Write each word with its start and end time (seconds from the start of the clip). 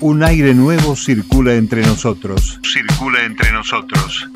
Un 0.00 0.22
aire 0.22 0.54
nuevo 0.54 0.94
circula 0.94 1.54
entre 1.54 1.82
nosotros. 1.82 2.60
Circula 2.62 3.24
entre 3.24 3.50
nosotros. 3.50 4.28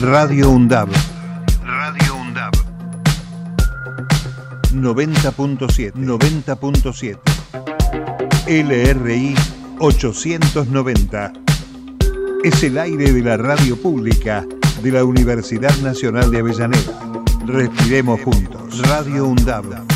Radio 0.00 0.50
UNDAB. 0.50 0.88
Radio 1.64 2.16
UNDAB. 2.16 2.52
90.7. 4.72 5.92
90.7. 5.94 7.18
LRI 8.46 9.34
890. 9.80 11.32
Es 12.44 12.62
el 12.62 12.78
aire 12.78 13.12
de 13.12 13.22
la 13.22 13.36
radio 13.36 13.76
pública 13.76 14.46
de 14.82 14.92
la 14.92 15.04
Universidad 15.04 15.76
Nacional 15.78 16.30
de 16.30 16.38
Avellaneda. 16.38 17.00
Respiremos 17.44 18.20
juntos. 18.22 18.78
Radio 18.88 19.26
UNDAB. 19.26 19.95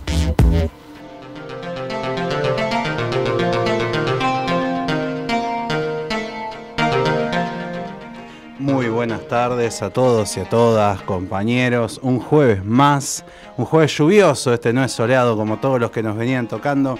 Tardes 9.49 9.81
a 9.81 9.89
todos 9.89 10.37
y 10.37 10.39
a 10.39 10.45
todas, 10.47 11.01
compañeros. 11.01 11.99
Un 12.03 12.19
jueves 12.19 12.63
más, 12.63 13.25
un 13.57 13.65
jueves 13.65 13.97
lluvioso, 13.97 14.53
este 14.53 14.71
no 14.71 14.83
es 14.83 14.91
soleado 14.91 15.35
como 15.35 15.57
todos 15.57 15.79
los 15.79 15.89
que 15.89 16.03
nos 16.03 16.15
venían 16.15 16.47
tocando. 16.47 16.99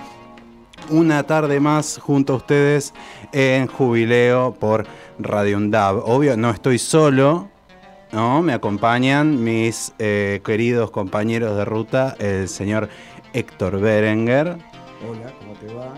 Una 0.89 1.21
tarde 1.21 1.59
más 1.59 1.99
junto 2.01 2.33
a 2.33 2.37
ustedes 2.37 2.95
en 3.31 3.67
Jubileo 3.67 4.55
por 4.59 4.87
Radio 5.19 5.57
Undab. 5.57 5.97
Obvio, 5.97 6.35
no 6.35 6.49
estoy 6.49 6.79
solo, 6.79 7.47
¿no? 8.11 8.41
Me 8.41 8.53
acompañan 8.53 9.43
mis 9.43 9.93
eh, 9.99 10.41
queridos 10.43 10.89
compañeros 10.89 11.55
de 11.55 11.63
ruta, 11.63 12.15
el 12.17 12.49
señor 12.49 12.89
Héctor 13.33 13.79
Berenguer. 13.79 14.57
Hola, 15.07 15.31
¿cómo 15.39 15.53
te 15.53 15.71
va? 15.75 15.93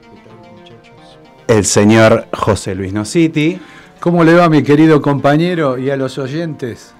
¿Qué 0.00 0.28
tal, 0.28 0.58
muchachos? 0.58 1.18
El 1.46 1.64
señor 1.64 2.26
José 2.32 2.74
Luis 2.74 2.92
Nositi. 2.92 3.60
¿Cómo 4.04 4.22
le 4.22 4.34
va, 4.34 4.50
mi 4.50 4.62
querido 4.62 5.00
compañero 5.00 5.78
y 5.78 5.88
a 5.88 5.96
los 5.96 6.18
oyentes? 6.18 6.92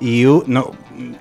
Y 0.00 0.22
no, 0.46 0.70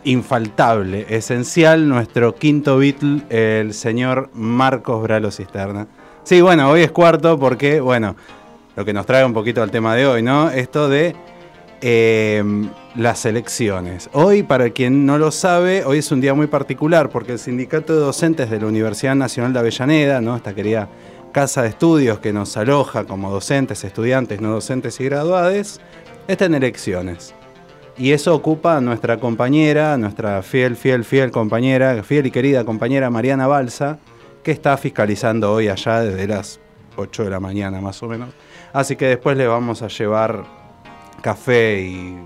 infaltable, 0.03 1.07
esencial, 1.09 1.89
nuestro 1.89 2.35
quinto 2.35 2.77
Beatle, 2.77 3.23
el 3.29 3.73
señor 3.73 4.29
Marcos 4.35 5.01
Bralo 5.01 5.31
Cisterna. 5.31 5.87
Sí, 6.21 6.41
bueno, 6.41 6.69
hoy 6.69 6.81
es 6.81 6.91
cuarto 6.91 7.39
porque, 7.39 7.79
bueno, 7.79 8.15
lo 8.75 8.85
que 8.85 8.93
nos 8.93 9.07
trae 9.07 9.25
un 9.25 9.33
poquito 9.33 9.63
al 9.63 9.71
tema 9.71 9.95
de 9.95 10.05
hoy, 10.05 10.21
¿no? 10.21 10.51
Esto 10.51 10.89
de 10.89 11.15
eh, 11.81 12.43
las 12.93 13.25
elecciones. 13.25 14.11
Hoy, 14.13 14.43
para 14.43 14.69
quien 14.69 15.07
no 15.07 15.17
lo 15.17 15.31
sabe, 15.31 15.85
hoy 15.85 15.97
es 15.97 16.11
un 16.11 16.21
día 16.21 16.35
muy 16.35 16.45
particular 16.45 17.09
porque 17.09 17.31
el 17.31 17.39
Sindicato 17.39 17.95
de 17.95 18.01
Docentes 18.01 18.51
de 18.51 18.59
la 18.59 18.67
Universidad 18.67 19.15
Nacional 19.15 19.53
de 19.53 19.59
Avellaneda, 19.59 20.21
¿no? 20.21 20.35
Esta 20.35 20.53
querida 20.53 20.87
casa 21.35 21.63
de 21.63 21.67
estudios 21.67 22.19
que 22.19 22.31
nos 22.31 22.55
aloja 22.55 23.03
como 23.03 23.29
docentes, 23.29 23.83
estudiantes, 23.83 24.39
no 24.39 24.51
docentes 24.51 25.01
y 25.01 25.03
graduades, 25.03 25.81
está 26.29 26.45
en 26.45 26.55
elecciones. 26.55 27.35
Y 27.97 28.13
eso 28.13 28.33
ocupa 28.33 28.77
a 28.77 28.79
nuestra 28.79 29.19
compañera, 29.19 29.97
nuestra 29.97 30.41
fiel, 30.43 30.77
fiel, 30.77 31.03
fiel 31.03 31.31
compañera, 31.31 32.01
fiel 32.03 32.27
y 32.27 32.31
querida 32.31 32.63
compañera 32.63 33.09
Mariana 33.09 33.47
Balsa, 33.47 33.99
que 34.43 34.51
está 34.51 34.77
fiscalizando 34.77 35.51
hoy 35.51 35.67
allá 35.67 35.99
desde 35.99 36.25
las 36.25 36.61
8 36.95 37.25
de 37.25 37.29
la 37.29 37.41
mañana 37.41 37.81
más 37.81 38.01
o 38.01 38.07
menos. 38.07 38.29
Así 38.71 38.95
que 38.95 39.07
después 39.07 39.35
le 39.35 39.45
vamos 39.45 39.81
a 39.81 39.89
llevar 39.89 40.45
café 41.21 41.81
y 41.81 42.17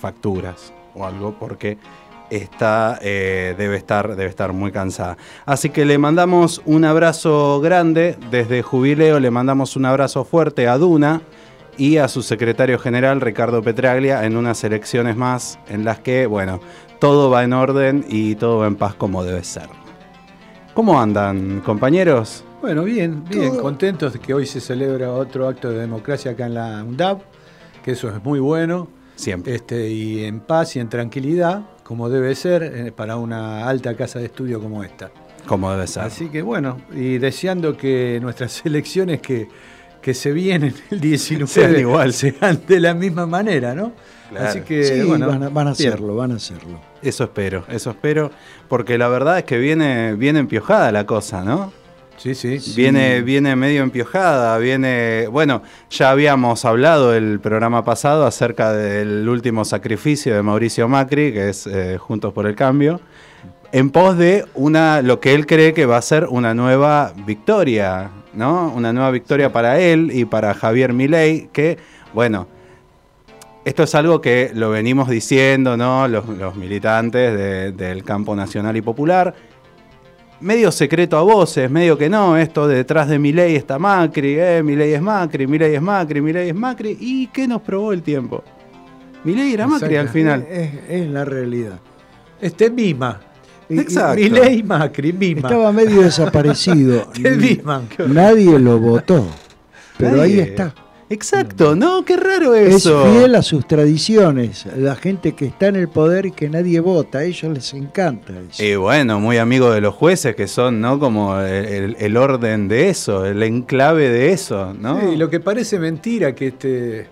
facturas 0.00 0.72
o 0.94 1.04
algo 1.04 1.34
porque 1.40 1.76
está, 2.36 2.98
eh, 3.02 3.54
debe, 3.58 3.76
estar, 3.76 4.16
debe 4.16 4.28
estar 4.30 4.52
muy 4.52 4.72
cansada. 4.72 5.16
Así 5.46 5.70
que 5.70 5.84
le 5.84 5.98
mandamos 5.98 6.62
un 6.66 6.84
abrazo 6.84 7.60
grande 7.60 8.16
desde 8.30 8.62
Jubileo, 8.62 9.20
le 9.20 9.30
mandamos 9.30 9.76
un 9.76 9.84
abrazo 9.86 10.24
fuerte 10.24 10.68
a 10.68 10.78
Duna 10.78 11.22
y 11.76 11.96
a 11.96 12.06
su 12.08 12.22
secretario 12.22 12.78
general 12.78 13.20
Ricardo 13.20 13.62
Petraglia 13.62 14.24
en 14.24 14.36
unas 14.36 14.62
elecciones 14.64 15.16
más 15.16 15.58
en 15.68 15.84
las 15.84 15.98
que, 16.00 16.26
bueno, 16.26 16.60
todo 17.00 17.30
va 17.30 17.42
en 17.44 17.52
orden 17.52 18.04
y 18.08 18.36
todo 18.36 18.58
va 18.58 18.66
en 18.68 18.76
paz 18.76 18.94
como 18.94 19.24
debe 19.24 19.42
ser. 19.44 19.68
¿Cómo 20.74 21.00
andan, 21.00 21.60
compañeros? 21.60 22.44
Bueno, 22.60 22.82
bien, 22.84 23.24
bien, 23.28 23.50
Todo- 23.52 23.62
contentos 23.62 24.12
de 24.14 24.18
que 24.20 24.32
hoy 24.34 24.46
se 24.46 24.60
celebra 24.60 25.12
otro 25.12 25.46
acto 25.46 25.70
de 25.70 25.78
democracia 25.80 26.30
acá 26.32 26.46
en 26.46 26.54
la 26.54 26.82
UNDAP, 26.82 27.20
que 27.84 27.90
eso 27.92 28.08
es 28.08 28.22
muy 28.24 28.38
bueno, 28.40 28.88
Siempre. 29.16 29.54
este, 29.54 29.88
y 29.90 30.24
en 30.24 30.40
paz 30.40 30.74
y 30.76 30.80
en 30.80 30.88
tranquilidad, 30.88 31.62
como 31.84 32.08
debe 32.08 32.34
ser 32.34 32.62
eh, 32.64 32.92
para 32.92 33.16
una 33.16 33.68
alta 33.68 33.94
casa 33.94 34.18
de 34.18 34.24
estudio 34.26 34.60
como 34.60 34.82
esta. 34.82 35.10
Como 35.46 35.70
debe 35.70 35.86
ser. 35.86 36.02
Así 36.02 36.28
que 36.28 36.42
bueno, 36.42 36.80
y 36.92 37.18
deseando 37.18 37.76
que 37.76 38.18
nuestras 38.20 38.62
elecciones 38.66 39.20
que, 39.20 39.48
que 40.02 40.14
se 40.14 40.32
vienen 40.32 40.74
el 40.90 41.00
19 41.00 41.46
Sean 41.46 41.78
igual. 41.78 42.12
sean 42.12 42.60
de 42.66 42.80
la 42.80 42.94
misma 42.94 43.26
manera, 43.26 43.74
¿no? 43.74 43.92
Claro. 44.30 44.48
Así 44.48 44.60
que 44.62 44.84
Sí, 44.84 45.02
bueno, 45.02 45.28
van 45.28 45.42
a, 45.44 45.48
van 45.50 45.68
a 45.68 45.70
hacerlo, 45.72 46.16
van 46.16 46.32
a 46.32 46.36
hacerlo. 46.36 46.80
Eso 47.02 47.24
espero, 47.24 47.64
eso 47.68 47.90
espero, 47.90 48.30
porque 48.68 48.96
la 48.96 49.08
verdad 49.08 49.38
es 49.38 49.44
que 49.44 49.58
viene, 49.58 50.14
viene 50.14 50.38
empiojada 50.40 50.90
la 50.90 51.04
cosa, 51.04 51.44
¿no? 51.44 51.72
Sí, 52.16 52.34
sí. 52.34 52.58
Viene, 52.74 53.20
viene 53.22 53.54
medio 53.56 53.82
empiojada, 53.82 54.56
viene. 54.58 55.26
Bueno, 55.28 55.62
ya 55.90 56.10
habíamos 56.10 56.64
hablado 56.64 57.14
el 57.14 57.38
programa 57.40 57.84
pasado 57.84 58.26
acerca 58.26 58.72
del 58.72 59.28
último 59.28 59.64
sacrificio 59.64 60.34
de 60.34 60.42
Mauricio 60.42 60.88
Macri, 60.88 61.32
que 61.32 61.50
es 61.50 61.66
eh, 61.66 61.98
Juntos 61.98 62.32
por 62.32 62.46
el 62.46 62.54
Cambio, 62.54 63.00
en 63.72 63.90
pos 63.90 64.16
de 64.16 64.46
una, 64.54 65.02
lo 65.02 65.20
que 65.20 65.34
él 65.34 65.46
cree 65.46 65.74
que 65.74 65.84
va 65.86 65.96
a 65.98 66.02
ser 66.02 66.26
una 66.30 66.54
nueva 66.54 67.12
victoria, 67.26 68.10
¿no? 68.32 68.72
Una 68.74 68.92
nueva 68.92 69.10
victoria 69.10 69.52
para 69.52 69.80
él 69.80 70.10
y 70.12 70.24
para 70.24 70.54
Javier 70.54 70.92
Milei, 70.92 71.48
que, 71.52 71.76
bueno, 72.14 72.46
esto 73.64 73.82
es 73.82 73.94
algo 73.94 74.20
que 74.20 74.50
lo 74.54 74.70
venimos 74.70 75.08
diciendo, 75.08 75.76
¿no? 75.76 76.06
Los, 76.08 76.28
los 76.28 76.54
militantes 76.54 77.36
de- 77.36 77.72
del 77.72 78.04
campo 78.04 78.36
nacional 78.36 78.76
y 78.76 78.82
popular. 78.82 79.34
Medio 80.44 80.70
secreto 80.70 81.16
a 81.16 81.22
voces, 81.22 81.70
medio 81.70 81.96
que 81.96 82.10
no, 82.10 82.36
esto 82.36 82.68
de 82.68 82.76
detrás 82.76 83.08
de 83.08 83.18
Milei 83.18 83.56
está 83.56 83.78
Macri, 83.78 84.38
eh, 84.38 84.62
Milei 84.62 84.92
es 84.92 85.00
Macri, 85.00 85.46
Milei 85.46 85.74
es 85.74 85.80
Macri, 85.80 86.20
Milei 86.20 86.50
es 86.50 86.54
Macri. 86.54 86.98
¿Y 87.00 87.28
qué 87.28 87.48
nos 87.48 87.62
probó 87.62 87.94
el 87.94 88.02
tiempo? 88.02 88.44
Milei 89.24 89.54
era 89.54 89.66
Macri 89.66 89.96
al 89.96 90.10
final. 90.10 90.46
Es, 90.50 90.70
es 90.86 91.08
la 91.08 91.24
realidad. 91.24 91.80
Este 92.42 92.68
Mima. 92.68 93.22
Exacto. 93.70 94.20
Milei 94.20 94.62
Macri, 94.62 95.14
Mima. 95.14 95.48
Estaba 95.48 95.72
medio 95.72 96.02
desaparecido. 96.02 97.08
Te 97.22 97.30
miman. 97.30 97.88
Nadie 98.08 98.58
lo 98.58 98.78
votó. 98.78 99.26
Pero 99.96 100.20
ahí 100.20 100.40
está. 100.40 100.74
Exacto, 101.10 101.76
no, 101.76 102.04
qué 102.04 102.16
raro 102.16 102.54
Es 102.54 102.76
eso. 102.76 103.04
fiel 103.12 103.34
a 103.34 103.42
sus 103.42 103.66
tradiciones. 103.68 104.66
La 104.76 104.96
gente 104.96 105.34
que 105.34 105.46
está 105.46 105.66
en 105.68 105.76
el 105.76 105.88
poder 105.88 106.26
y 106.26 106.30
que 106.32 106.48
nadie 106.48 106.80
vota, 106.80 107.18
a 107.18 107.24
ellos 107.24 107.52
les 107.52 107.74
encanta 107.74 108.32
eso. 108.50 108.62
Y 108.64 108.74
bueno, 108.76 109.20
muy 109.20 109.36
amigo 109.38 109.70
de 109.70 109.80
los 109.80 109.94
jueces 109.94 110.34
que 110.34 110.48
son, 110.48 110.80
¿no? 110.80 110.98
Como 110.98 111.38
el, 111.40 111.64
el- 111.66 111.96
el 111.98 112.16
orden 112.16 112.68
de 112.68 112.88
eso, 112.88 113.26
el 113.26 113.42
enclave 113.42 114.08
de 114.08 114.32
eso, 114.32 114.72
¿no? 114.74 115.00
Sí, 115.00 115.16
lo 115.16 115.28
que 115.28 115.40
parece 115.40 115.78
mentira 115.78 116.34
que 116.34 116.46
este 116.48 117.06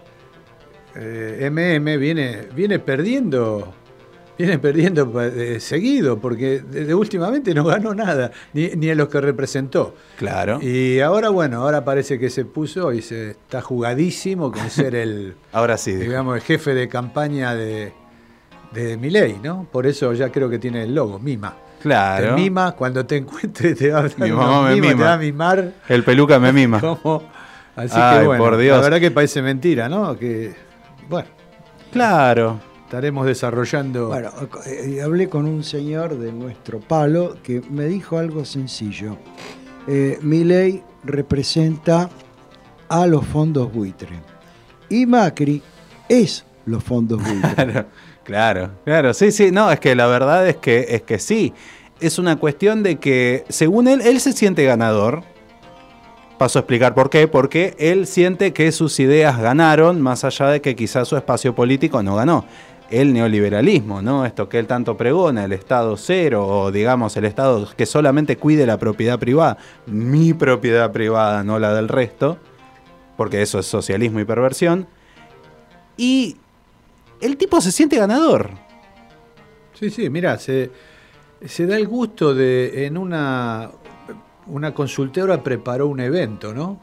eh, 0.94 1.48
MM 1.50 1.96
viene, 1.98 2.48
viene 2.54 2.78
perdiendo. 2.78 3.74
Viene 4.42 4.58
perdiendo 4.58 5.12
eh, 5.22 5.60
seguido, 5.60 6.18
porque 6.18 6.60
desde 6.68 6.92
últimamente 6.96 7.54
no 7.54 7.62
ganó 7.62 7.94
nada, 7.94 8.32
ni, 8.52 8.70
ni 8.70 8.90
a 8.90 8.94
los 8.96 9.08
que 9.08 9.20
representó. 9.20 9.94
Claro. 10.18 10.58
Y 10.60 10.98
ahora, 10.98 11.28
bueno, 11.28 11.62
ahora 11.62 11.84
parece 11.84 12.18
que 12.18 12.28
se 12.28 12.44
puso 12.44 12.92
y 12.92 13.02
se 13.02 13.30
está 13.30 13.62
jugadísimo 13.62 14.50
con 14.50 14.68
ser 14.68 14.96
el, 14.96 15.34
Ahora 15.52 15.78
sí. 15.78 15.92
digamos, 15.94 16.34
el 16.34 16.42
jefe 16.42 16.74
de 16.74 16.88
campaña 16.88 17.54
de, 17.54 17.92
de 18.72 18.96
Milei, 18.96 19.38
¿no? 19.40 19.64
Por 19.70 19.86
eso 19.86 20.12
ya 20.12 20.30
creo 20.32 20.50
que 20.50 20.58
tiene 20.58 20.82
el 20.82 20.92
logo, 20.94 21.20
Mima. 21.20 21.54
Claro. 21.80 22.34
Te 22.34 22.40
mima, 22.42 22.72
cuando 22.72 23.06
te 23.06 23.18
encuentre 23.18 23.74
te 23.76 23.90
va 23.90 24.00
a 24.00 24.08
Mi 24.16 24.30
mamá 24.32 24.62
me 24.68 24.74
mima, 24.74 24.88
te 24.88 24.94
mima. 24.94 25.04
va 25.06 25.12
a 25.12 25.18
mimar. 25.18 25.72
El 25.88 26.02
peluca 26.02 26.40
me 26.40 26.52
mima. 26.52 26.80
como- 26.80 27.22
Así 27.76 27.94
Ay, 27.96 28.18
que 28.20 28.26
bueno, 28.26 28.42
por 28.44 28.56
Dios. 28.56 28.76
la 28.76 28.82
verdad 28.82 28.98
que 29.00 29.10
parece 29.12 29.40
mentira, 29.40 29.88
¿no? 29.88 30.18
Que, 30.18 30.52
bueno, 31.08 31.28
Claro. 31.92 32.58
Estaremos 32.92 33.24
desarrollando... 33.24 34.08
Bueno, 34.08 34.30
eh, 34.66 35.00
hablé 35.02 35.30
con 35.30 35.46
un 35.46 35.64
señor 35.64 36.18
de 36.18 36.30
nuestro 36.30 36.78
palo 36.78 37.38
que 37.42 37.62
me 37.70 37.86
dijo 37.86 38.18
algo 38.18 38.44
sencillo. 38.44 39.16
Eh, 39.86 40.18
mi 40.20 40.44
ley 40.44 40.82
representa 41.02 42.10
a 42.90 43.06
los 43.06 43.24
fondos 43.24 43.72
buitre. 43.72 44.20
Y 44.90 45.06
Macri 45.06 45.62
es 46.06 46.44
los 46.66 46.84
fondos 46.84 47.22
buitres. 47.26 47.54
Claro, 47.54 47.86
claro, 48.24 48.70
claro. 48.84 49.14
Sí, 49.14 49.32
sí, 49.32 49.50
no, 49.50 49.72
es 49.72 49.80
que 49.80 49.94
la 49.94 50.06
verdad 50.06 50.46
es 50.46 50.56
que, 50.58 50.84
es 50.90 51.00
que 51.00 51.18
sí. 51.18 51.54
Es 51.98 52.18
una 52.18 52.36
cuestión 52.36 52.82
de 52.82 52.96
que, 52.96 53.46
según 53.48 53.88
él, 53.88 54.02
él 54.02 54.20
se 54.20 54.34
siente 54.34 54.64
ganador. 54.64 55.22
Paso 56.36 56.58
a 56.58 56.60
explicar 56.60 56.92
por 56.92 57.08
qué. 57.08 57.26
Porque 57.26 57.74
él 57.78 58.06
siente 58.06 58.52
que 58.52 58.70
sus 58.70 59.00
ideas 59.00 59.40
ganaron, 59.40 60.02
más 60.02 60.24
allá 60.24 60.48
de 60.48 60.60
que 60.60 60.76
quizás 60.76 61.08
su 61.08 61.16
espacio 61.16 61.54
político 61.54 62.02
no 62.02 62.16
ganó. 62.16 62.44
El 62.92 63.14
neoliberalismo, 63.14 64.02
¿no? 64.02 64.26
Esto 64.26 64.50
que 64.50 64.58
él 64.58 64.66
tanto 64.66 64.98
pregona, 64.98 65.44
el 65.44 65.52
Estado 65.52 65.96
cero, 65.96 66.46
o 66.46 66.70
digamos, 66.70 67.16
el 67.16 67.24
Estado 67.24 67.66
que 67.74 67.86
solamente 67.86 68.36
cuide 68.36 68.66
la 68.66 68.78
propiedad 68.78 69.18
privada. 69.18 69.56
Mi 69.86 70.34
propiedad 70.34 70.92
privada, 70.92 71.42
no 71.42 71.58
la 71.58 71.72
del 71.72 71.88
resto. 71.88 72.36
Porque 73.16 73.40
eso 73.40 73.58
es 73.58 73.66
socialismo 73.66 74.20
y 74.20 74.26
perversión. 74.26 74.86
Y 75.96 76.36
el 77.22 77.38
tipo 77.38 77.60
se 77.62 77.72
siente 77.72 77.96
ganador. 77.96 78.50
Sí, 79.72 79.90
sí, 79.90 80.10
mira, 80.10 80.38
se, 80.38 80.70
da 81.60 81.76
el 81.76 81.88
gusto 81.88 82.34
de 82.34 82.86
en 82.86 82.98
una 82.98 83.70
una 84.46 84.74
consultora 84.74 85.42
preparó 85.42 85.86
un 85.86 86.00
evento, 86.00 86.52
¿no? 86.52 86.80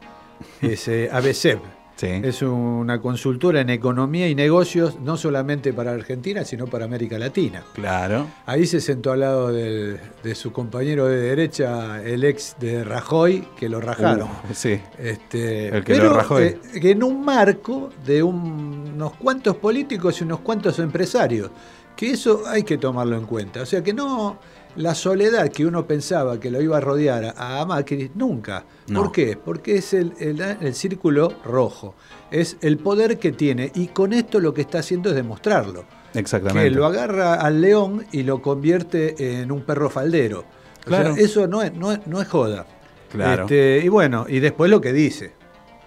Es 0.60 0.88
eh, 0.88 1.08
ABCEP. 1.12 1.79
Sí. 2.00 2.06
Es 2.22 2.40
una 2.40 2.98
consultora 2.98 3.60
en 3.60 3.68
economía 3.68 4.26
y 4.26 4.34
negocios, 4.34 4.98
no 5.00 5.18
solamente 5.18 5.74
para 5.74 5.90
Argentina, 5.92 6.44
sino 6.46 6.66
para 6.66 6.86
América 6.86 7.18
Latina. 7.18 7.62
Claro. 7.74 8.26
Ahí 8.46 8.66
se 8.66 8.80
sentó 8.80 9.12
al 9.12 9.20
lado 9.20 9.52
del- 9.52 10.00
de 10.22 10.34
su 10.34 10.50
compañero 10.50 11.06
de 11.08 11.20
derecha, 11.20 12.02
el 12.02 12.24
ex 12.24 12.56
de 12.58 12.84
Rajoy, 12.84 13.46
que 13.58 13.68
lo 13.68 13.82
rajaron. 13.82 14.28
Uh, 14.30 14.54
sí. 14.54 14.80
Este, 14.98 15.68
El 15.68 15.84
que 15.84 15.92
pero, 15.92 16.04
lo 16.04 16.14
rajó 16.14 16.40
eh, 16.40 16.58
que 16.80 16.92
en 16.92 17.02
un 17.02 17.22
marco 17.22 17.90
de 18.06 18.22
un- 18.22 18.92
unos 18.94 19.12
cuantos 19.16 19.56
políticos 19.56 20.20
y 20.20 20.24
unos 20.24 20.40
cuantos 20.40 20.78
empresarios, 20.78 21.50
que 21.94 22.12
eso 22.12 22.44
hay 22.46 22.62
que 22.62 22.78
tomarlo 22.78 23.16
en 23.18 23.26
cuenta. 23.26 23.60
O 23.60 23.66
sea 23.66 23.82
que 23.84 23.92
no, 23.92 24.38
la 24.76 24.94
soledad 24.94 25.48
que 25.50 25.66
uno 25.66 25.86
pensaba 25.86 26.38
que 26.40 26.50
lo 26.50 26.60
iba 26.60 26.76
a 26.76 26.80
rodear 26.80 27.34
a, 27.36 27.64
Macri, 27.66 28.10
nunca. 28.14 28.64
No. 28.88 29.02
¿Por 29.02 29.12
qué? 29.12 29.36
Porque 29.42 29.76
es 29.76 29.92
el, 29.94 30.12
el- 30.18 30.40
el 30.40 30.74
círculo 30.74 31.32
rojo, 31.44 31.94
es 32.30 32.56
el 32.60 32.78
poder 32.78 33.18
que 33.18 33.32
tiene 33.32 33.70
y 33.74 33.88
con 33.88 34.12
esto 34.12 34.40
lo 34.40 34.54
que 34.54 34.60
está 34.62 34.78
haciendo 34.78 35.10
es 35.10 35.16
demostrarlo. 35.16 35.84
Exactamente. 36.14 36.68
Que 36.70 36.74
lo 36.74 36.86
agarra 36.86 37.34
al 37.34 37.60
león 37.60 38.06
y 38.12 38.22
lo 38.24 38.42
convierte 38.42 39.40
en 39.40 39.52
un 39.52 39.62
perro 39.62 39.90
faldero. 39.90 40.40
O 40.40 40.84
Claro. 40.84 41.14
sea, 41.14 41.24
eso 41.24 41.46
no 41.46 41.62
es, 41.62 41.74
no 41.74 41.92
es, 41.92 42.06
no 42.06 42.20
es 42.20 42.28
joda. 42.28 42.66
Claro. 43.12 43.42
Este, 43.42 43.80
y 43.84 43.88
bueno, 43.88 44.24
y 44.28 44.40
después 44.40 44.70
lo 44.70 44.80
que 44.80 44.92
dice. 44.92 45.32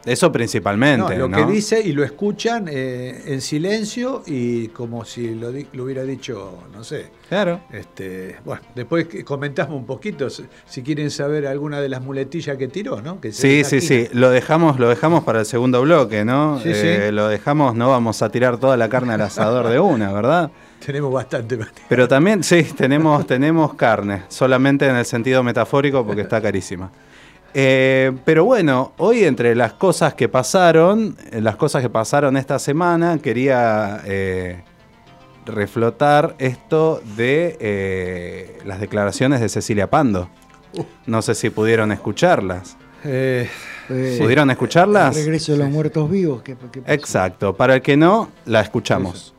Eso 0.05 0.31
principalmente. 0.31 1.13
No, 1.15 1.27
lo 1.27 1.29
¿no? 1.29 1.38
que 1.38 1.51
dice 1.51 1.81
y 1.81 1.94
lo 1.94 2.03
escuchan 2.03 2.67
eh, 2.69 3.23
en 3.25 3.39
silencio 3.41 4.23
y 4.25 4.67
como 4.69 5.05
si 5.05 5.33
lo, 5.35 5.51
di- 5.51 5.67
lo 5.73 5.85
hubiera 5.85 6.03
dicho, 6.03 6.63
no 6.73 6.83
sé. 6.83 7.07
Claro. 7.29 7.61
Este, 7.71 8.35
bueno, 8.44 8.61
después 8.75 9.07
que 9.07 9.23
comentamos 9.23 9.75
un 9.77 9.85
poquito 9.85 10.29
si, 10.29 10.81
quieren 10.83 11.09
saber 11.09 11.47
alguna 11.47 11.79
de 11.79 11.88
las 11.89 12.01
muletillas 12.01 12.57
que 12.57 12.67
tiró, 12.67 13.01
¿no? 13.01 13.21
Que 13.21 13.31
Sí, 13.31 13.63
sí, 13.63 13.79
sí. 13.81 14.07
Lo 14.11 14.29
dejamos, 14.29 14.77
lo 14.79 14.89
dejamos 14.89 15.23
para 15.23 15.39
el 15.39 15.45
segundo 15.45 15.81
bloque, 15.81 16.25
¿no? 16.25 16.59
Sí, 16.61 16.69
Eh, 16.73 17.06
sí. 17.07 17.11
Lo 17.13 17.27
dejamos, 17.29 17.75
no 17.75 17.89
vamos 17.89 18.21
a 18.21 18.29
tirar 18.29 18.57
toda 18.57 18.75
la 18.77 18.89
carne 18.89 19.13
al 19.13 19.21
asador 19.21 19.69
de 19.69 19.79
una, 19.79 20.11
¿verdad? 20.11 20.51
Tenemos 20.85 21.13
bastante. 21.13 21.57
Pero 21.88 22.09
también, 22.09 22.44
sí, 22.44 22.63
tenemos, 22.75 23.25
tenemos 23.25 23.73
carne, 23.75 24.23
solamente 24.27 24.85
en 24.85 24.97
el 24.97 25.06
sentido 25.06 25.41
metafórico 25.41 26.06
porque 26.06 26.21
está 26.23 26.41
carísima. 26.41 26.91
Eh, 27.53 28.11
pero 28.25 28.45
bueno, 28.45 28.94
hoy 28.97 29.23
entre 29.25 29.53
las 29.55 29.73
cosas 29.73 30.13
que 30.15 30.27
pasaron, 30.29 31.15
eh, 31.31 31.39
las 31.41 31.55
cosas 31.55 31.81
que 31.81 31.89
pasaron 31.89 32.35
esta 32.38 32.57
semana, 32.59 33.19
quería 33.19 34.01
eh, 34.05 34.63
reflotar 35.45 36.35
esto 36.39 37.01
de 37.15 37.57
eh, 37.59 38.57
las 38.65 38.79
declaraciones 38.79 39.39
de 39.41 39.50
Cecilia 39.50 39.89
Pando. 39.89 40.29
No 41.05 41.21
sé 41.21 41.35
si 41.35 41.50
pudieron 41.50 41.91
escucharlas. 41.91 42.77
Eh, 43.03 43.50
Eh, 43.89 44.17
¿Pudieron 44.19 44.49
escucharlas? 44.49 45.15
el 45.17 45.25
regreso 45.25 45.51
de 45.51 45.57
los 45.57 45.69
muertos 45.69 46.09
vivos. 46.09 46.41
¿qué- 46.41 46.56
qué? 46.71 46.81
Exacto. 46.88 47.53
Para 47.53 47.75
el 47.75 47.81
que 47.81 47.97
no, 47.97 48.29
la 48.45 48.61
escuchamos. 48.61 49.32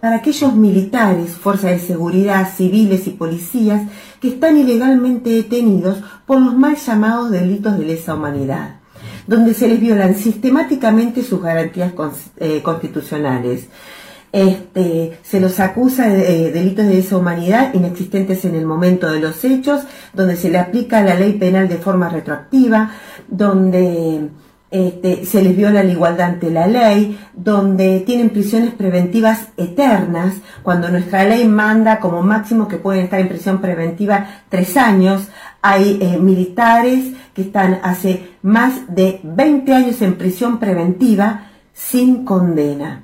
Para 0.00 0.16
aquellos 0.16 0.54
militares, 0.54 1.32
fuerzas 1.32 1.72
de 1.72 1.78
seguridad, 1.78 2.48
civiles 2.54 3.06
y 3.06 3.10
policías 3.10 3.82
que 4.20 4.28
están 4.28 4.56
ilegalmente 4.56 5.30
detenidos 5.30 5.98
por 6.26 6.40
los 6.40 6.56
mal 6.56 6.76
llamados 6.76 7.30
delitos 7.30 7.78
de 7.78 7.84
lesa 7.84 8.14
humanidad, 8.14 8.80
donde 9.26 9.54
se 9.54 9.68
les 9.68 9.80
violan 9.80 10.14
sistemáticamente 10.14 11.22
sus 11.22 11.42
garantías 11.42 11.92
eh, 12.38 12.62
constitucionales. 12.62 13.68
Este, 14.32 15.18
se 15.24 15.40
los 15.40 15.58
acusa 15.58 16.08
de 16.08 16.46
eh, 16.46 16.52
delitos 16.52 16.86
de 16.86 16.94
lesa 16.94 17.16
humanidad 17.16 17.74
inexistentes 17.74 18.44
en 18.44 18.54
el 18.54 18.64
momento 18.64 19.10
de 19.10 19.20
los 19.20 19.44
hechos, 19.44 19.82
donde 20.14 20.36
se 20.36 20.50
le 20.50 20.58
aplica 20.58 21.02
la 21.02 21.16
ley 21.16 21.32
penal 21.32 21.68
de 21.68 21.78
forma 21.78 22.08
retroactiva, 22.08 22.92
donde 23.28 24.28
este, 24.70 25.26
se 25.26 25.42
les 25.42 25.56
viola 25.56 25.82
la 25.82 25.90
igualdad 25.90 26.28
ante 26.28 26.50
la 26.50 26.68
ley, 26.68 27.18
donde 27.34 28.00
tienen 28.00 28.30
prisiones 28.30 28.72
preventivas 28.72 29.48
eternas, 29.56 30.34
cuando 30.62 30.88
nuestra 30.88 31.24
ley 31.24 31.48
manda 31.48 31.98
como 31.98 32.22
máximo 32.22 32.68
que 32.68 32.76
pueden 32.76 33.04
estar 33.04 33.18
en 33.18 33.28
prisión 33.28 33.60
preventiva 33.60 34.42
tres 34.48 34.76
años. 34.76 35.28
Hay 35.60 35.98
eh, 36.00 36.18
militares 36.18 37.12
que 37.34 37.42
están 37.42 37.80
hace 37.82 38.30
más 38.42 38.94
de 38.94 39.20
20 39.24 39.72
años 39.74 40.02
en 40.02 40.14
prisión 40.14 40.58
preventiva 40.58 41.48
sin 41.72 42.24
condena. 42.24 43.02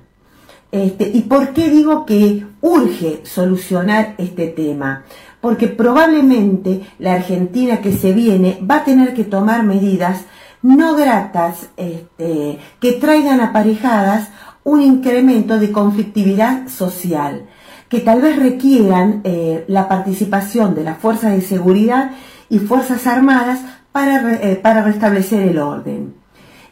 Este, 0.70 1.10
¿Y 1.12 1.22
por 1.22 1.52
qué 1.52 1.70
digo 1.70 2.06
que 2.06 2.44
urge 2.60 3.20
solucionar 3.24 4.14
este 4.19 4.48
tema? 4.48 5.04
Porque 5.40 5.69
probablemente 5.69 6.82
la 6.98 7.14
Argentina 7.14 7.80
que 7.80 7.92
se 7.92 8.12
viene 8.12 8.58
va 8.69 8.76
a 8.76 8.84
tener 8.84 9.14
que 9.14 9.24
tomar 9.24 9.62
medidas 9.62 10.24
no 10.66 10.96
gratas 10.96 11.68
este, 11.76 12.58
que 12.80 12.92
traigan 12.94 13.40
aparejadas 13.40 14.30
un 14.64 14.82
incremento 14.82 15.60
de 15.60 15.70
conflictividad 15.70 16.66
social, 16.66 17.46
que 17.88 18.00
tal 18.00 18.20
vez 18.20 18.36
requieran 18.36 19.20
eh, 19.22 19.64
la 19.68 19.86
participación 19.86 20.74
de 20.74 20.82
las 20.82 20.98
fuerzas 20.98 21.32
de 21.32 21.40
seguridad 21.40 22.10
y 22.48 22.58
fuerzas 22.58 23.06
armadas 23.06 23.60
para, 23.92 24.34
eh, 24.34 24.56
para 24.56 24.82
restablecer 24.82 25.42
el 25.42 25.58
orden. 25.58 26.14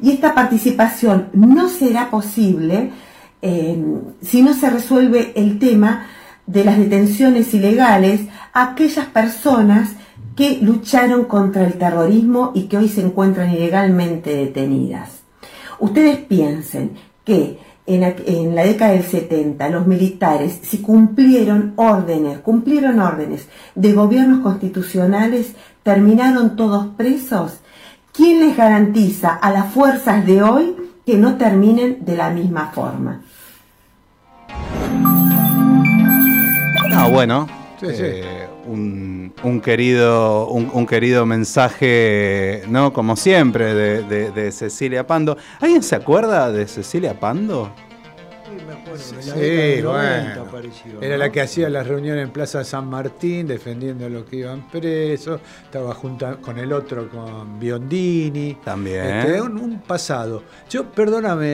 Y 0.00 0.10
esta 0.10 0.34
participación 0.34 1.28
no 1.32 1.68
será 1.68 2.10
posible 2.10 2.90
eh, 3.42 3.80
si 4.22 4.42
no 4.42 4.54
se 4.54 4.70
resuelve 4.70 5.32
el 5.36 5.60
tema 5.60 6.06
de 6.46 6.64
las 6.64 6.78
detenciones 6.78 7.54
ilegales 7.54 8.22
a 8.52 8.70
aquellas 8.70 9.06
personas 9.06 9.90
que 10.36 10.58
lucharon 10.60 11.24
contra 11.24 11.64
el 11.64 11.74
terrorismo 11.74 12.52
y 12.54 12.62
que 12.64 12.76
hoy 12.76 12.88
se 12.88 13.02
encuentran 13.02 13.50
ilegalmente 13.50 14.34
detenidas. 14.34 15.22
Ustedes 15.78 16.18
piensen 16.18 16.92
que 17.24 17.58
en, 17.86 18.54
la 18.54 18.64
década 18.64 18.92
del 18.92 19.04
70 19.04 19.68
los 19.68 19.86
militares, 19.86 20.58
si 20.62 20.78
cumplieron 20.78 21.74
órdenes, 21.76 22.38
cumplieron 22.38 23.00
órdenes 23.00 23.46
de 23.74 23.92
gobiernos 23.92 24.40
constitucionales, 24.40 25.54
terminaron 25.82 26.56
todos 26.56 26.86
presos, 26.96 27.60
¿quién 28.12 28.40
les 28.40 28.56
garantiza 28.56 29.34
a 29.34 29.50
las 29.50 29.72
fuerzas 29.72 30.24
de 30.24 30.42
hoy 30.42 30.76
que 31.04 31.16
no 31.18 31.36
terminen 31.36 32.04
de 32.04 32.16
la 32.16 32.30
misma 32.30 32.70
forma? 32.72 33.20
Ah, 36.96 37.08
bueno. 37.10 37.46
Sí, 37.80 37.86
sí. 37.88 38.02
eh, 38.02 38.48
un, 38.66 39.03
un 39.44 39.60
querido, 39.60 40.48
un, 40.48 40.70
un 40.72 40.86
querido 40.86 41.26
mensaje, 41.26 42.62
¿no? 42.68 42.92
Como 42.92 43.16
siempre, 43.16 43.74
de, 43.74 44.02
de- 44.02 44.30
de 44.30 44.52
Cecilia 44.52 45.06
Pando. 45.06 45.36
¿Alguien 45.60 45.82
se 45.82 45.94
acuerda 45.96 46.50
de 46.50 46.66
Cecilia 46.66 47.18
Pando? 47.18 47.70
Sí, 48.44 48.64
me 48.66 48.72
acuerdo, 48.74 48.98
Sí, 48.98 49.16
década 49.16 49.36
del 49.40 49.84
90 49.84 50.34
bueno. 50.34 50.42
apareció, 50.48 51.02
Era 51.02 51.14
¿no? 51.16 51.18
la 51.24 51.32
que 51.32 51.40
hacía 51.40 51.68
las 51.70 51.86
reuniones 51.86 52.24
en 52.24 52.30
Plaza 52.30 52.62
San 52.64 52.88
Martín 52.88 53.46
defendiendo 53.46 54.06
a 54.06 54.08
los 54.08 54.24
que 54.24 54.36
iban 54.36 54.68
presos. 54.70 55.40
Estaba 55.64 55.94
junto 55.94 56.40
con 56.40 56.58
el 56.58 56.72
otro, 56.72 57.08
con 57.08 57.58
Biondini. 57.58 58.58
También. 58.64 59.04
Este, 59.06 59.40
un, 59.42 59.58
un 59.58 59.80
pasado. 59.82 60.42
Yo, 60.70 60.84
perdóname, 60.90 61.46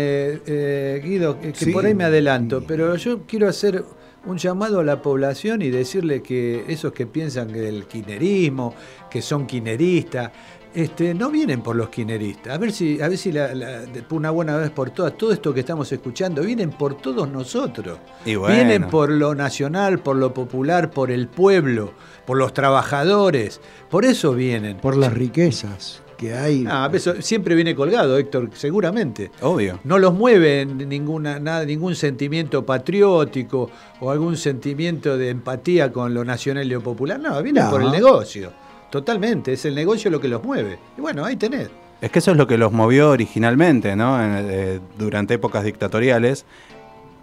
eh, 0.46 1.00
Guido, 1.02 1.40
que 1.40 1.52
que 1.52 1.64
Sí. 1.66 1.70
por 1.72 1.86
ahí 1.86 1.94
me 1.94 2.04
adelanto, 2.04 2.62
pero 2.66 2.94
yo 2.96 3.20
quiero 3.26 3.48
hacer 3.48 3.82
un 4.26 4.36
llamado 4.38 4.80
a 4.80 4.84
la 4.84 5.00
población 5.02 5.62
y 5.62 5.70
decirle 5.70 6.22
que 6.22 6.64
esos 6.68 6.92
que 6.92 7.06
piensan 7.06 7.48
que 7.48 7.68
el 7.68 7.86
quinerismo, 7.86 8.74
que 9.10 9.22
son 9.22 9.46
quineristas, 9.46 10.30
este, 10.72 11.14
no 11.14 11.30
vienen 11.30 11.62
por 11.62 11.74
los 11.74 11.88
quineristas. 11.88 12.54
A 12.54 12.58
ver 12.58 12.70
si, 12.70 13.00
a 13.00 13.08
ver 13.08 13.18
si 13.18 13.32
la- 13.32 13.52
la- 13.54 13.82
una 14.10 14.30
buena 14.30 14.56
vez 14.56 14.70
por 14.70 14.90
todas, 14.90 15.16
todo 15.18 15.32
esto 15.32 15.52
que 15.52 15.60
estamos 15.60 15.90
escuchando, 15.90 16.42
vienen 16.42 16.70
por 16.70 16.94
todos 16.96 17.28
nosotros. 17.28 17.98
Y 18.24 18.36
bueno. 18.36 18.54
Vienen 18.54 18.88
por 18.88 19.10
lo 19.10 19.34
nacional, 19.34 19.98
por 19.98 20.14
lo 20.16 20.32
popular, 20.32 20.90
por 20.92 21.10
el 21.10 21.26
pueblo, 21.26 21.92
por 22.24 22.36
los 22.38 22.54
trabajadores. 22.54 23.60
Por 23.90 24.04
eso 24.04 24.32
vienen. 24.34 24.76
Por 24.76 24.96
las 24.96 25.12
riquezas. 25.12 26.02
Que 26.20 26.34
hay. 26.34 26.64
Ah, 26.68 26.90
eso 26.92 27.14
siempre 27.22 27.54
viene 27.54 27.74
colgado, 27.74 28.18
Héctor, 28.18 28.50
seguramente. 28.52 29.30
Obvio. 29.40 29.80
No 29.84 29.98
los 29.98 30.12
mueve 30.12 30.66
ninguna, 30.66 31.38
nada, 31.40 31.64
ningún 31.64 31.94
sentimiento 31.94 32.66
patriótico 32.66 33.70
o 34.00 34.10
algún 34.10 34.36
sentimiento 34.36 35.16
de 35.16 35.30
empatía 35.30 35.90
con 35.90 36.12
lo 36.12 36.24
nacional 36.24 36.66
y 36.66 36.70
lo 36.70 36.82
popular. 36.82 37.18
No, 37.18 37.42
viene 37.42 37.60
No. 37.62 37.70
por 37.70 37.82
el 37.82 37.90
negocio. 37.90 38.52
Totalmente, 38.90 39.54
es 39.54 39.64
el 39.64 39.74
negocio 39.74 40.10
lo 40.10 40.20
que 40.20 40.28
los 40.28 40.42
mueve. 40.44 40.78
Y 40.98 41.00
bueno, 41.00 41.24
ahí 41.24 41.36
tenés. 41.36 41.70
Es 42.02 42.10
que 42.10 42.18
eso 42.18 42.32
es 42.32 42.36
lo 42.36 42.46
que 42.46 42.58
los 42.58 42.70
movió 42.72 43.10
originalmente, 43.10 43.94
¿no? 43.96 44.22
En- 44.22 44.46
eh, 44.50 44.80
durante 44.98 45.34
épocas 45.34 45.64
dictatoriales. 45.64 46.44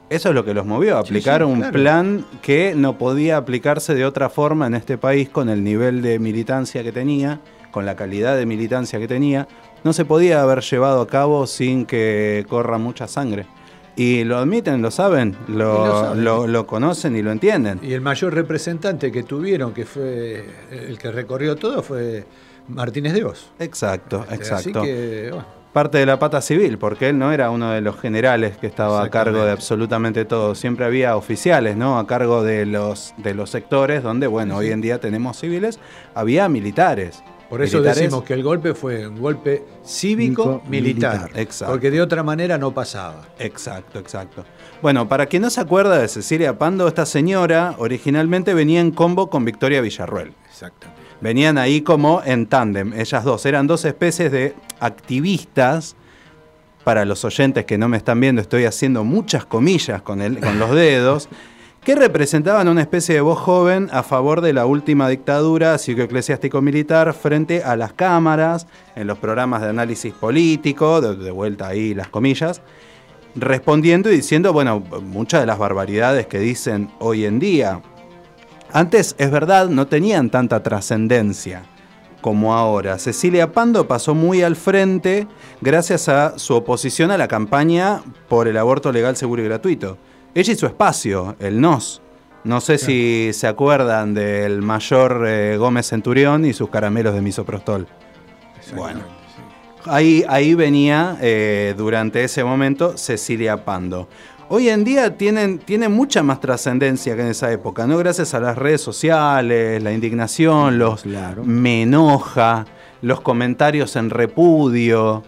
Eso 0.09 0.29
es 0.29 0.35
lo 0.35 0.45
que 0.45 0.53
los 0.53 0.65
movió, 0.65 0.97
aplicar 0.97 1.41
sí, 1.41 1.45
un 1.47 1.57
claro. 1.59 1.73
plan 1.73 2.25
que 2.41 2.73
no 2.75 2.97
podía 2.97 3.35
aplicarse 3.37 3.93
de 3.93 4.05
otra 4.05 4.29
forma 4.29 4.65
en 4.67 4.73
este 4.75 4.97
país 4.97 5.27
con 5.29 5.49
el 5.49 5.63
nivel 5.63 6.01
de 6.01 6.17
militancia 6.17 6.81
que 6.81 6.93
tenía, 6.93 7.41
con 7.71 7.85
la 7.85 7.95
calidad 7.95 8.35
de 8.37 8.45
militancia 8.45 8.99
que 8.99 9.07
tenía. 9.07 9.47
No 9.83 9.93
se 9.93 10.05
podía 10.05 10.41
haber 10.41 10.61
llevado 10.61 11.01
a 11.01 11.07
cabo 11.07 11.47
sin 11.47 11.85
que 11.85 12.45
corra 12.49 12.77
mucha 12.77 13.07
sangre. 13.07 13.45
Y 13.95 14.23
lo 14.25 14.37
admiten, 14.37 14.81
lo 14.83 14.91
saben, 14.91 15.35
lo, 15.47 15.85
lo 15.87 16.01
saben. 16.01 16.23
lo- 16.23 16.45
lo 16.47 16.67
conocen 16.67 17.15
y 17.15 17.23
lo 17.23 17.31
entienden. 17.31 17.79
Y 17.81 17.93
el 17.93 18.01
mayor 18.01 18.33
representante 18.33 19.11
que 19.11 19.23
tuvieron, 19.23 19.73
que 19.73 19.85
fue 19.85 20.45
el 20.71 20.99
que 20.99 21.11
recorrió 21.11 21.55
todo, 21.55 21.81
fue 21.81 22.25
Martínez 22.67 23.13
de 23.13 23.23
Oz. 23.25 23.51
Exacto, 23.59 24.21
Este, 24.23 24.35
exacto. 24.35 24.79
Así 24.81 24.87
que, 24.87 25.29
bueno, 25.31 25.45
parte 25.73 25.97
de 25.99 26.05
la 26.05 26.19
pata 26.19 26.41
civil, 26.41 26.77
porque 26.77 27.09
él 27.09 27.17
no 27.17 27.31
era 27.31 27.49
uno 27.49 27.71
de 27.71 27.81
los 27.81 27.99
generales 27.99 28.57
que 28.57 28.67
estaba 28.67 29.03
a 29.03 29.09
cargo 29.09 29.43
de 29.45 29.51
absolutamente 29.51 30.25
todo. 30.25 30.53
Siempre 30.53 30.85
había 30.85 31.15
oficiales, 31.15 31.75
¿no? 31.75 31.97
A 31.97 32.05
cargo 32.05 32.43
de 32.43 32.65
los, 32.67 33.15
de 33.17 33.33
los 33.33 33.49
sectores 33.49 34.03
donde, 34.03 34.27
bueno, 34.27 34.57
hoy 34.57 34.69
en 34.71 34.81
día 34.81 34.99
tenemos 34.99 35.37
civiles, 35.39 35.79
había 36.13 36.47
militares. 36.49 37.23
Por 37.49 37.61
eso 37.61 37.77
Militares- 37.77 38.01
decimos 38.03 38.23
que 38.23 38.33
el 38.33 38.43
golpe 38.43 38.73
fue 38.73 39.07
un 39.07 39.19
golpe 39.19 39.63
cívico-militar. 39.85 41.29
Exacto. 41.35 41.73
Porque 41.73 41.91
de 41.91 42.01
otra 42.01 42.23
manera 42.23 42.57
no 42.57 42.73
pasaba. 42.73 43.25
Exacto, 43.39 43.99
exacto. 43.99 44.43
Bueno, 44.81 45.07
para 45.07 45.25
quien 45.25 45.41
no 45.41 45.49
se 45.49 45.61
acuerda 45.61 45.97
de 45.97 46.07
Cecilia 46.07 46.57
Pando, 46.57 46.87
esta 46.87 47.05
señora 47.05 47.75
originalmente 47.77 48.53
venía 48.53 48.81
en 48.81 48.91
combo 48.91 49.29
con 49.29 49.45
Victoria 49.45 49.81
Villarruel. 49.81 50.33
Exactamente. 50.49 51.01
Venían 51.19 51.57
ahí 51.57 51.81
como 51.81 52.21
en 52.25 52.45
tándem, 52.45 52.93
ellas 52.93 53.23
dos. 53.23 53.45
Eran 53.45 53.65
dos 53.65 53.85
especies 53.85 54.31
de 54.31 54.53
activistas. 54.79 55.95
Para 56.83 57.03
los 57.03 57.25
oyentes 57.25 57.65
que 57.65 57.77
no 57.77 57.89
me 57.89 57.97
están 57.97 58.19
viendo, 58.21 58.41
estoy 58.41 58.63
haciendo 58.63 59.03
muchas 59.03 59.45
comillas 59.45 60.01
con, 60.01 60.21
el- 60.21 60.39
con 60.39 60.57
los 60.57 60.71
dedos, 60.73 61.27
que 61.87 61.95
representaban 61.95 62.67
una 62.67 62.81
especie 62.81 63.15
de 63.15 63.21
voz 63.21 63.39
joven 63.39 63.87
a 63.93 64.03
favor 64.03 64.41
de 64.41 64.51
la 64.51 64.65
última 64.65 65.07
dictadura 65.07 65.77
psicoeclesiástico-militar 65.77 67.13
frente 67.13 67.63
a 67.63 67.77
las 67.77 67.93
cámaras, 67.93 68.67
en 68.97 69.07
los 69.07 69.17
programas 69.19 69.61
de 69.61 69.69
análisis 69.69 70.13
político, 70.13 70.99
de, 70.99 71.15
de 71.15 71.31
vuelta 71.31 71.67
ahí 71.67 71.93
las 71.93 72.09
comillas, 72.09 72.61
respondiendo 73.35 74.11
y 74.11 74.17
diciendo, 74.17 74.51
bueno, 74.51 74.81
muchas 75.01 75.39
de 75.39 75.45
las 75.45 75.57
barbaridades 75.57 76.27
que 76.27 76.39
dicen 76.39 76.91
hoy 76.99 77.23
en 77.23 77.39
día. 77.39 77.81
Antes, 78.73 79.15
es 79.17 79.31
verdad, 79.31 79.69
no 79.69 79.87
tenían 79.87 80.29
tanta 80.29 80.61
trascendencia 80.61 81.63
como 82.19 82.53
ahora. 82.53 82.99
Cecilia 82.99 83.53
Pando 83.53 83.87
pasó 83.87 84.13
muy 84.13 84.41
al 84.41 84.57
frente 84.57 85.25
gracias 85.61 86.09
a 86.09 86.37
su 86.37 86.53
oposición 86.53 87.11
a 87.11 87.17
la 87.17 87.29
campaña 87.29 88.01
por 88.27 88.49
el 88.49 88.57
aborto 88.57 88.91
legal, 88.91 89.15
seguro 89.15 89.41
y 89.41 89.45
gratuito. 89.45 89.97
Ella 90.37 90.53
y 90.53 90.55
su 90.55 90.67
espacio, 90.67 91.35
el 91.39 91.59
NOS. 91.59 91.99
No 92.43 92.61
sé 92.61 92.77
si 92.77 93.31
se 93.33 93.47
acuerdan 93.47 94.13
del 94.13 94.61
mayor 94.61 95.25
eh, 95.27 95.57
Gómez 95.57 95.87
Centurión 95.87 96.45
y 96.45 96.53
sus 96.53 96.69
caramelos 96.69 97.15
de 97.15 97.21
misoprostol. 97.21 97.87
Bueno. 98.75 98.99
Ahí, 99.85 100.23
ahí 100.29 100.53
venía 100.53 101.17
eh, 101.21 101.73
durante 101.75 102.23
ese 102.23 102.43
momento 102.43 102.99
Cecilia 102.99 103.65
Pando. 103.65 104.09
Hoy 104.47 104.69
en 104.69 104.83
día 104.83 105.17
tienen, 105.17 105.57
tienen 105.57 105.91
mucha 105.91 106.21
más 106.21 106.39
trascendencia 106.39 107.15
que 107.15 107.23
en 107.23 107.29
esa 107.29 107.51
época, 107.51 107.87
¿no? 107.87 107.97
Gracias 107.97 108.35
a 108.35 108.39
las 108.39 108.55
redes 108.59 108.81
sociales, 108.81 109.81
la 109.81 109.91
indignación, 109.91 110.77
los 110.77 111.01
Claro. 111.01 111.43
me 111.45 111.81
enoja, 111.81 112.67
los 113.01 113.21
comentarios 113.21 113.95
en 113.95 114.11
repudio. 114.11 115.23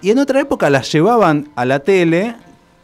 Y 0.00 0.10
en 0.10 0.18
otra 0.20 0.38
época 0.38 0.70
las 0.70 0.92
llevaban 0.92 1.50
a 1.56 1.64
la 1.64 1.80
tele, 1.80 2.36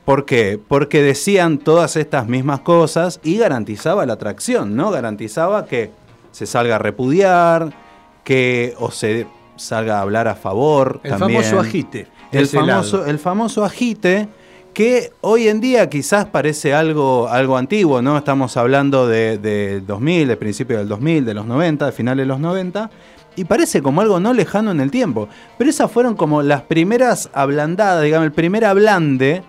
¿por 0.04 0.24
qué? 0.24 0.58
Porque 0.66 1.02
decían 1.02 1.58
todas 1.58 1.96
estas 1.96 2.28
mismas 2.28 2.60
cosas 2.60 3.20
y 3.22 3.38
garantizaba 3.38 4.06
la 4.06 4.14
atracción, 4.14 4.76
¿no? 4.76 4.90
Garantizaba 4.90 5.66
que 5.66 5.90
se 6.32 6.46
salga 6.46 6.76
a 6.76 6.78
repudiar, 6.78 7.72
que 8.24 8.74
o 8.78 8.90
se 8.90 9.26
salga 9.56 9.98
a 9.98 10.02
hablar 10.02 10.28
a 10.28 10.34
favor. 10.34 11.00
El 11.02 11.16
también. 11.16 11.42
famoso 11.42 11.60
agite. 11.60 12.08
El 12.32 12.46
famoso, 12.46 12.98
lado. 12.98 13.10
el 13.10 13.18
famoso 13.18 13.64
agite 13.64 14.28
que 14.72 15.12
hoy 15.20 15.48
en 15.48 15.60
día 15.60 15.88
quizás 15.90 16.26
parece 16.26 16.74
algo, 16.74 17.28
algo 17.28 17.56
antiguo, 17.56 18.02
¿no? 18.02 18.16
Estamos 18.16 18.56
hablando 18.56 19.08
de, 19.08 19.38
de 19.38 19.80
2000, 19.80 20.28
de 20.28 20.36
principios 20.36 20.78
del 20.78 20.88
2000, 20.88 21.24
de 21.24 21.34
los 21.34 21.46
90, 21.46 21.86
de 21.86 21.92
finales 21.92 22.22
de 22.22 22.26
los 22.26 22.38
90, 22.38 22.90
y 23.36 23.44
parece 23.44 23.82
como 23.82 24.00
algo 24.00 24.20
no 24.20 24.32
lejano 24.32 24.70
en 24.70 24.80
el 24.80 24.90
tiempo. 24.90 25.28
Pero 25.58 25.70
esas 25.70 25.90
fueron 25.90 26.14
como 26.14 26.42
las 26.42 26.62
primeras 26.62 27.30
ablandadas, 27.32 28.04
digamos, 28.04 28.26
el 28.26 28.32
primer 28.32 28.64
ablande 28.64 29.42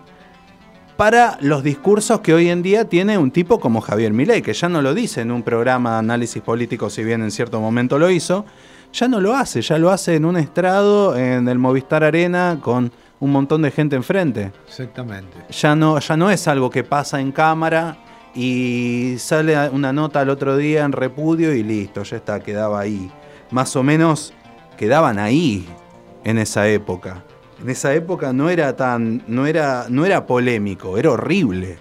para 0.98 1.38
los 1.42 1.64
discursos 1.64 2.22
que 2.22 2.34
hoy 2.34 2.50
en 2.50 2.62
día 2.62 2.86
tiene 2.86 3.18
un 3.18 3.32
tipo 3.32 3.60
como 3.60 3.82
Javier 3.82 4.14
Milei, 4.14 4.42
que 4.42 4.54
ya 4.54 4.70
no 4.70 4.82
lo 4.82 4.94
dice 4.94 5.22
en 5.22 5.32
un 5.32 5.44
programa 5.44 5.94
de 5.94 6.00
análisis 6.00 6.42
político, 6.42 6.90
si 6.90 7.04
bien 7.04 7.22
en 7.22 7.32
cierto 7.32 7.60
momento 7.60 7.98
lo 7.98 8.10
hizo, 8.10 8.46
ya 8.94 9.08
no 9.08 9.20
lo 9.20 9.36
hace, 9.36 9.62
ya 9.62 9.78
lo 9.78 9.90
hace 9.90 10.16
en 10.16 10.26
un 10.26 10.38
estrado 10.38 11.18
en 11.18 11.48
el 11.48 11.58
Movistar 11.58 12.04
Arena 12.04 12.60
con 12.62 12.92
un 13.20 13.32
montón 13.32 13.62
de 13.62 13.72
gente 13.72 13.96
enfrente. 13.96 14.52
Exactamente. 14.68 15.38
Ya 15.50 15.76
no, 15.76 16.00
ya 16.00 16.18
no 16.18 16.30
es 16.30 16.48
algo 16.48 16.70
que 16.70 16.84
pasa 16.84 17.22
en 17.22 17.32
cámara 17.32 17.98
y 18.36 19.16
sale 19.18 19.70
una 19.70 19.94
nota 19.94 20.22
al 20.22 20.30
otro 20.30 20.58
día 20.58 20.84
en 20.84 20.92
repudio 20.92 21.54
y 21.54 21.64
listo, 21.64 22.04
ya 22.04 22.18
está, 22.18 22.40
quedaba 22.40 22.80
ahí. 22.80 23.12
Más 23.52 23.76
o 23.76 23.84
menos 23.84 24.34
quedaban 24.78 25.20
ahí 25.20 25.68
en 26.24 26.38
esa 26.38 26.68
época. 26.68 27.24
En 27.62 27.70
esa 27.70 27.94
época 27.94 28.34
no 28.34 28.50
era 28.50 28.76
tan, 28.76 29.24
no 29.28 29.46
era, 29.46 29.86
no 29.90 30.06
era 30.06 30.26
polémico, 30.26 30.98
era 30.98 31.12
horrible. 31.12 31.78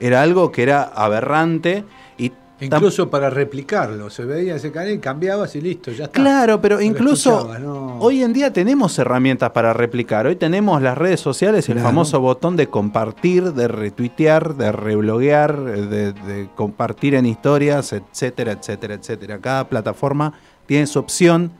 Era 0.00 0.22
algo 0.22 0.50
que 0.50 0.62
era 0.62 0.82
aberrante 0.82 1.84
y 2.18 2.32
Incluso 2.62 3.08
para 3.08 3.30
replicarlo. 3.30 4.10
Se 4.10 4.24
veía 4.26 4.56
ese 4.56 4.70
canal 4.70 4.92
y 4.92 4.98
cambiabas 4.98 5.54
y 5.56 5.62
listo, 5.62 5.92
ya 5.92 6.04
está. 6.04 6.20
Claro, 6.20 6.60
pero 6.60 6.76
No 6.76 6.82
incluso 6.82 7.56
no. 7.58 7.98
hoy 8.00 8.22
en 8.22 8.34
día 8.34 8.52
tenemos 8.52 8.98
herramientas 8.98 9.50
para 9.50 9.72
replicar. 9.72 10.26
Hoy 10.26 10.36
tenemos 10.36 10.82
las 10.82 10.98
redes 10.98 11.20
sociales 11.20 11.68
y 11.68 11.72
el 11.72 11.76
Claro. 11.78 11.88
famoso 11.88 12.20
botón 12.20 12.56
de 12.56 12.66
compartir, 12.66 13.52
de 13.54 13.66
retuitear, 13.68 14.56
de 14.56 14.72
rebloguear, 14.72 15.58
de, 15.58 16.12
de 16.12 16.48
compartir 16.54 17.14
en 17.14 17.24
historias, 17.26 17.94
etcétera, 17.94 18.52
etcétera, 18.52 18.94
etcétera. 18.94 19.38
Cada 19.38 19.66
plataforma 19.68 20.34
tiene 20.66 20.86
su 20.86 20.98
opción 20.98 21.52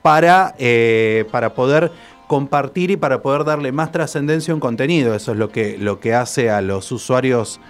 para, 0.00 0.54
eh, 0.58 1.26
para 1.30 1.52
poder 1.52 1.92
compartir 2.30 2.92
y 2.92 2.96
para 2.96 3.22
poder 3.22 3.42
darle 3.42 3.72
más 3.72 3.90
trascendencia 3.90 4.52
a 4.52 4.54
un 4.54 4.60
contenido. 4.60 5.16
Eso 5.16 5.32
es 5.32 5.36
lo 5.36 5.48
que, 5.48 5.76
lo 5.78 5.98
que 5.98 6.14
hace 6.14 6.48
a 6.48 6.60
los 6.60 6.92
usuarios, 6.92 7.60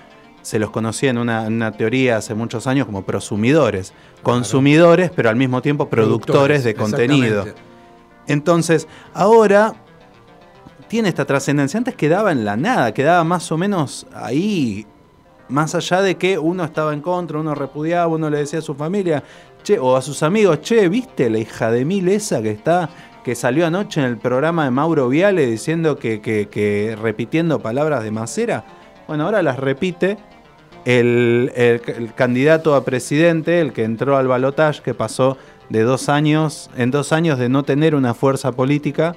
se 0.43 0.59
los 0.59 0.69
conocía 0.69 1.09
en 1.09 1.17
una, 1.17 1.47
en 1.47 1.55
una 1.55 1.73
teoría 1.73 2.19
hace 2.19 2.35
muchos 2.35 2.67
años 2.67 2.85
como 2.85 3.03
prosumidores. 3.07 3.95
Consumidores, 4.23 5.11
pero 5.17 5.31
al 5.31 5.37
mismo 5.37 5.63
tiempo 5.63 5.89
productores, 5.89 6.63
de 6.63 6.75
contenido. 6.75 7.47
Entonces, 8.27 8.87
ahora 9.15 9.77
tiene 10.89 11.09
esta 11.09 11.25
trascendencia. 11.25 11.79
Antes 11.79 11.95
quedaba 11.95 12.31
en 12.31 12.45
la 12.45 12.59
nada, 12.59 12.93
quedaba 12.93 13.25
más 13.25 13.51
o 13.51 13.57
menos 13.57 14.07
ahí, 14.13 14.87
más 15.49 15.75
allá 15.75 16.03
de 16.03 16.17
que 16.19 16.39
uno 16.39 16.65
estaba 16.65 16.93
en 16.93 17.01
contra, 17.01 17.39
uno 17.39 17.55
repudiaba, 17.55 18.09
uno 18.09 18.29
le 18.29 18.37
decía 18.37 18.59
a 18.59 18.63
su 18.63 18.75
familia, 18.75 19.25
che, 19.63 19.79
o 19.79 19.97
a 19.97 20.03
sus 20.03 20.23
amigos, 20.23 20.61
che, 20.61 20.87
¿viste 20.91 21.31
la 21.31 21.39
hija 21.39 21.71
de 21.71 21.87
mil 21.87 22.09
esa 22.11 22.43
que 22.43 22.51
está, 22.51 22.91
que 23.25 23.35
salió 23.35 23.67
anoche 23.67 24.01
en 24.01 24.07
el 24.07 24.17
programa 24.19 24.65
de 24.65 24.71
Mauro 24.71 25.09
Viale 25.09 25.47
diciendo 25.47 25.99
que, 25.99 26.21
que- 26.21 26.49
que 26.49 26.97
repitiendo 27.01 27.61
palabras 27.61 28.03
de 28.03 28.11
Macera? 28.11 28.65
Bueno, 29.07 29.25
ahora 29.25 29.43
las 29.43 29.59
repite 29.59 30.17
el, 30.85 31.53
el- 31.55 31.83
el 31.87 32.15
candidato 32.15 32.75
a 32.75 32.85
presidente, 32.85 33.61
el 33.61 33.73
que 33.73 33.85
entró 33.85 34.17
al 34.17 34.27
balotaje, 34.29 34.83
que 34.83 34.95
pasó 34.95 35.37
de 35.69 35.83
dos 35.83 36.09
años, 36.09 36.71
en 36.77 36.91
dos 36.91 37.13
años 37.13 37.39
de 37.39 37.49
no 37.49 37.63
tener 37.63 37.95
una 37.95 38.15
fuerza 38.15 38.53
política, 38.53 39.15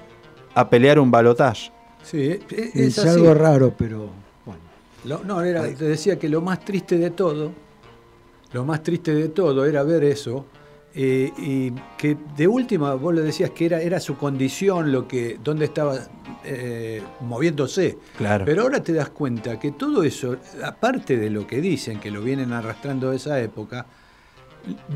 a 0.55 0.69
pelear 0.69 0.99
un 0.99 1.09
balotaje. 1.09 1.71
Sí, 2.03 2.21
e- 2.21 2.41
Es, 2.75 2.99
así. 2.99 3.07
algo 3.09 3.33
raro, 3.33 3.73
pero 3.77 4.09
bueno. 4.45 4.61
Lo- 5.05 5.23
no, 5.23 5.41
era, 5.41 5.63
te 5.73 5.85
decía 5.85 6.19
que 6.19 6.27
lo 6.29 6.41
más 6.41 6.59
triste 6.59 6.97
de 6.97 7.09
todo, 7.09 7.51
lo 8.51 8.65
más 8.65 8.83
triste 8.83 9.13
de 9.15 9.29
todo 9.29 9.65
era 9.65 9.81
ver 9.83 10.03
eso, 10.03 10.45
eh, 10.95 11.31
y 11.37 11.71
que 11.97 12.17
de 12.35 12.47
última 12.47 12.93
vos 12.95 13.13
le 13.15 13.21
decías 13.21 13.49
que 13.51 13.65
era, 13.65 13.81
era 13.81 13.99
su 13.99 14.15
condición, 14.17 14.91
lo 14.91 15.07
que, 15.07 15.39
dónde 15.43 15.65
estaba 15.65 15.97
eh, 16.43 17.01
moviéndose. 17.21 17.97
Claro. 18.17 18.45
Pero 18.45 18.61
ahora 18.63 18.83
te 18.83 18.93
das 18.93 19.09
cuenta 19.09 19.59
que 19.59 19.71
todo 19.71 20.03
eso, 20.03 20.37
aparte 20.63 21.17
de 21.17 21.29
lo 21.29 21.47
que 21.47 21.61
dicen, 21.61 21.99
que 21.99 22.11
lo 22.11 22.21
vienen 22.21 22.53
arrastrando 22.53 23.09
de 23.09 23.15
esa 23.17 23.39
época, 23.41 23.85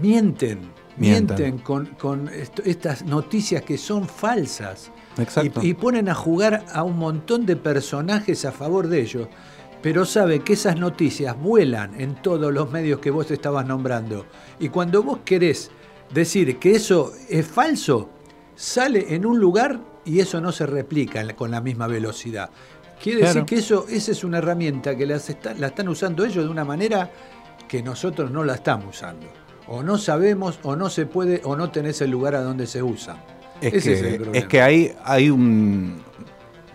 mienten, 0.02 0.72
Mienten. 0.98 1.36
mienten 1.38 1.58
con, 1.60 1.86
con 1.98 2.30
esto- 2.30 2.62
estas 2.66 3.04
noticias 3.06 3.62
que 3.64 3.78
son 3.78 4.08
falsas. 4.08 4.92
Exacto. 5.18 5.62
Y, 5.64 5.70
y 5.70 5.74
ponen 5.74 6.10
a 6.10 6.16
jugar 6.16 6.66
a 6.74 6.84
un 6.84 6.98
montón 6.98 7.46
de 7.46 7.56
personajes 7.56 8.46
a 8.46 8.52
favor 8.52 8.88
de 8.88 9.02
ellos. 9.02 9.28
Pero 9.82 10.06
sabe 10.06 10.40
que 10.40 10.54
esas 10.54 10.78
noticias 10.78 11.40
vuelan 11.40 12.00
en 12.02 12.16
todos 12.16 12.52
los 12.52 12.72
medios 12.72 13.00
que 13.00 13.12
vos 13.12 13.30
estabas 13.30 13.66
nombrando. 13.66 14.26
Y 14.60 14.70
cuando 14.70 15.04
vos 15.04 15.20
querés 15.24 15.70
decir 16.14 16.58
que 16.58 16.72
eso 16.76 17.14
es 17.30 17.46
falso, 17.48 18.10
sale 18.56 19.14
en 19.14 19.26
un 19.26 19.40
lugar 19.40 19.80
y 20.06 20.20
eso 20.20 20.40
no 20.42 20.52
se 20.52 20.66
replica 20.66 21.26
con 21.36 21.52
la 21.52 21.62
misma 21.62 21.88
velocidad. 21.88 22.50
Quiere 23.02 23.20
Claro. 23.20 23.34
decir 23.34 23.46
que 23.46 23.56
eso, 23.56 23.86
esa 23.90 24.12
es 24.12 24.24
una 24.24 24.40
herramienta 24.40 24.96
que 24.96 25.06
las 25.06 25.30
está- 25.30 25.54
la 25.54 25.68
están 25.68 25.88
usando 25.90 26.26
ellos 26.26 26.46
de 26.46 26.50
una 26.50 26.66
manera 26.66 27.12
que 27.68 27.84
nosotros 27.84 28.32
no 28.32 28.44
la 28.44 28.56
estamos 28.56 28.96
usando. 28.96 29.28
O 29.68 29.84
no 29.84 29.98
sabemos, 29.98 30.60
o 30.64 30.76
no 30.76 30.90
se 30.90 31.06
puede, 31.06 31.42
o 31.44 31.56
no 31.56 31.70
tenés 31.72 32.02
el 32.02 32.10
lugar 32.10 32.36
a 32.36 32.42
donde 32.42 32.66
se 32.66 32.82
usa. 32.82 33.18
Es 33.62 33.74
Ese 33.74 33.90
que, 33.90 33.96
es 33.96 34.02
el 34.02 34.16
problema. 34.16 34.38
es 34.38 34.46
que 34.48 34.62
hay, 34.62 34.96
hay 35.04 35.30
un, 35.30 36.02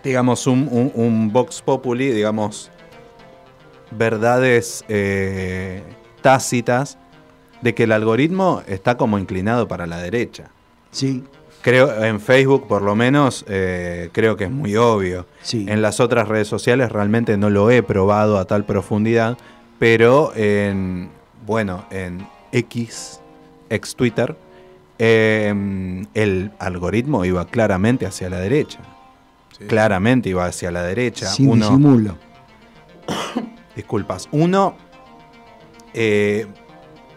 digamos, 0.03 0.45
un, 0.47 0.67
un, 0.71 0.91
un 0.93 1.33
Vox 1.33 1.61
Populi, 1.61 2.11
digamos, 2.11 2.69
verdades 3.91 4.83
eh, 4.87 5.81
tácitas 6.21 6.97
de 7.63 7.73
que 7.73 7.83
el 7.83 7.91
algoritmo 7.93 8.61
está 8.67 8.97
como 8.97 9.17
inclinado 9.17 9.67
para 9.67 9.87
la 9.87 9.97
derecha. 9.99 10.51
Sí, 10.91 11.23
Creo, 11.61 12.03
en 12.03 12.19
Facebook 12.19 12.67
por 12.67 12.81
lo 12.81 12.93
menos, 12.93 13.45
eh, 13.47 14.09
creo 14.11 14.35
que 14.35 14.43
es 14.43 14.51
muy 14.51 14.75
obvio. 14.75 15.25
sí. 15.41 15.65
En 15.69 15.81
las 15.81 16.01
otras 16.01 16.27
redes 16.27 16.49
sociales 16.49 16.91
realmente 16.91 17.37
no 17.37 17.49
lo 17.49 17.71
he 17.71 17.81
probado 17.81 18.37
a 18.37 18.43
tal 18.43 18.65
profundidad, 18.65 19.37
pero 19.79 20.33
en, 20.35 21.09
bueno, 21.45 21.85
en 21.89 22.27
X, 22.51 23.21
ex 23.69 23.95
Twitter, 23.95 24.35
eh, 24.99 26.03
el 26.13 26.51
algoritmo 26.59 27.23
iba 27.23 27.45
claramente 27.45 28.05
hacia 28.05 28.29
la 28.29 28.41
derecha. 28.41 28.79
Sí. 29.57 29.63
Claramente 29.63 30.27
iba 30.27 30.45
hacia 30.45 30.69
la 30.69 30.83
derecha. 30.83 31.27
Sin 31.27 31.47
Uno, 31.49 31.69
disimulo. 31.69 32.17
disculpas, 33.77 34.27
uno 34.33 34.75
eh, 35.93 36.45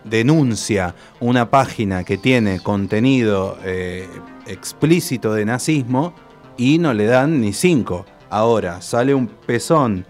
denuncia 0.08 0.94
una 1.20 1.50
página 1.50 2.04
que 2.04 2.16
tiene 2.16 2.60
contenido 2.60 3.58
eh, 3.64 4.08
explícito 4.46 5.34
de 5.34 5.44
nazismo 5.44 6.14
y 6.56 6.78
no 6.78 6.94
le 6.94 7.06
dan 7.06 7.40
ni 7.40 7.52
cinco. 7.52 8.06
Ahora 8.30 8.80
sale 8.80 9.14
un 9.14 9.28
pezón 9.28 10.06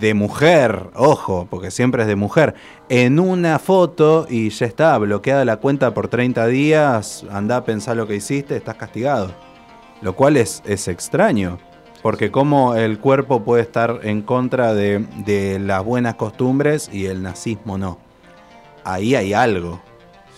de 0.00 0.14
mujer, 0.14 0.90
ojo, 0.94 1.46
porque 1.50 1.70
siempre 1.70 2.02
es 2.02 2.08
de 2.08 2.16
mujer, 2.16 2.54
en 2.88 3.18
una 3.18 3.58
foto 3.58 4.26
y 4.28 4.50
ya 4.50 4.66
está, 4.66 4.96
bloqueada 4.98 5.44
la 5.44 5.56
cuenta 5.56 5.92
por 5.92 6.08
30 6.08 6.46
días, 6.46 7.24
anda 7.30 7.56
a 7.56 7.64
pensar 7.64 7.96
lo 7.96 8.06
que 8.06 8.16
hiciste, 8.16 8.56
estás 8.56 8.76
castigado. 8.76 9.34
Lo 10.00 10.14
cual 10.14 10.36
es, 10.36 10.62
es 10.64 10.86
extraño, 10.86 11.58
porque 12.02 12.30
como 12.30 12.76
el 12.76 13.00
cuerpo 13.00 13.42
puede 13.42 13.62
estar 13.62 14.00
en 14.04 14.22
contra 14.22 14.72
de, 14.72 15.04
de 15.24 15.58
las 15.58 15.84
buenas 15.84 16.14
costumbres 16.14 16.88
y 16.92 17.06
el 17.06 17.22
nazismo 17.22 17.76
no. 17.76 18.07
Ahí 18.88 19.14
hay 19.14 19.34
algo. 19.34 19.82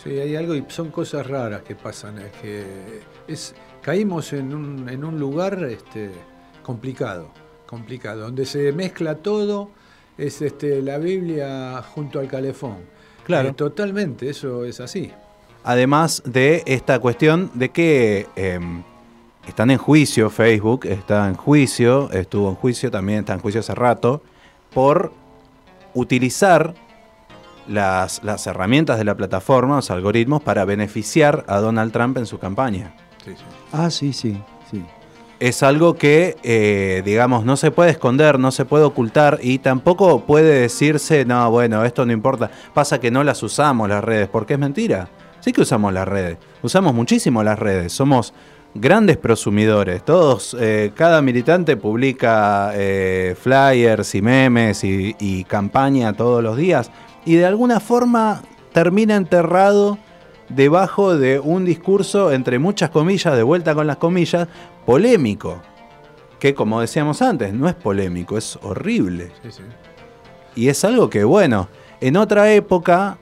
Sí, 0.03 0.11
hay 0.19 0.35
algo 0.35 0.57
y 0.57 0.65
son 0.67 0.91
cosas 0.91 1.25
raras 1.25 1.63
que 1.63 1.77
pasan. 1.77 2.19
Es 2.19 2.33
que 2.43 2.65
es, 3.29 3.55
caímos 3.81 4.33
en 4.33 4.53
un, 4.53 4.89
en 4.89 5.05
un 5.05 5.21
lugar 5.21 5.63
este, 5.63 6.11
complicado, 6.65 7.31
complicado, 7.65 8.23
donde 8.23 8.45
se 8.47 8.73
mezcla 8.73 9.15
todo, 9.15 9.71
es 10.19 10.43
este, 10.43 10.83
la 10.83 10.99
Biblia 10.99 11.81
junto 11.95 12.19
al 12.19 12.27
calefón. 12.27 12.79
Claro. 13.25 13.51
Eh, 13.51 13.53
totalmente, 13.53 14.29
eso 14.29 14.65
es 14.65 14.81
así. 14.81 15.13
Además 15.63 16.21
de 16.25 16.65
esta 16.67 16.99
cuestión 16.99 17.53
de 17.55 17.69
que 17.69 18.27
eh, 18.35 18.59
están 19.47 19.71
en 19.71 19.79
juicio, 19.79 20.29
Facebook 20.29 20.87
está 20.87 21.29
en 21.29 21.35
juicio, 21.35 22.11
estuvo 22.11 22.49
en 22.49 22.57
juicio, 22.57 22.91
también 22.91 23.21
está 23.21 23.35
en 23.35 23.41
juicio 23.41 23.61
hace 23.61 23.77
rato, 23.77 24.23
por 24.75 25.13
utilizar 25.95 26.75
las, 27.69 28.23
las 28.25 28.47
herramientas 28.47 28.99
de 28.99 29.05
la 29.05 29.15
plataforma, 29.17 29.77
los 29.77 29.91
algoritmos, 29.91 30.43
para 30.43 30.65
beneficiar 30.65 31.45
a 31.49 31.59
Donald 31.59 31.93
Trump 31.93 32.19
en 32.19 32.27
su 32.27 32.39
campaña. 32.39 32.95
Sí, 33.25 33.33
sí. 33.33 33.45
Ah, 33.73 33.91
sí, 33.91 34.13
sí, 34.13 34.41
sí. 34.71 34.85
es 35.41 35.63
algo 35.63 35.95
que, 35.95 36.37
eh, 36.43 37.03
digamos, 37.05 37.45
no 37.45 37.57
se 37.57 37.71
puede 37.71 37.91
esconder, 37.91 38.39
no 38.39 38.51
se 38.51 38.67
puede 38.67 38.85
ocultar 38.85 39.39
y 39.43 39.59
tampoco 39.59 40.27
puede 40.27 40.61
decirse, 40.61 41.25
no, 41.25 41.51
bueno, 41.51 41.85
esto 41.85 42.05
no 42.05 42.13
importa. 42.13 42.51
Pasa 42.75 43.01
que 43.01 43.11
no 43.11 43.25
las 43.25 43.43
usamos 43.43 43.89
las 43.89 44.05
redes, 44.05 44.29
porque 44.29 44.55
es 44.55 44.61
mentira. 44.61 45.09
Sí 45.41 45.53
que 45.53 45.63
usamos 45.63 45.93
las 45.95 46.07
redes, 46.07 46.37
usamos 46.63 46.95
muchísimo 46.95 47.43
las 47.43 47.59
redes, 47.59 47.95
somos 47.95 48.35
grandes 48.75 49.17
prosumidores. 49.17 50.05
Todos, 50.05 50.55
eh, 50.61 50.93
cada 50.95 51.23
militante 51.23 51.79
publica 51.79 52.73
eh, 52.75 53.35
flyers 53.41 54.15
y 54.15 54.21
memes 54.21 54.85
y, 54.85 55.17
y 55.19 55.45
campaña 55.45 56.13
todos 56.13 56.43
los 56.43 56.59
días 56.59 56.91
y 57.25 57.37
de 57.37 57.47
alguna 57.47 57.81
forma 57.81 58.43
termina 58.73 59.17
enterrado 59.17 59.99
debajo 60.49 61.17
de 61.17 61.39
un 61.39 61.65
discurso, 61.65 62.33
entre 62.33 62.59
muchas 62.59 62.91
comillas, 62.91 63.37
de 63.37 63.43
vuelta 63.43 63.75
con 63.75 63.87
las 63.87 63.97
comillas, 63.97 64.49
polémico. 64.85 65.61
Que 66.39 66.55
como 66.55 66.81
decíamos 66.81 67.23
antes, 67.23 67.53
no 67.53 67.69
es 67.69 67.75
polémico, 67.75 68.39
es 68.39 68.59
horrible. 68.63 69.31
sí, 69.43 69.51
sí. 69.53 69.63
Y 70.57 70.69
es 70.69 70.85
algo 70.85 71.09
que, 71.11 71.23
bueno, 71.23 71.69
en 72.01 72.17
otra 72.17 72.53
época 72.53 73.19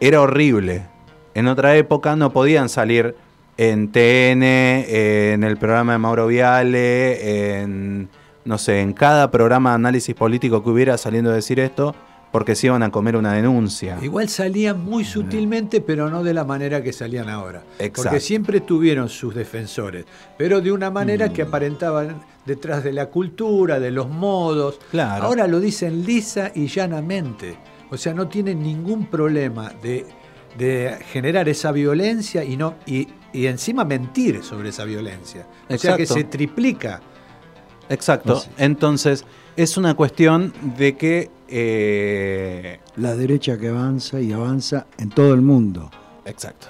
era 0.00 0.20
horrible. 0.20 0.86
En 1.34 1.46
otra 1.46 1.76
época 1.76 2.16
no 2.16 2.32
podían 2.32 2.68
salir 2.68 3.14
en 3.56 3.90
TN, 3.92 4.42
en 4.42 5.44
el 5.44 5.56
programa 5.56 5.92
de 5.92 5.98
Mauro 5.98 6.26
Viale, 6.26 7.60
en, 7.60 8.08
no 8.44 8.58
sé, 8.58 8.80
en 8.80 8.92
cada 8.92 9.30
programa 9.30 9.70
de 9.70 9.76
análisis 9.76 10.14
político 10.14 10.62
que 10.62 10.70
hubiera 10.70 10.98
saliendo 10.98 11.30
a 11.30 11.34
decir 11.34 11.60
esto, 11.60 11.94
porque 12.30 12.54
se 12.54 12.66
iban 12.66 12.82
a 12.82 12.90
comer 12.90 13.16
una 13.16 13.32
denuncia. 13.32 13.98
Igual 14.02 14.28
salían 14.28 14.84
muy 14.84 15.04
sutilmente, 15.04 15.80
pero 15.80 16.10
no 16.10 16.22
de 16.22 16.34
la 16.34 16.44
manera 16.44 16.82
que 16.82 16.92
salían 16.92 17.28
ahora. 17.28 17.62
Exacto. 17.78 18.02
Porque 18.02 18.20
siempre 18.20 18.60
tuvieron 18.60 19.08
sus 19.08 19.34
defensores, 19.34 20.04
pero 20.36 20.60
de 20.60 20.70
una 20.72 20.90
manera 20.90 21.28
Mm. 21.28 21.32
que 21.32 21.42
aparentaban 21.42 22.20
detrás 22.44 22.84
de 22.84 22.92
la 22.92 23.06
cultura, 23.06 23.80
de 23.80 23.90
los 23.90 24.08
modos. 24.08 24.78
Claro. 24.90 25.24
Ahora 25.24 25.46
lo 25.46 25.60
dicen 25.60 26.04
lisa 26.04 26.52
y 26.54 26.66
llanamente. 26.66 27.56
O 27.90 27.96
sea, 27.96 28.12
no 28.12 28.28
tienen 28.28 28.62
ningún 28.62 29.06
problema 29.06 29.72
de, 29.82 30.04
de 30.58 30.98
generar 31.10 31.48
esa 31.48 31.72
violencia 31.72 32.44
y, 32.44 32.56
no, 32.58 32.74
y, 32.86 33.08
y 33.32 33.46
encima 33.46 33.84
mentir 33.84 34.42
sobre 34.42 34.68
esa 34.68 34.84
violencia. 34.84 35.46
O 35.68 35.78
sea 35.78 35.96
que 35.96 36.04
se 36.06 36.24
triplica. 36.24 37.00
Exacto. 37.88 38.42
Entonces, 38.58 39.24
es 39.56 39.76
una 39.78 39.94
cuestión 39.94 40.52
de 40.76 40.96
que... 40.96 41.30
eh, 41.48 42.78
La 42.96 43.14
derecha 43.16 43.58
que 43.58 43.68
avanza 43.68 44.20
y 44.20 44.32
avanza 44.32 44.86
en 44.98 45.10
todo 45.10 45.34
el 45.34 45.40
mundo. 45.42 45.90
Exacto. 46.24 46.68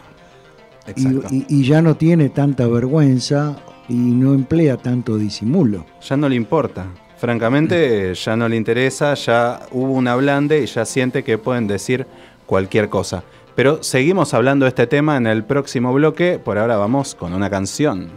Y, 0.87 0.91
Exacto. 0.91 1.29
y- 1.35 1.47
y 1.49 1.65
ya 1.65 1.83
no 1.83 1.97
tiene 1.97 2.29
tanta 2.31 2.67
vergüenza 2.67 3.57
y 3.89 3.95
no 3.95 4.35
emplea 4.35 4.77
tanto 4.77 5.17
disimulo. 5.17 5.85
Ya 6.07 6.17
no 6.17 6.29
le 6.29 6.35
importa. 6.37 6.87
Francamente, 7.19 8.15
ya 8.25 8.37
no 8.37 8.49
le 8.49 8.57
interesa, 8.57 9.15
ya 9.15 9.61
hubo 9.73 9.93
un 9.93 10.09
ablande 10.09 10.63
y 10.63 10.67
ya 10.67 10.85
siente 10.85 11.25
que 11.25 11.37
pueden 11.39 11.67
decir 11.67 12.07
cualquier 12.47 12.89
cosa. 12.89 13.23
Pero 13.55 13.83
seguimos 13.83 14.35
hablando 14.35 14.65
de 14.65 14.69
este 14.69 14.87
tema 14.87 15.17
en 15.17 15.27
el 15.27 15.43
próximo 15.45 15.93
bloque. 15.93 16.39
Por 16.39 16.59
ahora 16.59 16.77
vamos 16.77 17.15
con 17.17 17.35
una 17.35 17.51
canción. 17.51 18.09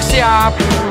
workshop 0.00 0.87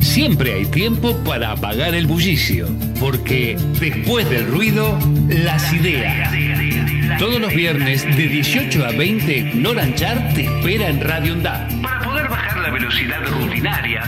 Siempre 0.00 0.54
hay 0.54 0.66
tiempo 0.66 1.16
para 1.18 1.52
apagar 1.52 1.94
el 1.94 2.06
bullicio, 2.06 2.68
porque 3.00 3.56
después 3.80 4.28
del 4.30 4.46
ruido, 4.46 4.98
las 5.28 5.72
ideas. 5.72 6.30
Todos 7.18 7.40
los 7.40 7.54
viernes 7.54 8.04
de 8.04 8.28
18 8.28 8.84
a 8.84 8.90
20, 8.92 9.54
Noranchar 9.54 10.32
te 10.34 10.44
espera 10.44 10.88
en 10.88 11.00
Radio 11.00 11.34
Undab. 11.34 11.82
Para 11.82 12.00
poder 12.00 12.28
bajar 12.28 12.58
la 12.58 12.70
velocidad 12.70 13.20
rutinaria, 13.26 14.02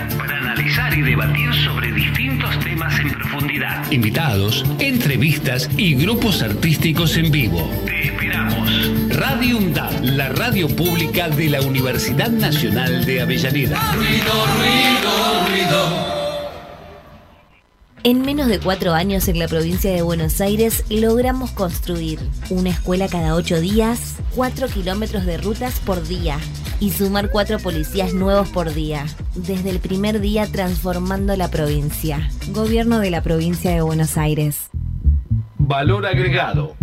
y 0.94 1.00
debatir 1.00 1.54
sobre 1.64 1.90
distintos 1.90 2.58
temas 2.60 3.00
en 3.00 3.10
profundidad. 3.10 3.90
Invitados, 3.90 4.62
entrevistas 4.78 5.70
y 5.78 5.94
grupos 5.94 6.42
artísticos 6.42 7.16
en 7.16 7.30
vivo. 7.30 7.70
Te 7.86 8.08
esperamos. 8.08 8.70
Radio 9.08 9.56
UNDAP, 9.56 10.02
la 10.02 10.28
radio 10.28 10.68
pública 10.68 11.30
de 11.30 11.48
la 11.48 11.62
Universidad 11.62 12.30
Nacional 12.30 13.06
de 13.06 13.22
Avellaneda. 13.22 13.92
Ruido, 13.94 14.46
ruido, 14.58 15.46
ruido. 15.48 16.15
En 18.06 18.22
menos 18.22 18.46
de 18.46 18.60
cuatro 18.60 18.92
años 18.92 19.26
en 19.26 19.40
la 19.40 19.48
provincia 19.48 19.90
de 19.90 20.00
Buenos 20.00 20.40
Aires 20.40 20.84
logramos 20.88 21.50
construir 21.50 22.20
una 22.50 22.70
escuela 22.70 23.08
cada 23.08 23.34
ocho 23.34 23.60
días, 23.60 24.14
cuatro 24.32 24.68
kilómetros 24.68 25.26
de 25.26 25.38
rutas 25.38 25.80
por 25.80 26.06
día 26.06 26.38
y 26.78 26.92
sumar 26.92 27.30
cuatro 27.30 27.58
policías 27.58 28.14
nuevos 28.14 28.48
por 28.50 28.72
día. 28.72 29.06
Desde 29.34 29.70
el 29.70 29.80
primer 29.80 30.20
día 30.20 30.46
transformando 30.46 31.36
la 31.36 31.50
provincia. 31.50 32.30
Gobierno 32.50 33.00
de 33.00 33.10
la 33.10 33.24
provincia 33.24 33.72
de 33.72 33.80
Buenos 33.80 34.16
Aires. 34.16 34.70
Valor 35.58 36.06
agregado. 36.06 36.76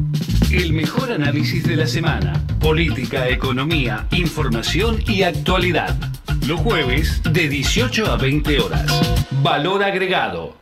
El 0.51 0.73
mejor 0.73 1.09
análisis 1.09 1.63
de 1.63 1.77
la 1.77 1.88
semana. 1.88 2.45
Política, 2.59 3.29
economía, 3.29 4.07
información 4.12 5.01
y 5.07 5.23
actualidad. 5.23 5.95
Los 6.45 6.59
jueves 6.59 7.21
de 7.23 7.47
18 7.47 8.07
a 8.07 8.17
20 8.17 8.59
horas. 8.59 9.17
Valor 9.41 9.86
agregado. 9.86 10.62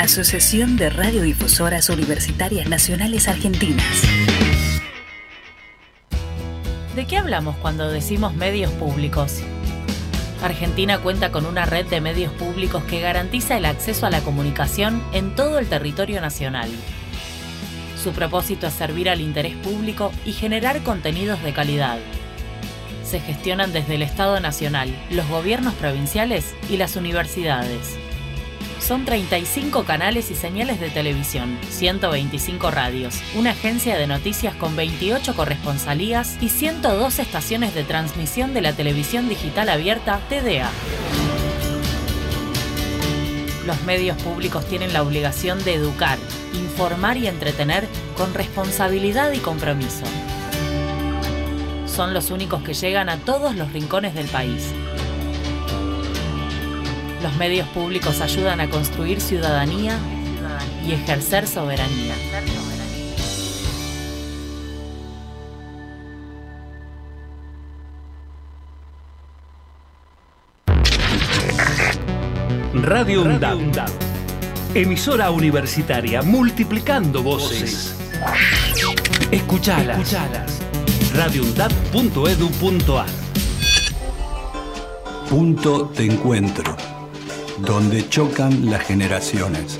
Asociación 0.00 0.78
de 0.78 0.88
Radiodifusoras 0.88 1.90
Universitarias 1.90 2.66
Nacionales 2.66 3.28
Argentinas. 3.28 4.02
¿De 6.96 7.06
qué 7.06 7.18
hablamos 7.18 7.54
cuando 7.56 7.90
decimos 7.90 8.34
medios 8.34 8.72
públicos? 8.72 9.42
Argentina 10.42 11.00
cuenta 11.00 11.30
con 11.30 11.44
una 11.44 11.66
red 11.66 11.84
de 11.84 12.00
medios 12.00 12.32
públicos 12.32 12.82
que 12.84 13.02
garantiza 13.02 13.58
el 13.58 13.66
acceso 13.66 14.06
a 14.06 14.10
la 14.10 14.22
comunicación 14.22 15.02
en 15.12 15.34
todo 15.34 15.58
el 15.58 15.68
territorio 15.68 16.22
nacional. 16.22 16.70
Su 18.02 18.12
propósito 18.12 18.68
es 18.68 18.72
servir 18.72 19.10
al 19.10 19.20
interés 19.20 19.54
público 19.56 20.12
y 20.24 20.32
generar 20.32 20.82
contenidos 20.82 21.42
de 21.42 21.52
calidad. 21.52 21.98
Se 23.04 23.20
gestionan 23.20 23.74
desde 23.74 23.96
el 23.96 24.02
Estado 24.02 24.40
Nacional, 24.40 24.88
los 25.10 25.28
gobiernos 25.28 25.74
provinciales 25.74 26.54
y 26.70 26.78
las 26.78 26.96
universidades 26.96 27.98
Son 28.90 29.04
35 29.04 29.84
canales 29.84 30.32
y 30.32 30.34
señales 30.34 30.80
de 30.80 30.90
televisión, 30.90 31.56
125 31.70 32.72
radios, 32.72 33.22
una 33.36 33.52
agencia 33.52 33.96
de 33.96 34.08
noticias 34.08 34.52
con 34.56 34.74
28 34.74 35.36
corresponsalías 35.36 36.36
y 36.40 36.48
102 36.48 37.20
estaciones 37.20 37.72
de 37.72 37.84
transmisión 37.84 38.52
de 38.52 38.62
la 38.62 38.72
televisión 38.72 39.28
digital 39.28 39.68
abierta 39.68 40.18
TDA. 40.28 40.68
Los 43.64 43.80
medios 43.84 44.20
públicos 44.20 44.66
tienen 44.66 44.92
la 44.92 45.04
obligación 45.04 45.62
de 45.62 45.74
educar, 45.74 46.18
informar 46.54 47.16
y 47.16 47.28
entretener 47.28 47.86
con 48.16 48.34
responsabilidad 48.34 49.30
y 49.30 49.38
compromiso. 49.38 50.02
Son 51.86 52.12
los 52.12 52.32
únicos 52.32 52.64
que 52.64 52.74
llegan 52.74 53.08
a 53.08 53.18
todos 53.18 53.54
los 53.54 53.72
rincones 53.72 54.16
del 54.16 54.26
país. 54.26 54.74
Los 57.22 57.36
medios 57.36 57.68
públicos 57.68 58.20
ayudan 58.20 58.60
a 58.60 58.70
construir 58.70 59.20
ciudadanía 59.20 59.98
y 60.86 60.92
ejercer 60.92 61.46
soberanía. 61.46 62.14
Radio 72.72 73.22
UNDAD. 73.22 73.88
Emisora 74.74 75.30
universitaria 75.30 76.22
multiplicando 76.22 77.22
voces. 77.22 77.94
Escuchalas. 79.30 79.98
Escuchalas. 79.98 80.60
radioundad.edu.ar 81.14 83.06
Punto 85.28 85.84
de 85.84 86.06
encuentro, 86.06 86.76
donde 87.62 88.08
chocan 88.08 88.66
las 88.70 88.82
generaciones. 88.84 89.78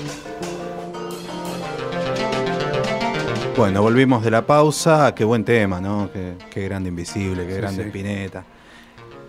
Bueno, 3.57 3.81
volvimos 3.81 4.23
de 4.23 4.31
la 4.31 4.45
pausa. 4.45 5.13
Qué 5.13 5.23
buen 5.23 5.43
tema, 5.43 5.79
¿no? 5.81 6.09
Qué, 6.11 6.33
qué 6.49 6.63
grande 6.63 6.89
Invisible, 6.89 7.45
qué 7.45 7.53
Sí, 7.53 7.57
grande 7.57 7.83
sí. 7.83 7.87
Spinetta. 7.89 8.43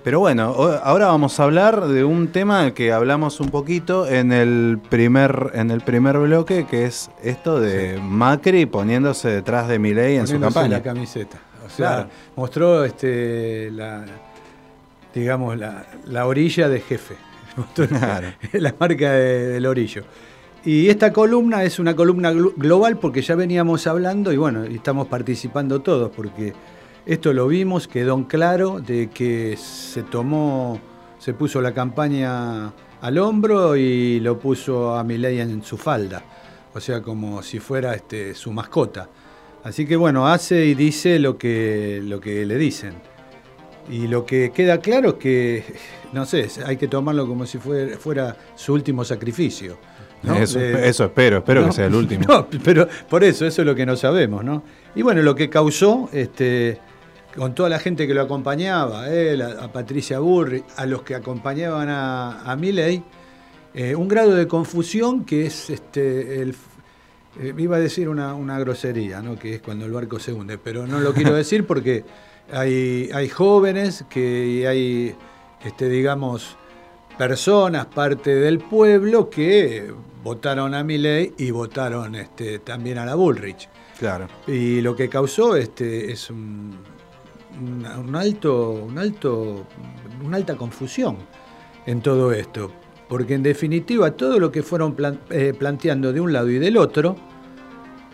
Pero 0.05 0.19
bueno, 0.19 0.53
ahora 0.83 1.07
vamos 1.07 1.39
a 1.39 1.45
hablar 1.45 1.87
de 1.87 2.03
un 2.03 2.29
tema 2.29 2.73
que 2.75 2.93
hablamos 2.93 3.39
un 3.39 3.51
poquito 3.51 4.09
en 4.09 4.33
el 4.33 4.81
primer, 4.89 5.53
en 5.55 5.71
el 5.71 5.81
primer 5.81 6.19
bloque, 6.19 6.67
que 6.67 6.87
es 6.87 7.09
esto 7.23 7.61
de 7.61 8.01
Macri 8.03 8.67
poniéndose 8.67 9.29
detrás 9.29 9.69
de 9.69 9.79
Milei 9.79 10.17
en 10.17 10.27
su 10.27 10.41
campaña. 10.41 10.69
la 10.79 10.83
camiseta. 10.83 11.39
O 11.65 11.71
sea, 11.71 11.87
Claro. 11.89 12.09
mostró 12.35 12.85
este, 12.85 13.71
la, 13.71 14.05
digamos, 15.15 15.57
la, 15.57 15.87
la 16.07 16.27
orilla 16.27 16.69
de 16.69 16.81
jefe. 16.81 17.15
Claro. 17.89 18.29
la 18.53 18.75
marca 18.79 19.13
de- 19.13 19.49
del 19.49 19.67
orillo. 19.67 20.03
Y 20.65 20.89
esta 20.89 21.13
columna 21.13 21.65
es 21.65 21.79
una 21.79 21.95
columna 21.97 22.33
glo- 22.33 22.53
global 22.57 22.99
porque 22.99 23.21
ya 23.23 23.35
veníamos 23.35 23.87
hablando 23.87 24.33
y 24.33 24.37
bueno, 24.37 24.63
estamos 24.65 25.09
participando 25.09 25.81
todos 25.81 26.11
porque 26.15 26.53
esto 27.05 27.33
lo 27.33 27.49
vimos, 27.49 27.89
quedó 27.89 28.15
en 28.15 28.25
claro 28.25 28.79
de 28.81 29.11
que 29.11 29.57
se 29.57 30.05
tomó, 30.05 30.81
se 31.19 31.35
puso 31.35 31.61
la 31.61 31.75
campaña 31.75 32.73
al 33.01 33.19
hombro 33.19 33.75
y 33.77 34.21
lo 34.21 34.39
puso 34.39 34.95
a 34.95 35.03
Milei 35.03 35.41
en 35.41 35.65
su 35.65 35.77
falda, 35.77 36.23
o 36.73 36.79
sea, 36.81 37.03
como 37.03 37.43
si 37.43 37.59
fuera 37.59 37.95
este, 37.95 38.33
su 38.37 38.53
mascota. 38.53 39.09
Así 39.65 39.85
que 39.85 39.97
bueno, 39.97 40.29
hace 40.29 40.65
y 40.67 40.75
dice 40.75 41.19
lo 41.19 41.37
que, 41.37 42.01
lo 42.05 42.21
que 42.21 42.47
le 42.47 42.57
dicen. 42.57 42.95
Y 43.91 44.07
lo 44.07 44.25
que 44.25 44.51
queda 44.53 44.79
claro 44.79 45.11
es 45.11 45.15
que, 45.15 45.65
no 46.13 46.25
sé, 46.25 46.49
hay 46.65 46.77
que 46.77 46.89
tomarlo 46.89 47.27
como 47.27 47.47
si 47.47 47.59
fuera, 47.59 47.97
fuera 47.99 48.37
su 48.55 48.73
último 48.73 49.05
sacrificio. 49.05 49.77
¿no? 50.23 50.37
Eso, 50.37 50.59
De- 50.61 50.89
eso 50.89 51.05
espero, 51.07 51.39
espero 51.39 51.63
no, 51.63 51.67
que 51.69 51.73
sea 51.73 51.87
el 51.87 51.95
último. 51.95 52.25
No, 52.29 52.47
pero 52.65 52.87
por 53.09 53.25
eso, 53.25 53.45
eso 53.45 53.63
es 53.63 53.67
lo 53.67 53.75
que 53.75 53.85
no 53.85 53.97
sabemos, 53.97 54.45
¿no? 54.45 54.63
Y 54.95 55.03
bueno, 55.03 55.21
lo 55.23 55.35
que 55.35 55.51
causó, 55.51 56.09
este, 56.13 56.79
con 57.37 57.55
toda 57.55 57.69
la 57.69 57.81
gente 57.81 58.07
que 58.07 58.15
lo 58.15 58.23
acompañaba, 58.23 59.03
a 59.03 59.13
él, 59.15 59.43
a, 59.43 59.65
a 59.65 59.73
Patricia 59.73 60.21
Burri, 60.21 60.63
a 60.77 60.87
los 60.87 61.03
que 61.03 61.17
acompañaban 61.17 61.89
a, 61.89 62.43
a 62.43 62.55
Milley, 62.57 63.03
eh, 63.75 63.95
un 63.97 64.07
grado 64.07 64.35
de 64.37 64.47
confusión 64.47 65.25
que 65.25 65.47
es 65.47 65.71
este, 65.71 66.41
el, 66.43 66.55
eh, 67.41 67.53
iba 67.59 67.77
a 67.77 67.81
decir 67.81 68.09
una, 68.09 68.35
una 68.35 68.59
grosería, 68.61 69.21
¿no? 69.23 69.37
que 69.37 69.55
es 69.57 69.61
cuando 69.63 69.87
el 69.87 69.93
barco 69.93 70.21
se 70.21 70.33
hunde, 70.33 70.57
pero 70.59 70.87
no 70.87 71.01
lo 71.01 71.13
quiero 71.15 71.35
decir 71.35 71.67
porque 71.67 72.05
hay, 72.51 73.11
hay 73.15 73.29
jóvenes 73.29 74.05
que 74.09 74.67
hay, 74.69 75.15
este, 75.65 75.89
digamos, 75.89 76.57
personas, 77.19 77.87
parte 77.87 78.35
del 78.35 78.59
pueblo, 78.59 79.29
que 79.31 79.93
votaron 80.25 80.75
a 80.75 80.83
Milei 80.85 81.33
y 81.39 81.51
votaron 81.51 82.15
este, 82.15 82.59
también 82.61 82.99
a 82.99 83.05
la 83.05 83.15
Bullrich. 83.15 83.69
Claro. 83.99 84.27
Y 84.47 84.81
lo 84.81 84.97
que 84.97 85.09
causó 85.09 85.57
este, 85.57 86.11
es 86.13 86.31
un, 86.31 86.77
una- 87.61 87.99
un 87.99 88.17
alto, 88.17 88.71
un 88.71 88.99
alto, 88.99 89.67
una 90.25 90.37
alta 90.37 90.57
confusión 90.57 91.17
en 91.87 92.01
todo 92.01 92.33
esto. 92.33 92.73
Porque 93.09 93.35
en 93.35 93.43
definitiva 93.43 94.11
todo 94.13 94.39
lo 94.39 94.51
que 94.51 94.63
fueron 94.63 94.95
plan- 94.95 95.21
eh, 95.31 95.53
planteando 95.57 96.13
de 96.13 96.21
un 96.21 96.33
lado 96.33 96.49
y 96.51 96.59
del 96.59 96.77
otro 96.79 97.15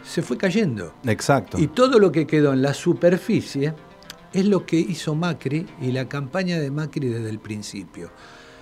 se 0.03 0.23
fue 0.23 0.37
cayendo. 0.37 0.95
Exacto. 1.07 1.59
Y 1.59 1.69
todo 1.69 1.99
lo 1.99 2.11
que 2.11 2.27
quedó 2.27 2.53
en 2.53 2.62
la 2.62 2.75
superficie 2.75 3.75
es 4.33 4.45
lo 4.47 4.67
que 4.67 4.77
hizo 4.77 5.14
Macri 5.14 5.67
y 5.81 5.93
la 5.93 6.09
campaña 6.09 6.59
de 6.59 6.71
Macri 6.71 7.09
desde 7.09 7.31
el 7.31 7.38
principio. 7.38 8.11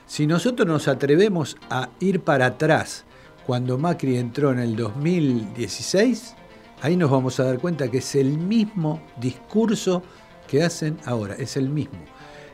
Si 0.06 0.26
nosotros 0.26 0.68
nos 0.68 0.86
atrevemos 0.88 1.56
a 1.70 1.88
ir 2.00 2.20
para 2.20 2.46
atrás 2.46 3.04
cuando 3.46 3.76
Macri 3.78 4.16
entró 4.16 4.52
en 4.52 4.58
el 4.60 4.76
2016, 4.76 6.34
ahí 6.82 6.96
nos 6.96 7.10
vamos 7.10 7.40
a 7.40 7.44
dar 7.44 7.58
cuenta 7.58 7.90
que 7.90 7.98
es 7.98 8.14
el 8.14 8.38
mismo 8.38 9.00
discurso 9.20 10.02
que 10.48 10.62
hacen 10.62 10.98
ahora, 11.04 11.34
es 11.34 11.56
el 11.56 11.68
mismo. 11.70 11.98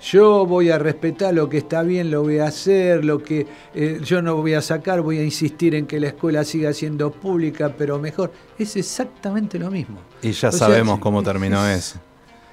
Yo 0.01 0.47
voy 0.47 0.71
a 0.71 0.79
respetar 0.79 1.33
lo 1.33 1.49
que 1.49 1.59
está 1.59 1.83
bien, 1.85 2.11
lo 2.11 2.23
voy 2.23 2.39
a 2.39 2.47
hacer, 2.47 3.05
lo 3.05 3.23
que 3.23 3.47
eh, 3.75 4.01
yo 4.05 4.21
no 4.21 4.35
voy 4.37 4.55
a 4.55 4.61
sacar, 4.63 5.01
voy 5.01 5.19
a 5.19 5.23
insistir 5.23 5.77
en 5.77 5.87
que 5.87 6.01
la 6.01 6.09
escuela 6.09 6.43
siga 6.45 6.73
siendo 6.73 7.13
pública, 7.13 7.73
pero 7.79 8.01
mejor. 8.01 8.33
Es 8.59 8.75
exactamente 8.77 9.61
lo 9.61 9.71
mismo. 9.71 9.99
Y 10.21 10.33
ya 10.33 10.49
O 10.49 10.53
sabemos 10.53 10.99
cómo 10.99 11.23
terminó 11.23 11.65
es- 11.69 11.79
eso. 11.91 12.01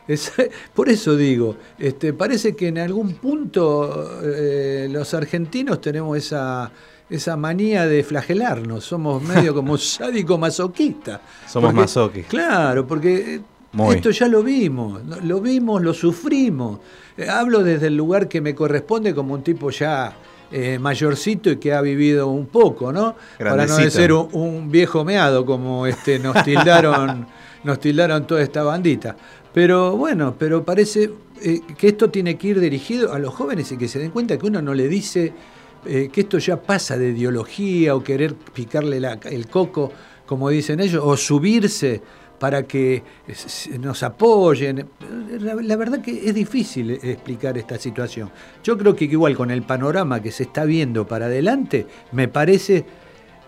Es- 0.10 0.34
por 0.74 0.90
eso 0.90 1.16
digo, 1.16 1.56
este, 1.78 2.12
parece 2.14 2.56
que 2.56 2.68
en 2.68 2.80
algún 2.80 3.14
punto 3.14 4.20
eh, 4.24 4.88
los 4.92 5.14
argentinos 5.14 5.80
tenemos 5.80 6.18
esa, 6.18 6.70
esa 7.10 7.38
manía 7.38 7.86
de 7.88 8.04
flagelarnos, 8.04 8.84
somos 8.84 9.22
medio 9.24 9.54
como 9.54 9.78
sádico 9.78 10.38
masoquista. 10.38 11.22
Somos 11.48 11.74
masoquis. 11.74 12.26
Claro, 12.28 12.86
porque 12.86 13.36
eh, 13.36 13.42
Muy. 13.72 13.96
esto 13.96 14.10
ya 14.12 14.28
lo 14.28 14.44
vimos, 14.44 15.02
lo- 15.24 15.40
vimos, 15.42 15.82
lo 15.82 15.94
sufrimos. 15.94 16.80
Eh, 17.18 17.28
hablo 17.30 17.64
desde 17.64 17.88
el 17.88 17.96
lugar 17.98 18.28
que 18.28 18.42
me 18.42 18.54
corresponde 18.56 19.14
como 19.16 19.34
un 19.34 19.44
tipo 19.44 19.70
ya 19.72 20.14
eh, 20.52 20.80
mayorcito 20.80 21.52
y 21.52 21.58
que 21.58 21.74
ha 21.74 21.82
vivido 21.82 22.28
un 22.30 22.48
poco, 22.48 22.92
¿no? 22.92 23.16
Para 23.38 23.68
no 23.68 23.78
decir 23.78 24.12
un, 24.14 24.30
un 24.32 24.72
viejo 24.72 25.06
meado 25.06 25.46
como 25.46 25.86
este 25.86 26.18
nos 26.18 26.44
tildaron, 26.44 27.28
nos 27.64 27.80
tildaron 27.80 28.26
toda 28.26 28.42
esta 28.42 28.64
bandita. 28.64 29.16
Pero 29.54 29.98
bueno, 29.98 30.36
pero 30.38 30.64
parece 30.64 31.12
eh, 31.42 31.62
que 31.78 31.88
esto 31.90 32.10
tiene 32.10 32.38
que 32.38 32.50
ir 32.50 32.60
dirigido 32.60 33.14
a 33.14 33.20
los 33.20 33.34
jóvenes 33.34 33.72
y 33.72 33.78
que 33.78 33.88
se 33.88 34.00
den 34.00 34.12
cuenta 34.12 34.38
que 34.38 34.46
uno 34.46 34.62
no 34.62 34.74
le 34.74 34.88
dice 34.88 35.34
eh, 35.86 36.10
que 36.12 36.22
esto 36.22 36.38
ya 36.38 36.62
pasa 36.62 36.98
de 36.98 37.10
ideología 37.10 37.96
o 37.96 38.04
querer 38.04 38.36
picarle 38.36 39.02
el 39.24 39.48
coco, 39.48 39.92
como 40.26 40.50
dicen 40.50 40.80
ellos, 40.80 41.04
o 41.04 41.18
subirse 41.18 42.02
para 42.38 42.64
que 42.64 43.04
nos 43.80 44.04
apoyen. 44.04 44.88
La, 45.40 45.56
la 45.56 45.76
verdad 45.76 46.02
que 46.02 46.30
es 46.30 46.34
difícil 46.34 46.92
explicar 46.92 47.58
esta 47.58 47.78
situación. 47.78 48.32
Yo 48.64 48.78
creo 48.78 48.96
que 48.96 49.06
igual 49.06 49.36
con 49.36 49.52
el 49.52 49.64
panorama 49.64 50.22
que 50.22 50.32
se 50.32 50.44
está 50.44 50.64
viendo 50.64 51.06
para 51.08 51.26
adelante, 51.26 51.86
me 52.12 52.28
parece 52.28 52.86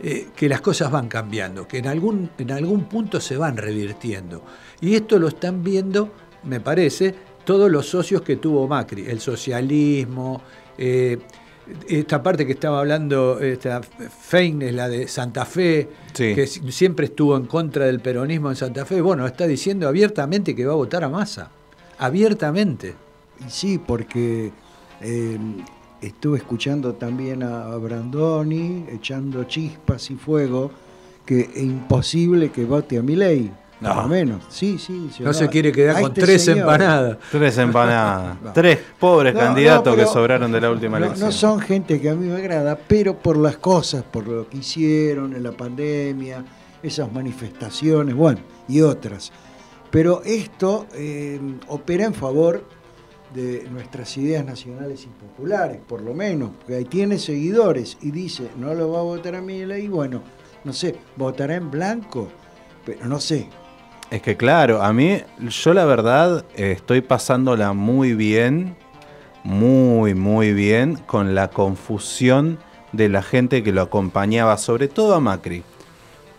eh, 0.04 0.28
que 0.36 0.50
las 0.50 0.62
cosas 0.62 0.92
van 0.92 1.08
cambiando, 1.08 1.68
que 1.68 1.78
en 1.78 1.88
algún, 1.88 2.30
en 2.38 2.52
algún 2.52 2.86
punto 2.86 3.20
se 3.22 3.38
van 3.38 3.58
revirtiendo. 3.58 4.44
Y 4.82 4.96
esto 4.96 5.20
lo 5.20 5.28
están 5.28 5.64
viendo, 5.64 6.12
me 6.44 6.60
parece, 6.60 7.14
todos 7.46 7.70
los 7.72 7.88
socios 7.88 8.22
que 8.22 8.36
tuvo 8.38 8.68
Macri, 8.68 9.06
el 9.08 9.20
socialismo, 9.20 10.42
eh, 10.78 11.18
esta 11.88 12.22
parte 12.22 12.46
que 12.46 12.54
estaba 12.54 12.80
hablando, 12.80 13.40
esta 13.40 13.82
Fein 13.82 14.62
es 14.64 14.74
la 14.74 14.90
de 14.90 15.08
Santa 15.08 15.46
Fe, 15.46 15.88
Sí. 16.14 16.34
que 16.36 16.46
si- 16.48 16.72
siempre 16.72 17.06
estuvo 17.06 17.38
en 17.38 17.46
contra 17.46 17.86
del 17.86 18.00
peronismo 18.02 18.50
en 18.50 18.56
Santa 18.56 18.86
Fe, 18.86 19.00
bueno, 19.02 19.26
está 19.28 19.46
diciendo 19.48 19.88
abiertamente 19.88 20.56
que 20.56 20.66
va 20.66 20.74
a 20.74 20.76
votar 20.76 21.04
a 21.04 21.10
Massa, 21.10 21.52
abiertamente. 22.00 22.96
Sí, 23.48 23.78
porque 23.78 24.52
eh, 25.02 25.38
estuve 26.02 26.38
escuchando 26.40 26.94
también 26.94 27.44
a, 27.44 27.68
Brandoni 27.78 28.86
echando 28.92 29.44
chispas 29.46 30.10
y 30.12 30.16
fuego, 30.16 30.72
que 31.26 31.42
es 31.54 31.58
imposible 31.64 32.50
que 32.52 32.66
vote 32.66 32.98
a 32.98 33.02
Milei. 33.04 33.52
por 33.80 33.90
No. 33.96 34.02
lo 34.04 34.08
menos. 34.10 34.44
Sí, 34.50 34.78
sí. 34.78 35.10
No 35.22 35.34
se 35.34 35.48
quiere 35.50 35.72
quedar 35.72 35.98
a 35.98 36.02
con 36.02 36.10
este 36.12 36.22
tres 36.22 36.46
señor- 36.46 36.60
empanadas. 36.60 37.18
Tres 37.32 37.58
empanadas. 37.58 38.38
Tres 38.54 38.80
pobres 39.00 39.34
No, 39.34 39.40
candidatos 39.40 39.86
no, 39.88 39.96
pero- 39.96 40.08
que 40.08 40.14
sobraron 40.14 40.52
de 40.52 40.62
la 40.62 40.70
última 40.70 41.00
No, 41.00 41.06
elección. 41.08 41.28
no 41.30 41.32
son 41.32 41.60
gente 41.60 42.00
que 42.00 42.10
a 42.12 42.14
mí 42.16 42.28
me 42.28 42.36
agrada, 42.36 42.78
pero 42.88 43.18
por 43.18 43.38
las 43.38 43.58
cosas, 43.58 44.04
por 44.04 44.28
lo 44.28 44.48
que 44.48 44.58
hicieron 44.58 45.36
en 45.36 45.42
la 45.42 45.52
pandemia, 45.54 46.44
esas 46.84 47.12
manifestaciones, 47.12 48.14
bueno, 48.16 48.40
y 48.68 48.82
otras. 48.82 49.32
Pero 49.90 50.22
esto 50.26 50.86
eh, 50.94 51.40
opera 51.68 52.06
en 52.06 52.14
favor 52.14 52.64
de 53.34 53.68
nuestras 53.72 54.18
ideas 54.18 54.46
nacionales 54.46 55.06
y 55.06 55.08
populares, 55.08 55.80
por 55.88 56.02
lo 56.02 56.14
menos, 56.14 56.52
que 56.68 56.76
ahí 56.76 56.86
tiene 56.86 57.18
seguidores 57.18 57.98
y 58.02 58.12
dice, 58.12 58.50
no 58.58 58.74
lo 58.74 58.92
va 58.92 59.00
a 59.00 59.04
votar 59.04 59.36
a 59.36 59.42
mi 59.42 59.66
ley, 59.66 59.88
bueno, 59.88 60.22
no 60.64 60.74
sé, 60.74 60.96
votará 61.16 61.56
en 61.56 61.72
blanco, 61.72 62.28
pero 62.86 63.06
no 63.06 63.20
sé. 63.20 63.48
Es 64.10 64.22
que 64.22 64.36
claro, 64.36 64.82
a 64.82 64.92
mí, 64.92 65.22
yo 65.40 65.74
la 65.74 65.86
verdad 65.86 66.46
eh, 66.56 66.74
estoy 66.74 67.02
pasándola 67.02 67.72
muy 67.74 68.14
bien, 68.14 68.76
muy, 69.44 70.14
muy 70.14 70.54
bien 70.54 70.98
con 71.06 71.34
la 71.34 71.50
confusión 71.50 72.60
de 72.92 73.08
la 73.08 73.24
gente 73.24 73.64
que 73.64 73.72
lo 73.72 73.82
acompañaba, 73.82 74.58
sobre 74.58 74.90
todo 74.90 75.16
a 75.16 75.22
Macri. 75.22 75.64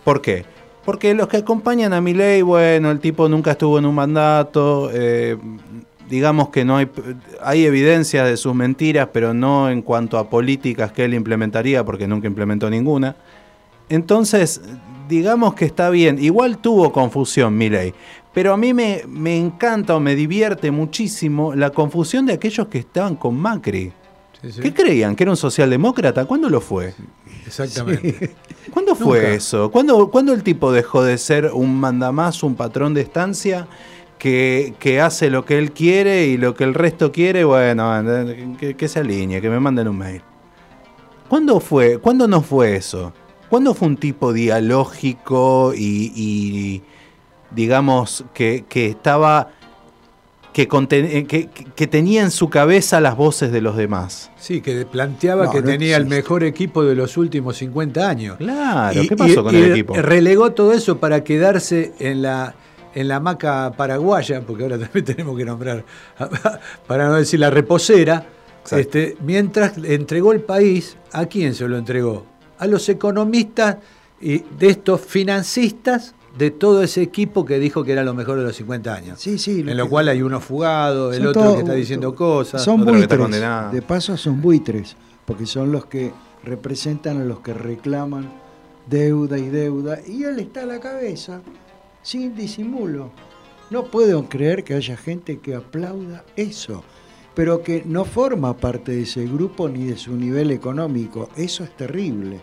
¿Por 0.03 0.21
qué? 0.21 0.45
Porque 0.85 1.13
los 1.13 1.27
que 1.27 1.37
acompañan 1.37 1.93
a 1.93 2.01
Milei, 2.01 2.41
bueno, 2.41 2.91
el 2.91 2.99
tipo 2.99 3.29
nunca 3.29 3.51
estuvo 3.51 3.79
en 3.79 3.85
un 3.85 3.95
mandato, 3.95 4.89
eh, 4.93 5.37
digamos 6.09 6.49
que 6.49 6.65
no 6.65 6.77
hay, 6.77 6.89
hay 7.41 7.65
evidencia 7.65 8.23
de 8.23 8.37
sus 8.37 8.53
mentiras, 8.55 9.09
pero 9.11 9.33
no 9.33 9.69
en 9.69 9.81
cuanto 9.81 10.17
a 10.17 10.29
políticas 10.29 10.91
que 10.91 11.05
él 11.05 11.13
implementaría, 11.13 11.83
porque 11.83 12.07
nunca 12.07 12.27
implementó 12.27 12.69
ninguna. 12.69 13.15
Entonces, 13.89 14.61
digamos 15.07 15.53
que 15.53 15.65
está 15.65 15.89
bien. 15.89 16.17
Igual 16.23 16.57
tuvo 16.57 16.91
confusión 16.91 17.57
Milei. 17.57 17.93
Pero 18.33 18.53
a 18.53 18.57
mí 18.57 18.73
me, 18.73 19.03
me 19.07 19.37
encanta 19.37 19.95
o 19.95 19.99
me 19.99 20.15
divierte 20.15 20.71
muchísimo 20.71 21.53
la 21.53 21.69
confusión 21.69 22.25
de 22.25 22.33
aquellos 22.33 22.67
que 22.67 22.79
estaban 22.79 23.15
con 23.15 23.35
Macri. 23.35 23.93
¿Qué 24.61 24.73
creían? 24.73 25.15
¿Que 25.15 25.23
era 25.23 25.31
un 25.31 25.37
socialdemócrata? 25.37 26.25
¿Cuándo 26.25 26.49
lo 26.49 26.59
fue? 26.59 26.93
Exactamente. 27.45 28.35
¿Cuándo 28.73 28.93
fue 28.93 29.19
Nunca. 29.19 29.33
eso? 29.33 29.71
¿Cuándo, 29.71 30.09
cuándo 30.09 30.33
el 30.33 30.43
tipo 30.43 30.71
dejó 30.71 31.01
de 31.03 31.17
ser 31.17 31.51
un 31.53 31.79
mandamás, 31.79 32.43
un 32.43 32.55
patrón 32.55 32.93
de 32.93 33.01
estancia 33.01 33.67
que, 34.23 34.73
que 34.79 35.01
hace 35.01 35.29
lo 35.29 35.43
que 35.43 35.57
él 35.57 35.73
quiere 35.73 36.27
y 36.27 36.37
lo 36.37 36.55
que 36.55 36.63
el 36.63 36.73
resto 36.73 37.11
quiere? 37.11 37.43
Bueno, 37.43 37.91
que, 38.57 38.73
que 38.77 38.87
se 38.87 38.99
alinee, 39.01 39.41
que 39.41 39.49
me 39.49 39.59
manden 39.59 39.89
un 39.89 39.97
mail. 39.97 40.21
¿Cuándo 41.27 41.59
fue? 41.59 41.97
¿Cuándo 41.97 42.25
no 42.25 42.41
fue 42.41 42.77
eso? 42.77 43.11
¿Cuándo 43.49 43.73
fue 43.73 43.89
un 43.89 43.97
tipo 43.97 44.31
dialógico 44.31 45.73
y, 45.75 46.13
y, 46.15 46.83
digamos 47.51 48.23
que, 48.33 48.63
que 48.69 48.87
estaba 48.87 49.49
que, 50.53 50.69
conten- 50.69 51.27
que, 51.27 51.49
que- 51.49 51.87
tenía 51.87 52.21
en 52.21 52.31
su 52.31 52.49
cabeza 52.49 53.01
las 53.01 53.17
voces 53.17 53.51
de 53.51 53.59
los 53.59 53.75
demás? 53.75 54.31
Sí, 54.37 54.61
que 54.61 54.85
planteaba 54.85 55.47
No, 55.47 55.51
que 55.51 55.59
no 55.59 55.65
tenía 55.65 55.97
el 55.97 56.05
mejor 56.05 56.45
equipo 56.45 56.85
de 56.85 56.95
los 56.95 57.17
últimos 57.17 57.57
50 57.57 58.07
años. 58.09 58.37
Claro, 58.37 59.01
¿qué 59.05 59.17
pasó 59.17 59.43
con 59.43 59.53
el 59.53 59.71
equipo? 59.73 59.95
Relegó 59.95 60.51
todo 60.53 60.71
eso 60.71 60.99
para 60.99 61.25
quedarse 61.25 61.91
en 61.99 62.21
la 62.21 62.55
en 62.95 63.07
la 63.07 63.17
hamaca 63.17 63.71
paraguaya, 63.75 64.41
porque 64.41 64.63
ahora 64.63 64.77
también 64.79 65.05
tenemos 65.05 65.37
que 65.37 65.45
nombrar, 65.45 65.83
para 66.87 67.07
no 67.07 67.15
decir 67.15 67.39
la 67.39 67.49
reposera, 67.49 68.25
este, 68.71 69.17
mientras 69.21 69.77
entregó 69.77 70.31
el 70.31 70.41
país, 70.41 70.97
¿a 71.11 71.25
quién 71.25 71.53
se 71.53 71.67
lo 71.67 71.77
entregó? 71.77 72.25
A 72.59 72.67
los 72.67 72.87
economistas 72.89 73.77
y 74.21 74.39
de 74.39 74.67
estos 74.69 75.01
financistas 75.01 76.15
de 76.37 76.49
todo 76.49 76.81
ese 76.81 77.01
equipo 77.01 77.45
que 77.45 77.59
dijo 77.59 77.83
que 77.83 77.91
era 77.91 78.03
lo 78.03 78.13
mejor 78.13 78.37
de 78.37 78.43
los 78.43 78.55
50 78.55 78.93
años. 78.93 79.19
Sí, 79.19 79.37
sí. 79.37 79.59
En 79.67 79.77
lo 79.77 79.87
cual 79.89 80.07
hay 80.07 80.21
uno 80.21 80.39
fugado, 80.39 81.11
el 81.13 81.19
Son 81.19 81.27
otro 81.27 81.41
todo- 81.43 81.53
que 81.55 81.59
está 81.59 81.73
diciendo 81.73 82.15
cosas. 82.15 82.63
Son 82.63 82.81
otro 82.81 82.93
que 82.93 83.01
está 83.01 83.17
buitres. 83.17 83.71
De 83.71 83.81
paso 83.81 84.17
son 84.17 84.41
buitres, 84.41 84.95
porque 85.25 85.45
son 85.45 85.71
los 85.71 85.85
que 85.85 86.11
representan 86.43 87.21
a 87.21 87.25
los 87.25 87.41
que 87.41 87.53
reclaman 87.53 88.31
deuda 88.87 89.37
y 89.37 89.49
deuda. 89.49 89.99
Y 90.07 90.23
él 90.23 90.39
está 90.39 90.63
a 90.63 90.65
la 90.65 90.79
cabeza, 90.79 91.41
sin 92.03 92.35
disimulo. 92.35 93.09
No 93.71 93.85
puedo 93.85 94.29
creer 94.29 94.63
que 94.63 94.75
haya 94.75 94.95
gente 94.95 95.39
que 95.39 95.55
aplauda 95.55 96.23
eso, 96.35 96.83
pero 97.33 97.63
que 97.63 97.81
no 97.85 98.05
forma 98.05 98.55
parte 98.57 98.91
de 98.91 99.01
ese 99.01 99.25
grupo 99.25 99.67
ni 99.67 99.85
de 99.85 99.97
su 99.97 100.15
nivel 100.15 100.51
económico. 100.51 101.29
Eso 101.35 101.63
es 101.63 101.75
terrible. 101.75 102.39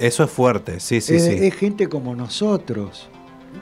Eso 0.00 0.24
es 0.24 0.30
fuerte, 0.30 0.80
sí, 0.80 1.00
sí, 1.00 1.14
es, 1.14 1.24
sí. 1.24 1.30
es 1.46 1.54
gente 1.54 1.88
como 1.88 2.16
nosotros. 2.16 3.08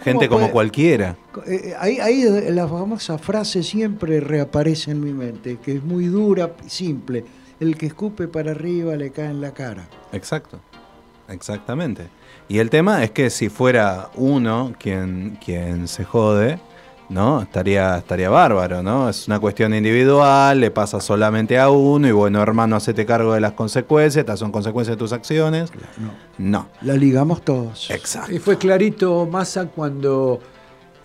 Gente 0.03 0.29
¿Cómo 0.29 0.39
como 0.39 0.41
puede- 0.47 0.53
cualquiera. 0.53 1.17
eh, 1.47 1.75
ahí, 1.79 1.99
ahí 1.99 2.25
la 2.51 2.67
famosa 2.69 3.19
frase 3.19 3.63
siempre 3.65 4.21
reaparece 4.21 4.93
en 4.93 5.03
mi 5.03 5.13
mente, 5.13 5.59
que 5.63 5.75
es 5.77 5.83
muy 5.83 6.07
dura 6.07 6.55
y 6.65 6.71
simple. 6.71 7.25
El 7.59 7.77
que 7.77 7.87
escupe 7.87 8.27
para 8.29 8.53
arriba 8.53 8.97
le 8.97 9.11
cae 9.11 9.27
en 9.31 9.41
la 9.43 9.53
cara. 9.53 9.87
Exacto. 10.13 10.61
Exactamente. 11.31 12.09
Y 12.49 12.59
el 12.59 12.71
tema 12.71 13.05
es 13.05 13.11
que 13.11 13.31
si 13.31 13.49
fuera 13.49 14.11
uno 14.15 14.73
quien, 14.79 15.39
quien 15.45 15.87
se 15.87 16.05
jode, 16.05 16.59
¿no? 17.09 17.43
Estaría, 17.43 17.99
estaría 17.99 18.31
bárbaro, 18.31 18.83
¿no? 18.83 19.09
Es 19.09 19.27
una 19.27 19.39
cuestión 19.39 19.75
individual, 19.75 20.61
le 20.61 20.71
pasa 20.71 21.01
solamente 21.01 21.59
a 21.59 21.71
uno 21.71 22.09
y 22.09 22.13
bueno, 22.13 22.41
hermano, 22.41 22.77
hacete 22.77 23.05
cargo 23.05 23.35
de 23.35 23.41
las 23.41 23.53
consecuencias, 23.53 24.23
estas 24.23 24.39
son 24.39 24.53
consecuencias 24.53 24.97
de 24.97 24.99
tus 24.99 25.13
acciones. 25.13 25.73
No. 26.39 26.69
La 26.83 26.95
ligamos 26.95 27.43
todos. 27.43 27.91
Exacto. 27.91 28.33
Y 28.33 28.39
fue 28.39 28.59
clarito 28.59 29.27
Massa 29.27 29.67
cuando 29.67 30.41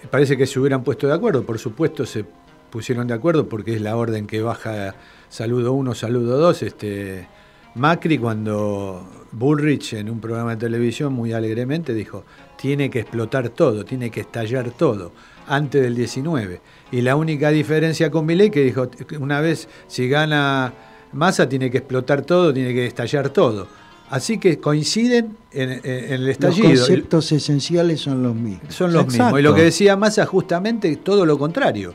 parece 0.09 0.37
que 0.37 0.45
se 0.45 0.59
hubieran 0.59 0.83
puesto 0.83 1.07
de 1.07 1.13
acuerdo. 1.13 1.43
Por 1.43 1.57
supuesto 1.59 2.05
se 2.05 2.25
pusieron 2.69 3.07
de 3.07 3.13
acuerdo 3.13 3.49
porque 3.49 3.75
es 3.75 3.81
la 3.81 3.95
orden 3.95 4.27
que 4.27 4.41
baja 4.41 4.95
saludo 5.29 5.73
1, 5.73 5.95
saludo 5.95 6.37
2. 6.37 6.63
Este, 6.63 7.27
Macri 7.75 8.17
cuando 8.17 9.07
Bullrich 9.31 9.93
en 9.93 10.09
un 10.09 10.19
programa 10.19 10.51
de 10.51 10.57
televisión 10.57 11.13
muy 11.13 11.33
alegremente 11.33 11.93
dijo, 11.93 12.23
tiene 12.57 12.89
que 12.89 12.99
explotar 12.99 13.49
todo, 13.49 13.83
tiene 13.85 14.09
que 14.09 14.21
estallar 14.21 14.71
todo, 14.71 15.11
antes 15.47 15.81
del 15.81 15.95
19. 15.95 16.61
Y 16.91 17.01
la 17.01 17.15
única 17.15 17.49
diferencia 17.49 18.09
con 18.11 18.25
Milei 18.25 18.49
que 18.49 18.61
dijo, 18.63 18.89
una 19.19 19.41
vez 19.41 19.67
si 19.87 20.07
gana 20.07 20.73
Massa 21.11 21.47
tiene 21.47 21.69
que 21.71 21.77
explotar 21.79 22.21
todo, 22.23 22.53
tiene 22.53 22.73
que 22.73 22.85
estallar 22.85 23.29
todo. 23.29 23.67
Así 24.09 24.37
que 24.37 24.59
coinciden 24.59 25.35
en, 25.51 25.71
en- 25.71 25.81
en 25.83 26.13
el 26.13 26.21
Los 26.21 26.29
estallido. 26.31 26.67
conceptos 26.69 27.31
esenciales 27.31 28.01
son 28.01 28.21
los 28.21 28.35
mismos. 28.35 28.73
Son 28.73 28.93
los 28.93 29.07
mismos. 29.07 29.39
Y 29.39 29.41
lo 29.41 29.55
que 29.55 29.63
decía 29.63 29.95
Massa 29.97 30.25
justamente 30.25 30.95
todo 30.97 31.25
lo 31.25 31.37
contrario. 31.39 31.93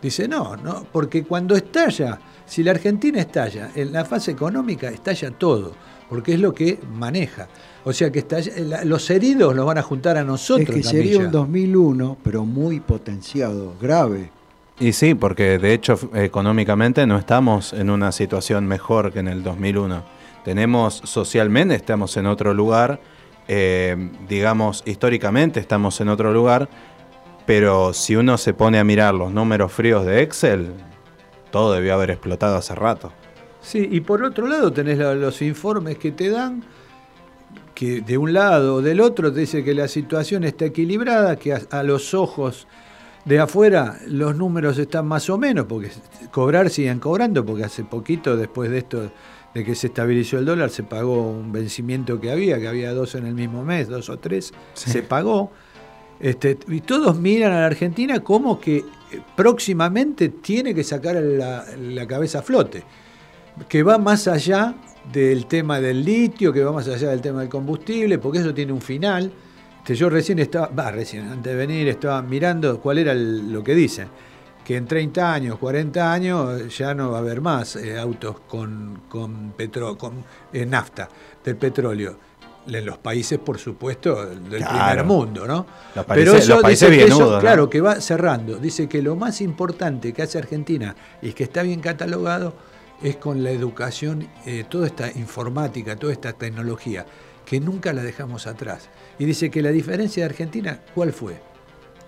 Dice, 0.00 0.28
no, 0.28 0.56
no, 0.56 0.86
porque 0.92 1.24
cuando 1.24 1.54
estalla, 1.56 2.18
si 2.46 2.62
la 2.62 2.70
Argentina 2.70 3.20
estalla, 3.20 3.70
en 3.74 3.92
la 3.92 4.04
fase 4.04 4.30
económica 4.30 4.88
estalla 4.88 5.30
todo, 5.32 5.74
porque 6.10 6.34
es 6.34 6.40
lo 6.40 6.52
que 6.52 6.78
maneja. 6.92 7.48
O 7.84 7.92
sea 7.92 8.10
que 8.10 8.26
los 8.84 9.08
heridos 9.08 9.54
los 9.54 9.64
van 9.64 9.78
a 9.78 9.82
juntar 9.82 10.18
a 10.18 10.24
nosotros. 10.24 10.68
Es 10.68 10.74
que 10.74 10.82
sería 10.82 11.18
un 11.18 11.30
2001, 11.30 12.18
pero 12.22 12.44
muy 12.44 12.80
potenciado, 12.80 13.74
grave. 13.80 14.30
Y 14.80 14.92
sí, 14.92 15.14
porque 15.14 15.58
de 15.58 15.72
hecho 15.72 15.98
económicamente 16.14 17.06
no 17.06 17.16
estamos 17.16 17.72
en 17.72 17.90
una 17.90 18.10
situación 18.12 18.66
mejor 18.66 19.12
que 19.12 19.20
en 19.20 19.28
el 19.28 19.42
2001. 19.44 20.02
Tenemos 20.44 21.00
socialmente, 21.04 21.76
estamos 21.76 22.16
en 22.16 22.26
otro 22.26 22.54
lugar, 22.54 23.00
eh, 23.46 24.10
digamos, 24.28 24.82
históricamente 24.86 25.60
estamos 25.60 26.00
en 26.00 26.08
otro 26.08 26.32
lugar, 26.32 26.68
pero 27.46 27.92
si 27.92 28.16
uno 28.16 28.36
se 28.36 28.52
pone 28.52 28.78
a 28.78 28.84
mirar 28.84 29.14
los 29.14 29.32
números 29.32 29.70
fríos 29.70 30.04
de 30.06 30.22
Excel, 30.22 30.72
todo 31.50 31.72
debió 31.74 31.94
haber 31.94 32.10
explotado 32.10 32.56
hace 32.56 32.74
rato. 32.74 33.12
Sí, 33.60 33.88
y 33.90 34.00
por 34.00 34.22
otro 34.24 34.46
lado 34.46 34.72
tenés 34.72 34.98
los 34.98 35.42
informes 35.42 35.98
que 35.98 36.12
te 36.12 36.30
dan, 36.30 36.62
que 37.74 38.00
de 38.00 38.18
un 38.18 38.32
lado 38.32 38.76
o 38.76 38.82
del 38.82 39.00
otro 39.00 39.32
te 39.32 39.40
dice 39.40 39.64
que 39.64 39.74
la 39.74 39.88
situación 39.88 40.44
está 40.44 40.66
equilibrada, 40.66 41.36
que 41.36 41.52
a, 41.52 41.60
a 41.70 41.82
los 41.82 42.14
ojos 42.14 42.66
de 43.24 43.38
afuera 43.38 43.98
los 44.06 44.34
números 44.36 44.78
están 44.78 45.06
más 45.06 45.28
o 45.28 45.38
menos, 45.38 45.66
porque 45.66 45.90
cobrar 46.30 46.70
siguen 46.70 47.00
cobrando, 47.00 47.44
porque 47.44 47.64
hace 47.64 47.84
poquito 47.84 48.36
después 48.36 48.70
de 48.70 48.78
esto, 48.78 49.10
de 49.54 49.64
que 49.64 49.74
se 49.74 49.88
estabilizó 49.88 50.38
el 50.38 50.46
dólar, 50.46 50.70
se 50.70 50.82
pagó 50.82 51.30
un 51.30 51.52
vencimiento 51.52 52.20
que 52.20 52.30
había, 52.30 52.58
que 52.58 52.68
había 52.68 52.92
dos 52.94 53.14
en 53.14 53.26
el 53.26 53.34
mismo 53.34 53.64
mes, 53.64 53.88
dos 53.88 54.08
o 54.08 54.18
tres, 54.18 54.52
se 54.74 55.02
pagó. 55.02 55.50
Este, 56.18 56.58
y 56.68 56.82
todos 56.82 57.18
miran 57.18 57.52
a 57.52 57.60
la 57.60 57.66
Argentina 57.66 58.20
como 58.20 58.60
que 58.60 58.76
eh, 58.76 58.84
próximamente 59.34 60.28
tiene 60.28 60.74
que 60.74 60.84
sacar 60.84 61.16
la, 61.16 61.64
la 61.78 62.06
cabeza 62.06 62.40
a 62.40 62.42
flote, 62.42 62.84
que 63.68 63.82
va 63.82 63.98
más 63.98 64.26
allá 64.28 64.74
del 65.12 65.46
tema 65.46 65.80
del 65.80 66.04
litio, 66.04 66.52
que 66.52 66.62
va 66.62 66.72
más 66.72 66.88
allá 66.88 67.10
del 67.10 67.20
tema 67.20 67.40
del 67.40 67.48
combustible, 67.48 68.18
porque 68.18 68.38
eso 68.38 68.54
tiene 68.54 68.72
un 68.72 68.80
final. 68.82 69.32
Este, 69.78 69.94
yo 69.94 70.10
recién 70.10 70.38
estaba, 70.38 70.68
va, 70.68 70.90
recién, 70.90 71.26
antes 71.28 71.52
de 71.52 71.54
venir, 71.58 71.88
estaba 71.88 72.20
mirando 72.22 72.78
cuál 72.80 72.98
era 72.98 73.12
el- 73.12 73.52
lo 73.52 73.64
que 73.64 73.74
dicen, 73.74 74.08
que 74.64 74.76
en 74.76 74.86
30 74.86 75.32
años, 75.32 75.58
40 75.58 76.12
años 76.12 76.76
ya 76.76 76.94
no 76.94 77.10
va 77.10 77.18
a 77.18 77.20
haber 77.20 77.40
más 77.40 77.76
eh, 77.76 77.98
autos 77.98 78.36
con, 78.46 79.00
con, 79.08 79.52
petro, 79.56 79.96
con 79.96 80.22
eh, 80.52 80.66
nafta 80.66 81.08
del 81.44 81.56
petróleo. 81.56 82.16
en 82.66 82.84
los 82.86 82.98
países, 82.98 83.38
por 83.38 83.58
supuesto, 83.58 84.26
del 84.26 84.58
Claro. 84.58 84.76
primer 84.86 85.04
mundo, 85.04 85.46
¿no? 85.46 85.66
Los 85.96 86.04
países- 86.04 86.46
los 86.46 86.60
países 86.60 86.90
dice 86.90 87.02
que 87.06 87.10
eso, 87.10 87.38
claro, 87.40 87.68
que 87.70 87.80
va 87.80 88.00
cerrando. 88.02 88.58
Dice 88.58 88.86
que 88.86 89.00
lo 89.02 89.16
más 89.16 89.40
importante 89.40 90.12
que 90.12 90.22
hace 90.22 90.38
Argentina 90.38 90.94
y 91.22 91.32
que 91.32 91.42
está 91.44 91.62
bien 91.62 91.80
catalogado 91.80 92.52
es 93.02 93.16
con 93.16 93.42
la 93.42 93.50
educación, 93.50 94.28
eh, 94.46 94.64
toda 94.68 94.86
esta 94.86 95.10
informática, 95.12 95.96
toda 95.96 96.12
esta 96.12 96.32
tecnología, 96.32 97.06
que 97.44 97.60
nunca 97.60 97.92
la 97.92 98.02
dejamos 98.02 98.46
atrás. 98.46 98.88
Y 99.18 99.24
dice 99.24 99.50
que 99.50 99.62
la 99.62 99.70
diferencia 99.70 100.22
de 100.22 100.30
Argentina, 100.30 100.80
¿cuál 100.94 101.12
fue? 101.12 101.36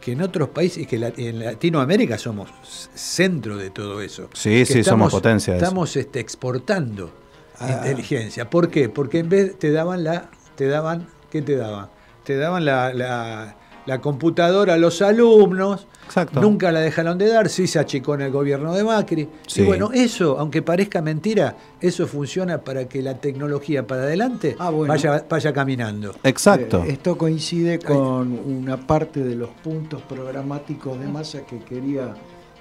Que 0.01 0.13
en 0.13 0.23
otros 0.23 0.49
países, 0.51 0.83
y 0.83 0.87
que 0.87 0.99
la- 0.99 1.13
en 1.17 1.39
Latinoamérica 1.45 2.19
somos 2.19 2.51
centro 2.95 3.57
de 3.57 3.71
todo 3.71 4.01
eso. 4.03 4.29
Sí, 4.35 4.65
sí, 4.67 4.83
somos 4.85 5.13
potencia. 5.13 5.55
Estamos 5.55 5.97
este, 5.97 6.21
exportando 6.21 7.13
Ah. 7.59 7.71
inteligencia. 7.79 8.51
¿Por 8.51 8.69
qué? 8.71 8.89
Porque 8.89 9.21
en 9.21 9.29
vez 9.29 9.59
te 9.59 9.71
daban 9.71 10.03
la, 10.05 10.31
te 10.57 10.67
daban, 10.67 11.07
¿qué 11.31 11.43
te 11.43 11.57
daban? 11.57 11.89
Te 12.25 12.37
daban 12.37 12.65
la, 12.65 12.93
la- 12.93 13.57
la 13.87 14.01
computadora 14.01 14.75
a 14.75 14.77
los 14.77 15.03
alumnos. 15.03 15.87
Exacto. 16.07 16.41
Nunca 16.41 16.71
la 16.73 16.81
dejaron 16.81 17.17
de 17.17 17.29
dar, 17.29 17.49
sí 17.49 17.67
se 17.67 17.79
achicó 17.79 18.15
en 18.15 18.23
el 18.23 18.31
gobierno 18.31 18.75
de 18.75 18.85
Macri. 18.85 19.29
Sí. 19.47 19.63
Y 19.63 19.65
bueno, 19.65 19.91
eso, 19.95 20.39
aunque 20.39 20.61
parezca 20.61 21.01
mentira, 21.01 21.57
eso 21.81 22.07
funciona 22.07 22.59
para 22.61 22.87
que 22.87 23.01
la 23.01 23.19
tecnología 23.19 23.87
para 23.87 24.03
adelante 24.03 24.57
Ah, 24.59 24.71
bueno. 24.71 24.93
vaya, 24.93 25.25
vaya 25.29 25.53
caminando. 25.53 26.15
Exacto. 26.23 26.83
Eh, 26.85 26.93
esto 26.93 27.17
coincide 27.17 27.79
con 27.79 28.33
una 28.33 28.77
parte 28.77 29.25
de 29.25 29.37
los 29.37 29.49
puntos 29.51 30.03
programáticos 30.03 30.99
de 31.01 31.07
masa 31.09 31.43
que 31.47 31.59
quería 31.61 32.13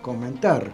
comentar. 0.02 0.72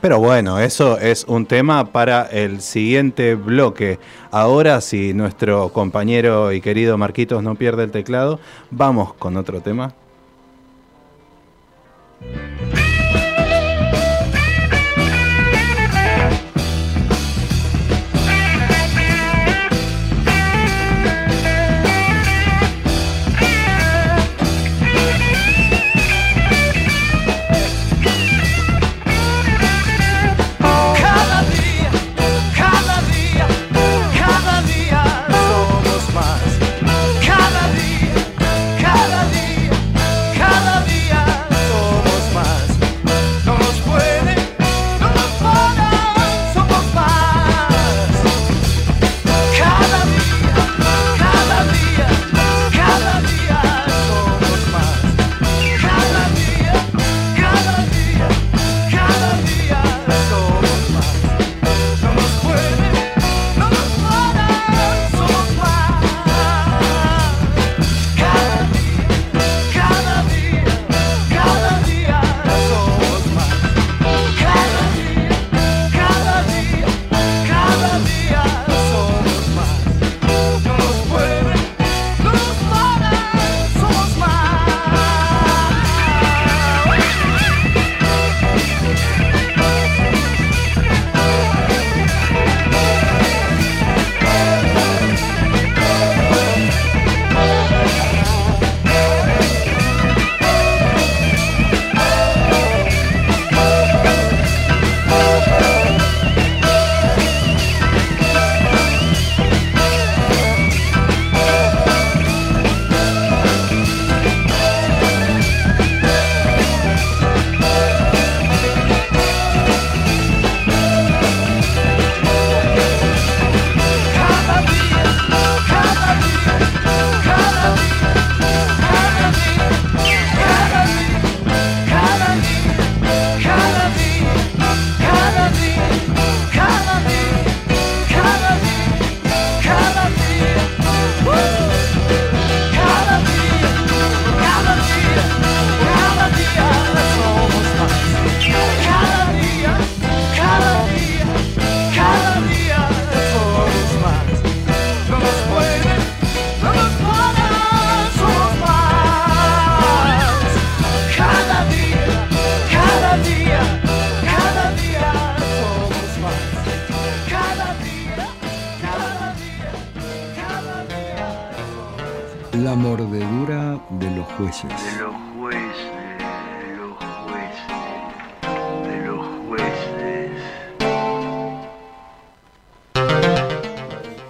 Pero 0.00 0.18
bueno, 0.20 0.58
eso 0.58 0.98
es 0.98 1.24
un 1.24 1.46
tema 1.46 1.86
para 1.86 2.22
el 2.24 2.60
siguiente 2.60 3.34
bloque. 3.34 3.98
Ahora, 4.30 4.80
si 4.80 5.14
nuestro 5.14 5.70
compañero 5.70 6.52
y 6.52 6.60
querido 6.60 6.98
Marquitos 6.98 7.42
no 7.42 7.54
pierde 7.54 7.84
el 7.84 7.90
teclado, 7.90 8.38
vamos 8.70 9.14
con 9.14 9.36
otro 9.36 9.60
tema. 9.62 9.94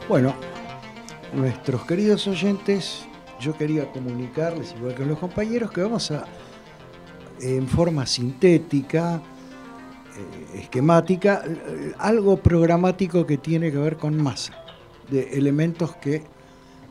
Bueno, 0.08 0.34
nuestros 1.34 1.84
queridos 1.84 2.26
oyentes, 2.28 3.04
yo 3.40 3.56
quería 3.56 3.90
comunicarles, 3.90 4.74
igual 4.78 4.94
que 4.94 5.04
los 5.04 5.18
compañeros, 5.18 5.70
que 5.72 5.82
vamos 5.82 6.10
a, 6.12 6.24
en 7.40 7.66
forma 7.66 8.06
sintética, 8.06 9.16
eh, 10.16 10.60
esquemática, 10.60 11.42
algo 11.98 12.36
programático 12.36 13.26
que 13.26 13.36
tiene 13.38 13.72
que 13.72 13.78
ver 13.78 13.96
con 13.96 14.16
masa, 14.22 14.52
de 15.10 15.36
elementos 15.36 15.96
que, 15.96 16.22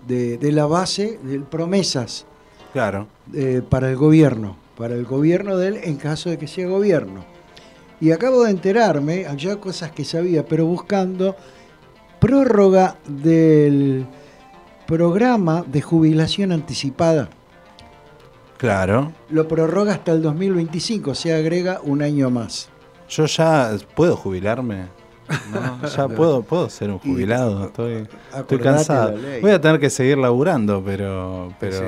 de, 0.07 0.37
de 0.37 0.51
la 0.51 0.65
base, 0.65 1.17
de 1.23 1.39
promesas 1.39 2.25
Claro. 2.73 3.07
eh, 3.33 3.61
para 3.67 3.89
el 3.89 3.95
gobierno, 3.95 4.57
para 4.77 4.93
el 4.93 5.05
gobierno 5.05 5.57
de 5.57 5.69
él 5.69 5.79
en 5.83 5.95
caso 5.95 6.29
de 6.29 6.37
que 6.37 6.47
sea 6.47 6.67
gobierno. 6.67 7.23
Y 8.01 8.11
acabo 8.11 8.43
de 8.43 8.51
enterarme, 8.51 9.25
ya 9.37 9.55
cosas 9.55 9.91
que 9.91 10.03
sabía, 10.03 10.45
pero 10.45 10.65
buscando 10.65 11.37
prórroga 12.25 12.95
del 13.07 14.07
programa 14.87 15.63
de 15.67 15.81
jubilación 15.81 16.51
anticipada. 16.51 17.29
Claro. 18.57 19.11
Lo 19.29 19.47
prorroga 19.47 19.93
hasta 19.93 20.11
el 20.11 20.23
2025, 20.23 21.13
se 21.13 21.35
agrega 21.35 21.81
un 21.83 22.01
año 22.01 22.31
más. 22.31 22.69
Yo 23.09 23.27
ya 23.27 23.71
puedo 23.95 24.15
jubilarme. 24.15 24.87
¿no? 25.53 25.87
Ya 25.95 26.07
puedo, 26.07 26.41
puedo 26.41 26.67
ser 26.69 26.89
un 26.89 26.97
jubilado. 26.97 27.65
Estoy, 27.65 28.07
cansado. 28.59 29.15
Voy 29.41 29.51
a 29.51 29.61
tener 29.61 29.79
que 29.79 29.91
seguir 29.91 30.17
laburando, 30.17 30.81
pero, 30.83 31.53
pero 31.59 31.77
Sí. 31.77 31.83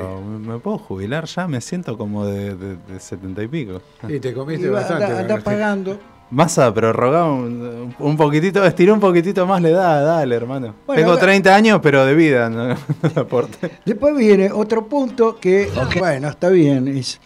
¿me 0.46 0.58
puedo 0.60 0.78
jubilar 0.78 1.24
ya? 1.24 1.48
Me 1.48 1.60
siento 1.60 1.98
como 1.98 2.26
de, 2.26 2.54
de, 2.54 2.76
de 2.76 3.00
70 3.00 3.42
y 3.42 3.48
pico. 3.48 3.82
Y 4.08 4.20
te 4.20 4.32
comiste 4.32 4.66
Y 4.66 4.70
bastante. 4.70 5.06
Bernardo. 5.06 5.44
pagando, 5.44 5.98
Massa, 6.30 6.72
prorrogá 6.74 7.24
un, 7.24 7.94
un 7.98 8.16
poquitito, 8.16 8.62
estiró 8.64 8.92
un 8.94 9.00
poquitito 9.00 9.46
más 9.46 9.62
la 9.62 9.68
edad, 9.70 10.04
dale, 10.04 10.34
hermano. 10.34 10.74
Bueno, 10.86 11.00
Tengo 11.00 11.12
ahora- 11.12 11.22
30 11.22 11.54
años, 11.54 11.80
pero 11.82 12.04
de 12.04 12.14
vida, 12.14 12.50
no, 12.50 12.68
no 13.14 13.20
aporte. 13.22 13.78
Después 13.86 14.14
viene 14.16 14.50
otro 14.52 14.86
punto 14.86 15.36
que, 15.40 15.70
bueno, 15.98 16.28
está 16.28 16.50
bien, 16.50 16.86
es 16.88 17.18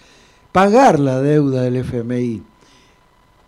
pagar 0.52 1.00
la 1.00 1.20
deuda 1.20 1.62
del 1.62 1.76
FMI. 1.76 2.42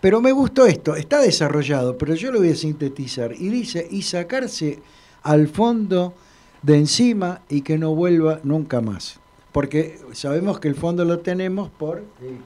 Pero 0.01 0.21
me 0.21 0.33
gustó 0.33 0.67
esto, 0.67 0.97
está 0.97 1.21
desarrollado, 1.21 1.97
pero 1.97 2.15
yo 2.15 2.33
lo 2.33 2.41
voy 2.41 2.51
a 2.51 2.57
sintetizar. 2.57 3.33
Y 3.33 3.49
dice, 3.49 3.87
y 3.91 4.03
sacarse 4.03 4.81
al 5.23 5.47
fondo 5.49 6.15
de 6.63 6.77
encima 6.79 7.41
y 7.49 7.63
que 7.63 7.79
no 7.79 7.95
vuelva 7.95 8.41
nunca 8.43 8.81
más. 8.81 9.21
Porque 9.53 10.01
sabemos 10.13 10.59
que 10.59 10.67
el 10.69 10.75
fondo 10.75 11.05
lo 11.05 11.21
tenemos 11.21 11.71
por 11.71 11.99
eh, 11.99 12.39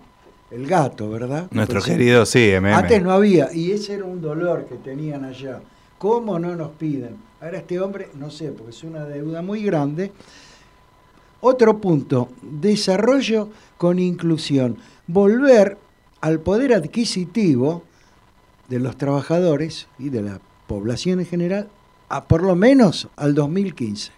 el 0.51 0.67
gato, 0.67 1.11
¿verdad? 1.11 1.49
Nuestro 1.51 1.79
Entonces, 1.79 1.93
querido, 1.97 2.27
sí, 2.27 2.51
MM. 2.61 2.75
Antes 2.75 3.03
no 3.03 3.13
había, 3.13 3.53
y 3.53 3.73
ese 3.73 3.95
era 3.95 4.05
un 4.05 4.21
dolor 4.21 4.67
que 4.67 4.77
tenían 4.77 5.25
allá. 5.25 5.61
¿Cómo 5.99 6.39
no 6.39 6.55
nos 6.57 6.71
piden? 6.73 7.17
Ahora 7.41 7.59
este 7.59 7.79
hombre, 7.81 8.09
no 8.15 8.31
sé, 8.31 8.51
porque 8.53 8.71
es 8.71 8.83
una 8.85 9.05
deuda 9.05 9.43
muy 9.43 9.63
grande. 9.63 10.13
Otro 11.41 11.79
punto, 11.79 12.29
desarrollo 12.43 13.49
con 13.77 13.99
inclusión. 13.99 14.77
Volver 15.07 15.79
al 16.21 16.41
poder 16.41 16.73
adquisitivo 16.75 17.85
de 18.69 18.81
los 18.81 18.97
trabajadores 18.97 19.87
y 19.99 20.09
de 20.09 20.23
la 20.23 20.41
población 20.67 21.21
en 21.21 21.27
general 21.27 21.69
a 22.09 22.25
por 22.25 22.43
lo 22.43 22.55
menos 22.57 23.09
al 23.17 23.35
2015. 23.35 24.11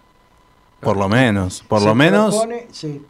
Por 0.81 0.97
lo 0.97 1.09
menos, 1.09 1.63
por 1.69 1.81
Se 1.81 1.87
lo 1.87 1.95
menos. 1.95 2.35
propone- 2.35 2.67
se, 2.73 3.01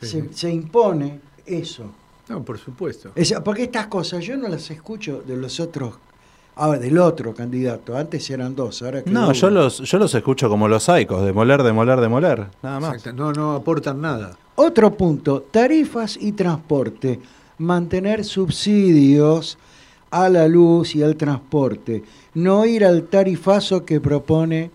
Sí. 0.00 0.06
se- 0.06 0.32
se 0.32 0.50
impone 0.50 1.20
eso. 1.44 1.84
No, 2.28 2.42
por 2.42 2.58
supuesto. 2.58 3.10
Es- 3.14 3.34
porque 3.44 3.64
estas 3.64 3.86
cosas 3.88 4.24
yo 4.24 4.36
no 4.36 4.48
las 4.48 4.70
escucho 4.70 5.22
de 5.26 5.36
los 5.36 5.60
otros, 5.60 5.94
ah, 6.56 6.70
del 6.78 6.96
otro 6.98 7.34
candidato. 7.34 7.96
Antes 7.96 8.28
eran 8.30 8.54
dos, 8.54 8.82
ahora 8.82 9.02
quedó 9.02 9.12
No, 9.12 9.32
yo 9.32 9.50
los, 9.50 9.78
yo 9.80 9.98
los 9.98 10.14
escucho 10.14 10.48
como 10.48 10.66
los 10.68 10.84
saicos, 10.84 11.24
demoler, 11.24 11.62
demoler, 11.62 12.00
demoler. 12.00 12.46
Nada 12.62 12.80
más. 12.80 12.94
Exacto, 12.94 13.12
No, 13.22 13.32
no 13.32 13.52
aportan 13.56 14.00
nada. 14.00 14.36
Otro 14.56 14.94
punto, 14.96 15.42
tarifas 15.50 16.16
y 16.20 16.32
transporte. 16.32 17.20
Mantener 17.58 18.24
subsidios 18.24 19.58
a 20.10 20.28
la 20.28 20.46
luz 20.48 20.94
y 20.94 21.02
al 21.02 21.16
transporte. 21.16 22.02
No 22.34 22.64
ir 22.66 22.84
al 22.84 23.04
tarifazo 23.04 23.84
que 23.84 24.00
propone 24.00 24.70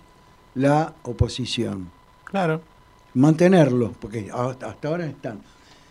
la 0.55 0.93
oposición. 1.03 1.89
Claro. 2.25 2.61
Mantenerlo, 3.13 3.93
porque 3.99 4.29
hasta 4.31 4.87
ahora 4.87 5.05
están. 5.07 5.39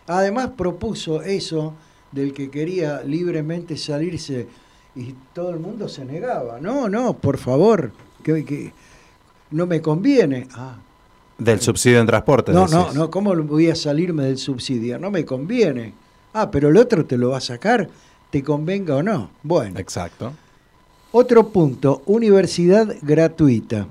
Además 0.09 0.51
propuso 0.57 1.23
eso 1.23 1.75
del 2.13 2.33
que 2.33 2.51
quería 2.51 3.03
libremente 3.03 3.77
salirse 3.77 4.49
y 4.97 5.15
todo 5.35 5.51
el 5.51 5.61
mundo 5.61 5.89
se 5.89 6.05
negaba. 6.05 6.59
No, 6.61 6.89
no, 6.89 7.15
por 7.15 7.39
favor, 7.39 7.93
que, 8.23 8.45
que 8.45 8.73
no 9.51 9.67
me 9.67 9.81
conviene. 9.81 10.49
Ah, 10.55 10.77
Del 11.37 11.61
subsidio 11.61 12.01
en 12.01 12.07
transporte. 12.07 12.53
no, 12.53 12.67
no, 12.67 12.93
no, 12.93 13.11
¿cómo 13.11 13.35
voy 13.37 13.69
a 13.71 13.75
salirme 13.77 14.25
del 14.25 14.39
subsidio? 14.39 14.99
No 14.99 15.11
me 15.11 15.25
conviene. 15.25 15.93
Ah, 16.33 16.51
pero 16.51 16.69
el 16.71 16.77
otro 16.77 17.05
te 17.05 17.17
lo 17.17 17.31
va 17.31 17.39
a 17.39 17.43
sacar, 17.43 17.89
te 18.31 18.43
convenga 18.43 18.97
o 18.97 19.03
no. 19.03 19.31
Bueno. 19.43 19.79
Exacto. 19.79 20.33
Otro 21.13 21.49
punto, 21.49 22.03
universidad 22.07 22.95
gratuita. 23.03 23.87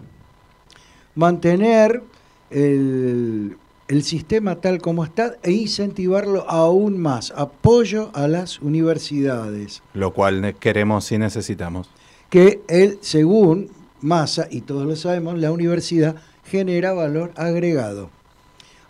Mantener 1.15 2.03
el, 2.51 3.57
el 3.87 4.03
sistema 4.03 4.55
tal 4.57 4.79
como 4.79 5.03
está 5.03 5.35
e 5.43 5.51
incentivarlo 5.51 6.49
aún 6.49 6.97
más. 6.99 7.31
Apoyo 7.35 8.11
a 8.13 8.27
las 8.27 8.59
universidades. 8.59 9.81
Lo 9.93 10.13
cual 10.13 10.55
queremos 10.59 11.11
y 11.11 11.17
necesitamos. 11.17 11.89
Que 12.29 12.61
él, 12.67 12.97
según 13.01 13.69
Massa, 14.01 14.47
y 14.51 14.61
todos 14.61 14.85
lo 14.85 14.95
sabemos, 14.95 15.37
la 15.39 15.51
universidad 15.51 16.15
genera 16.45 16.93
valor 16.93 17.31
agregado. 17.35 18.09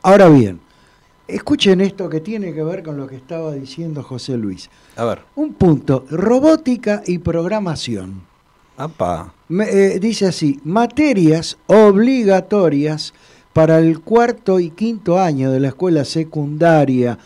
Ahora 0.01 0.27
bien, 0.29 0.59
escuchen 1.27 1.81
esto 1.81 2.09
que 2.09 2.19
tiene 2.19 2.53
que 2.53 2.63
ver 2.63 2.81
con 2.83 2.97
lo 2.97 3.07
que 3.07 3.15
estaba 3.15 3.53
diciendo 3.53 4.01
José 4.03 4.37
Luis. 4.37 4.69
A 4.95 5.05
ver. 5.05 5.21
Un 5.35 5.53
punto, 5.53 6.05
robótica 6.09 7.03
y 7.05 7.19
programación. 7.19 8.21
Apa. 8.77 9.33
Me- 9.49 9.69
eh, 9.69 9.99
dice 9.99 10.27
así, 10.27 10.59
materias 10.63 11.57
obligatorias 11.67 13.13
para 13.57 13.79
el 13.79 14.01
cuarto 14.01 14.59
y 14.59 14.69
quinto 14.69 15.19
año 15.19 15.49
de 15.51 15.59
la 15.59 15.69
escuela 15.69 16.05
secundaria, 16.05 17.17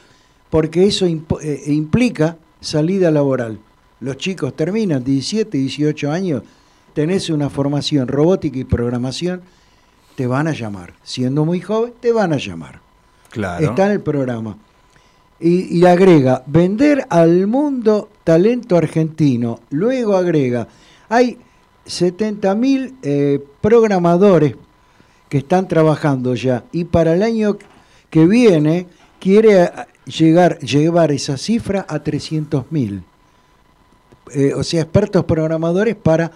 porque 0.50 0.86
eso 0.88 1.06
impo- 1.06 1.42
eh, 1.42 1.64
implica 1.68 2.38
salida 2.62 3.12
laboral. 3.12 3.60
Los 4.00 4.16
chicos 4.16 4.56
terminan 4.56 5.04
17, 5.04 5.58
18 5.58 6.10
años, 6.10 6.44
tenés 6.94 7.30
una 7.30 7.50
formación 7.50 8.08
robótica 8.08 8.58
y 8.60 8.64
programación, 8.64 9.42
te 10.16 10.26
van 10.26 10.48
a 10.48 10.54
llamar. 10.54 10.94
Siendo 11.04 11.44
muy 11.44 11.60
joven, 11.60 11.92
te 12.00 12.14
van 12.14 12.32
a 12.32 12.38
llamar. 12.38 12.80
Claro. 13.30 13.66
Está 13.66 13.88
en 13.88 13.92
el 13.92 14.00
programa. 14.02 14.58
Y, 15.38 15.80
y 15.80 15.86
agrega, 15.86 16.44
vender 16.48 17.08
al 17.10 17.46
mundo 17.46 18.08
talento 18.24 18.78
argentino. 18.78 19.60
Luego 19.70 20.16
agrega, 20.16 20.66
hay 21.10 21.38
70.000 21.86 22.94
eh, 23.04 23.44
programadores 23.60 24.56
que 25.32 25.38
están 25.38 25.66
trabajando 25.70 26.36
ya 26.36 26.66
y 26.74 26.84
para 26.84 27.14
el 27.14 27.24
año 27.24 27.58
que 28.10 28.26
viene 28.28 28.86
quiere 29.18 29.72
llegar 30.06 30.60
llevar 30.60 31.14
esa 31.14 31.38
cifra 31.38 31.86
a 31.88 32.04
300.000. 32.04 33.02
Eh, 34.34 34.54
o 34.54 34.62
sea, 34.64 34.82
expertos 34.82 35.24
programadores 35.24 35.96
para 35.96 36.34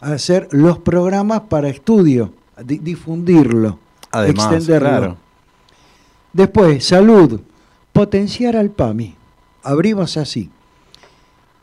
hacer 0.00 0.48
los 0.50 0.78
programas 0.80 1.42
para 1.42 1.68
estudio, 1.68 2.32
di- 2.60 2.78
difundirlo, 2.78 3.78
Además, 4.10 4.46
extenderlo. 4.52 4.88
claro. 4.88 5.16
Después, 6.32 6.84
salud, 6.84 7.40
potenciar 7.92 8.56
al 8.56 8.70
PAMI. 8.70 9.14
Abrimos 9.62 10.16
así. 10.16 10.50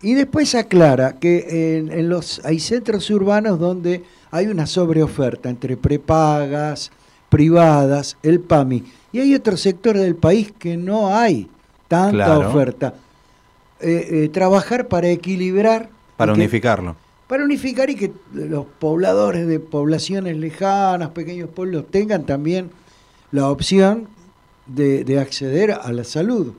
Y 0.02 0.14
después 0.14 0.56
aclara 0.56 1.20
que 1.20 1.78
en, 1.80 1.92
en 1.92 2.08
los, 2.08 2.40
hay 2.46 2.60
centros 2.60 3.10
urbanos 3.10 3.60
donde 3.60 4.04
hay 4.32 4.48
una 4.48 4.66
sobreoferta 4.66 5.50
entre 5.50 5.78
prepagas, 5.78 6.92
privadas, 7.30 8.18
el 8.24 8.40
PAMI. 8.40 8.84
Y 9.12 9.20
hay 9.20 9.36
otros 9.36 9.62
sectores 9.62 10.02
del 10.02 10.16
país 10.16 10.54
que 10.58 10.78
no 10.78 11.14
hay 11.16 11.50
tanta 11.88 12.12
Claro. 12.26 12.50
oferta. 12.50 12.94
Eh, 13.80 14.08
eh, 14.26 14.30
trabajar 14.30 14.88
para 14.88 15.08
equilibrar. 15.10 15.90
Para 16.18 16.34
que- 16.34 16.40
unificarlo. 16.40 16.96
para 17.28 17.46
unificar 17.46 17.90
y 17.90 17.96
que 17.96 18.12
los 18.34 18.66
pobladores 18.78 19.48
de 19.48 19.60
poblaciones 19.62 20.36
lejanas, 20.36 21.12
pequeños 21.12 21.50
pueblos, 21.50 21.86
tengan 21.90 22.26
también 22.26 22.70
la 23.32 23.50
opción 23.50 24.08
de, 24.68 25.06
de 25.06 25.18
acceder 25.20 25.72
a 25.72 25.92
la 25.94 26.04
salud. 26.04 26.52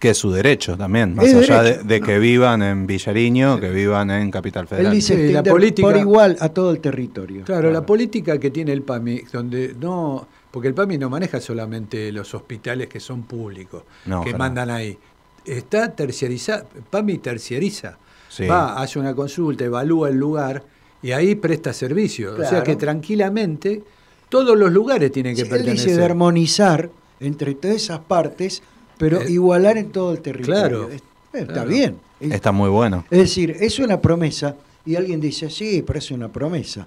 Que 0.00 0.10
es 0.10 0.16
su 0.18 0.32
derecho 0.32 0.76
también. 0.78 1.14
Más 1.14 1.26
Es 1.26 1.48
allá 1.50 1.62
de, 1.62 2.00
que 2.00 2.18
vivan 2.18 2.62
en 2.62 2.86
Villariño, 2.86 3.60
que 3.60 3.68
vivan 3.68 4.10
en 4.10 4.30
Capital 4.30 4.66
Federal. 4.66 4.86
Él 4.86 4.92
dice 4.98 5.14
Sí, 5.14 5.20
la 5.20 5.40
extender 5.40 5.52
política- 5.52 5.88
por 5.88 5.96
igual 5.98 6.36
a 6.40 6.48
todo 6.48 6.70
el 6.72 6.80
territorio. 6.80 7.44
Claro, 7.44 7.70
la 7.70 7.84
política 7.84 8.38
que 8.38 8.50
tiene 8.50 8.72
el 8.72 8.80
PAMI, 8.82 9.24
donde 9.30 9.74
no, 9.78 10.26
porque 10.50 10.68
el 10.68 10.74
PAMI 10.74 10.96
no 10.96 11.10
maneja 11.10 11.38
solamente 11.38 12.10
los 12.12 12.32
hospitales 12.34 12.88
que 12.88 12.98
son 12.98 13.24
públicos, 13.24 13.82
No, 14.06 14.24
que 14.24 14.32
mandan 14.34 14.70
ahí. 14.70 14.96
Está 15.44 15.94
terciarizado, 15.94 16.66
PAMI 16.88 17.18
terciariza. 17.18 17.98
Sí. 18.30 18.46
Va, 18.46 18.80
hace 18.80 18.98
una 18.98 19.14
consulta, 19.14 19.64
evalúa 19.66 20.08
el 20.08 20.16
lugar 20.16 20.62
y 21.02 21.12
ahí 21.12 21.34
presta 21.34 21.74
servicio. 21.74 22.36
O 22.40 22.44
sea 22.48 22.62
que 22.62 22.74
tranquilamente 22.76 23.82
todos 24.30 24.56
los 24.56 24.72
lugares 24.72 25.12
tienen 25.12 25.36
que 25.36 25.44
Sí, 25.44 25.50
él 25.50 25.58
dice 25.58 25.66
de 25.66 25.74
pertenecer. 25.74 26.02
armonizar 26.04 26.90
entre 27.20 27.54
todas 27.54 27.76
esas 27.76 27.98
partes, 27.98 28.62
pero 29.00 29.22
Eh, 29.22 29.32
igualar 29.32 29.78
en 29.78 29.90
todo 29.90 30.12
el 30.12 30.20
territorio. 30.20 30.60
claro, 30.60 30.88
Es- 30.90 31.02
Está 31.32 31.52
claro. 31.54 31.68
bien. 31.70 31.96
Es- 32.20 32.32
Está 32.32 32.52
muy 32.52 32.68
bueno. 32.68 33.04
Es 33.10 33.18
decir, 33.18 33.56
es 33.58 33.78
una 33.78 33.98
promesa 34.00 34.56
y 34.84 34.94
alguien 34.94 35.20
dice, 35.20 35.48
sí, 35.48 35.82
pero 35.86 35.98
es 35.98 36.10
una 36.10 36.28
promesa. 36.28 36.86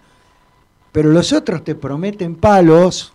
Pero 0.91 1.09
los 1.09 1.34
otros 1.34 1.64
te 1.64 1.74
prometen 1.74 2.36
palos 2.36 3.14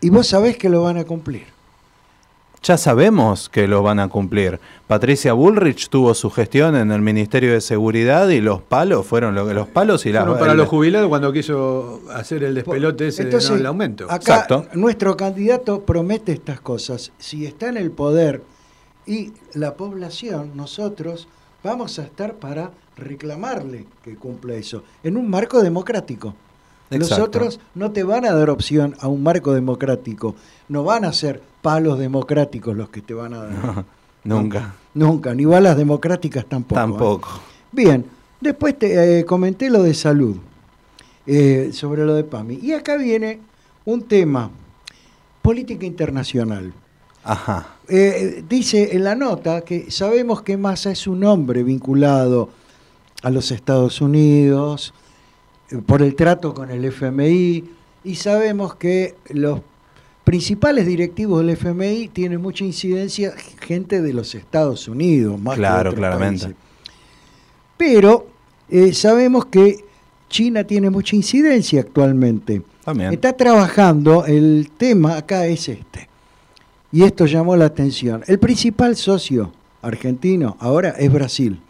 y 0.00 0.08
vos 0.08 0.26
sabés 0.26 0.56
que 0.56 0.70
lo 0.70 0.82
van 0.82 0.96
a 0.96 1.04
cumplir. 1.04 1.44
Ya 2.62 2.78
sabemos 2.78 3.48
que 3.48 3.66
lo 3.66 3.82
van 3.82 3.98
a 3.98 4.08
cumplir. 4.08 4.60
Patricia 4.86 5.32
Bullrich 5.32 5.88
tuvo 5.88 6.14
su 6.14 6.30
gestión 6.30 6.76
en 6.76 6.92
el 6.92 7.00
Ministerio 7.02 7.52
de 7.52 7.60
Seguridad 7.60 8.28
y 8.28 8.40
los 8.40 8.62
palos 8.62 9.04
fueron 9.04 9.34
lo 9.34 9.48
que 9.48 9.52
los 9.54 9.66
palos 9.66 10.06
y 10.06 10.12
las 10.12 10.22
Fueron 10.22 10.38
para 10.38 10.52
el- 10.52 10.58
los 10.58 10.68
jubilados 10.68 11.08
cuando 11.08 11.32
quiso 11.32 12.02
hacer 12.14 12.44
el 12.44 12.54
despelote 12.54 13.08
ese 13.08 13.22
Entonces, 13.22 13.48
de 13.50 13.54
no, 13.56 13.60
el 13.60 13.66
aumento. 13.66 14.04
Acá 14.04 14.16
Exacto. 14.16 14.66
nuestro 14.74 15.16
candidato 15.16 15.80
promete 15.82 16.30
estas 16.32 16.60
cosas. 16.60 17.10
Si 17.18 17.46
está 17.46 17.68
en 17.68 17.78
el 17.78 17.90
poder 17.90 18.42
y 19.06 19.32
la 19.54 19.74
población, 19.74 20.52
nosotros 20.54 21.26
vamos 21.64 21.98
a 21.98 22.02
estar 22.04 22.34
para 22.34 22.70
reclamarle 22.96 23.86
que 24.04 24.14
cumpla 24.14 24.54
eso, 24.54 24.84
en 25.02 25.16
un 25.16 25.28
marco 25.28 25.62
democrático. 25.64 26.34
Los 26.90 27.02
Exacto. 27.10 27.24
otros 27.24 27.58
no 27.74 27.90
te 27.90 28.04
van 28.04 28.24
a 28.24 28.32
dar 28.34 28.50
opción 28.50 28.94
a 29.00 29.08
un 29.08 29.22
marco 29.24 29.52
democrático, 29.52 30.36
no 30.68 30.84
van 30.84 31.04
a 31.06 31.12
ser 31.12 31.40
palos 31.62 31.98
democráticos 31.98 32.76
los 32.76 32.90
que 32.90 33.00
te 33.00 33.14
van 33.14 33.34
a 33.34 33.44
dar. 33.44 33.84
Nunca. 34.24 34.74
Nunca, 34.94 35.34
ni 35.34 35.44
balas 35.44 35.76
democráticas 35.76 36.44
tampoco. 36.46 36.80
¿eh? 36.80 36.82
Tampoco. 36.82 37.28
Bien, 37.70 38.04
después 38.40 38.78
te 38.78 39.20
eh, 39.20 39.24
comenté 39.24 39.70
lo 39.70 39.82
de 39.82 39.94
salud, 39.94 40.36
eh, 41.26 41.70
sobre 41.72 42.04
lo 42.04 42.14
de 42.14 42.24
PAMI. 42.24 42.58
Y 42.62 42.72
acá 42.72 42.96
viene 42.96 43.40
un 43.84 44.02
tema, 44.02 44.50
política 45.40 45.86
internacional. 45.86 46.72
Ajá. 47.24 47.68
Dice 48.48 48.96
en 48.96 49.04
la 49.04 49.14
nota 49.14 49.60
que 49.60 49.90
sabemos 49.90 50.42
que 50.42 50.56
Massa 50.56 50.90
es 50.90 51.06
un 51.06 51.24
hombre 51.24 51.62
vinculado 51.62 52.48
a 53.22 53.30
los 53.30 53.50
Estados 53.52 54.00
Unidos 54.00 54.92
por 55.86 56.02
el 56.02 56.16
trato 56.16 56.54
con 56.54 56.70
el 56.70 56.84
FMI 56.84 57.64
y 58.04 58.14
sabemos 58.16 58.74
que 58.74 59.14
los 59.28 59.60
principales 60.32 60.86
directivos 60.86 61.44
del 61.44 61.50
FMI 61.50 62.08
tienen 62.08 62.40
mucha 62.40 62.64
incidencia 62.64 63.34
gente 63.60 64.00
de 64.00 64.14
los 64.14 64.34
Estados 64.34 64.88
Unidos, 64.88 65.38
más 65.38 65.56
que 65.56 65.60
Claro, 65.60 65.90
otros 65.90 65.94
claramente. 65.96 66.44
países. 66.44 66.62
Pero 67.76 68.28
eh, 68.70 68.94
sabemos 68.94 69.44
que 69.44 69.84
China 70.30 70.64
tiene 70.64 70.88
mucha 70.88 71.16
incidencia 71.16 71.82
actualmente. 71.82 72.62
También. 72.82 73.12
Está 73.12 73.34
trabajando, 73.34 74.24
el 74.24 74.70
tema 74.74 75.18
acá 75.18 75.44
es 75.44 75.68
este. 75.68 76.08
Y 76.90 77.02
esto 77.02 77.26
llamó 77.26 77.54
la 77.54 77.66
atención. 77.66 78.22
El 78.26 78.38
principal 78.38 78.96
socio 78.96 79.52
argentino 79.82 80.56
ahora 80.60 80.94
es 80.98 81.12
Brasil. 81.12 81.60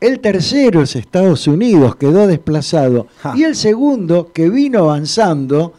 El 0.00 0.20
tercero 0.20 0.80
es 0.80 0.96
Estados 0.96 1.46
Unidos, 1.46 1.96
quedó 1.96 2.26
desplazado. 2.26 3.08
Y 3.34 3.42
el 3.42 3.54
segundo, 3.56 4.32
que 4.32 4.48
vino 4.48 4.78
avanzando, 4.78 5.74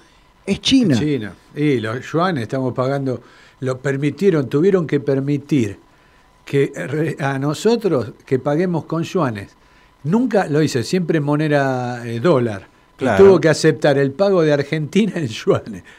es 0.46 0.62
China. 0.62 1.00
China. 1.00 1.34
Y 1.56 1.80
los 1.80 2.00
yuanes 2.12 2.44
estamos 2.44 2.74
pagando, 2.74 3.22
lo 3.60 3.78
permitieron, 3.80 4.50
tuvieron 4.50 4.88
que 4.88 5.00
permitir 5.00 5.78
que 6.46 7.16
a 7.20 7.40
nosotros 7.40 8.12
que 8.26 8.40
paguemos 8.40 8.86
con 8.86 9.04
yuanes. 9.04 9.56
Nunca 10.04 10.48
lo 10.48 10.62
hice, 10.62 10.84
siempre 10.84 11.20
moneda 11.22 12.06
eh, 12.06 12.20
dólar. 12.20 12.68
Claro. 12.98 13.24
Y 13.24 13.28
tuvo 13.28 13.40
que 13.42 13.50
aceptar 13.50 13.98
el 13.98 14.12
pago 14.12 14.42
de 14.42 14.54
Argentina 14.54 15.14
en 15.16 15.28
yuanes. 15.28 15.84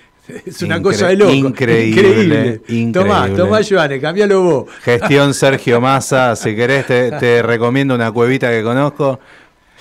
Es 0.46 0.62
una 0.62 0.78
Incre- 0.78 0.82
cosa 0.82 1.08
de 1.08 1.16
loco. 1.16 1.32
increíble, 1.34 2.60
increíble. 2.68 2.92
Tomá, 2.92 3.28
tomá 3.34 3.60
yuanes, 3.60 4.00
cambialo 4.00 4.42
vos. 4.42 4.70
Gestión 4.82 5.34
Sergio 5.34 5.82
Massa, 5.82 6.34
si 6.34 6.56
querés 6.56 6.86
te, 6.86 7.10
te 7.12 7.42
recomiendo 7.42 7.94
una 7.94 8.10
cuevita 8.10 8.50
que 8.50 8.62
conozco. 8.62 9.20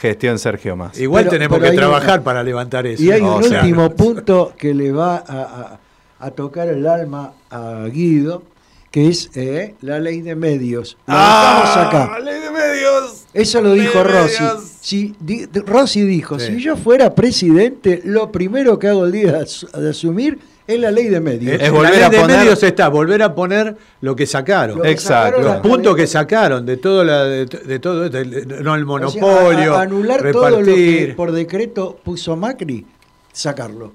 Gestión 0.04 0.38
Sergio 0.38 0.76
Massa. 0.76 1.01
Igual 1.01 1.24
Pero- 1.24 1.32
tenemos 1.32 1.60
pero 1.60 1.72
que 1.72 1.78
trabajar 1.78 2.16
una- 2.20 2.24
para 2.26 2.43
levantar 2.43 2.86
eso. 2.86 3.01
Y 3.01 3.10
hay 3.12 3.22
un 3.22 3.41
sea, 3.43 3.62
último 3.62 3.89
punto 3.95 4.54
que 4.58 4.74
le 4.74 4.91
va 4.91 5.16
a, 5.16 5.80
a- 6.20 6.26
a 6.28 6.32
tocar 6.32 6.68
el 6.68 6.86
alma 6.86 7.32
a 7.49 7.86
Guido, 7.91 8.43
que 8.91 9.08
es 9.08 9.30
eh, 9.36 9.76
la 9.82 9.99
ley 9.99 10.22
de 10.22 10.36
medios. 10.36 10.97
Lo 11.08 11.14
dejamos 11.16 11.78
acá. 11.78 12.20
ley 12.20 12.39
de 12.41 12.51
medios! 12.51 13.24
Eso 13.34 13.62
lo 13.62 13.72
dijo 13.74 14.04
Rossi. 14.04 14.43
Si, 14.82 15.16
di- 15.20 15.45
Rossi 15.66 16.01
dijo, 16.01 16.38
Sí. 16.38 16.58
si 16.58 16.62
yo 16.62 16.76
fuera 16.76 17.16
presidente, 17.16 18.01
lo 18.04 18.30
primero 18.32 18.78
que 18.78 18.89
hago 18.89 19.06
el 19.06 19.12
día 19.14 19.32
de 19.74 19.89
asumir 19.89 20.38
es 20.66 20.80
la 20.80 20.91
ley 20.91 21.07
de 21.09 21.20
medios. 21.20 21.53
Es 21.55 21.61
la 21.64 21.70
volver 21.72 21.91
ley 21.93 22.01
a 22.03 22.09
de 22.09 22.18
poner- 22.20 22.38
medios 22.39 22.64
está, 22.64 22.88
volver 22.89 23.22
a 23.24 23.36
poner 23.36 23.76
lo 24.01 24.16
que 24.16 24.26
sacaron. 24.26 24.78
Lo 24.78 24.84
que 24.84 24.91
Exacto. 24.91 25.38
sacaron 25.38 25.45
Los 25.45 25.55
la- 25.55 25.61
puntos 25.61 25.95
que 25.95 26.07
sacaron 26.07 26.66
de 26.66 26.78
todo, 26.78 27.03
la, 27.03 27.24
de, 27.26 27.45
de 27.45 27.80
todo 27.80 28.05
esto, 28.05 28.18
el- 28.18 28.64
no 28.64 28.76
el 28.76 28.84
O 28.84 29.09
sea, 29.09 29.22
monopolio, 29.22 29.74
a- 29.76 29.80
a- 29.80 29.82
anular 29.84 30.32
todo 30.32 30.49
lo 30.49 30.64
que 30.66 31.14
por 31.18 31.32
decreto 31.32 31.99
puso 32.03 32.36
Macri, 32.36 32.86
sacarlo. 33.32 33.91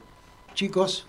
Chicos, 0.55 1.07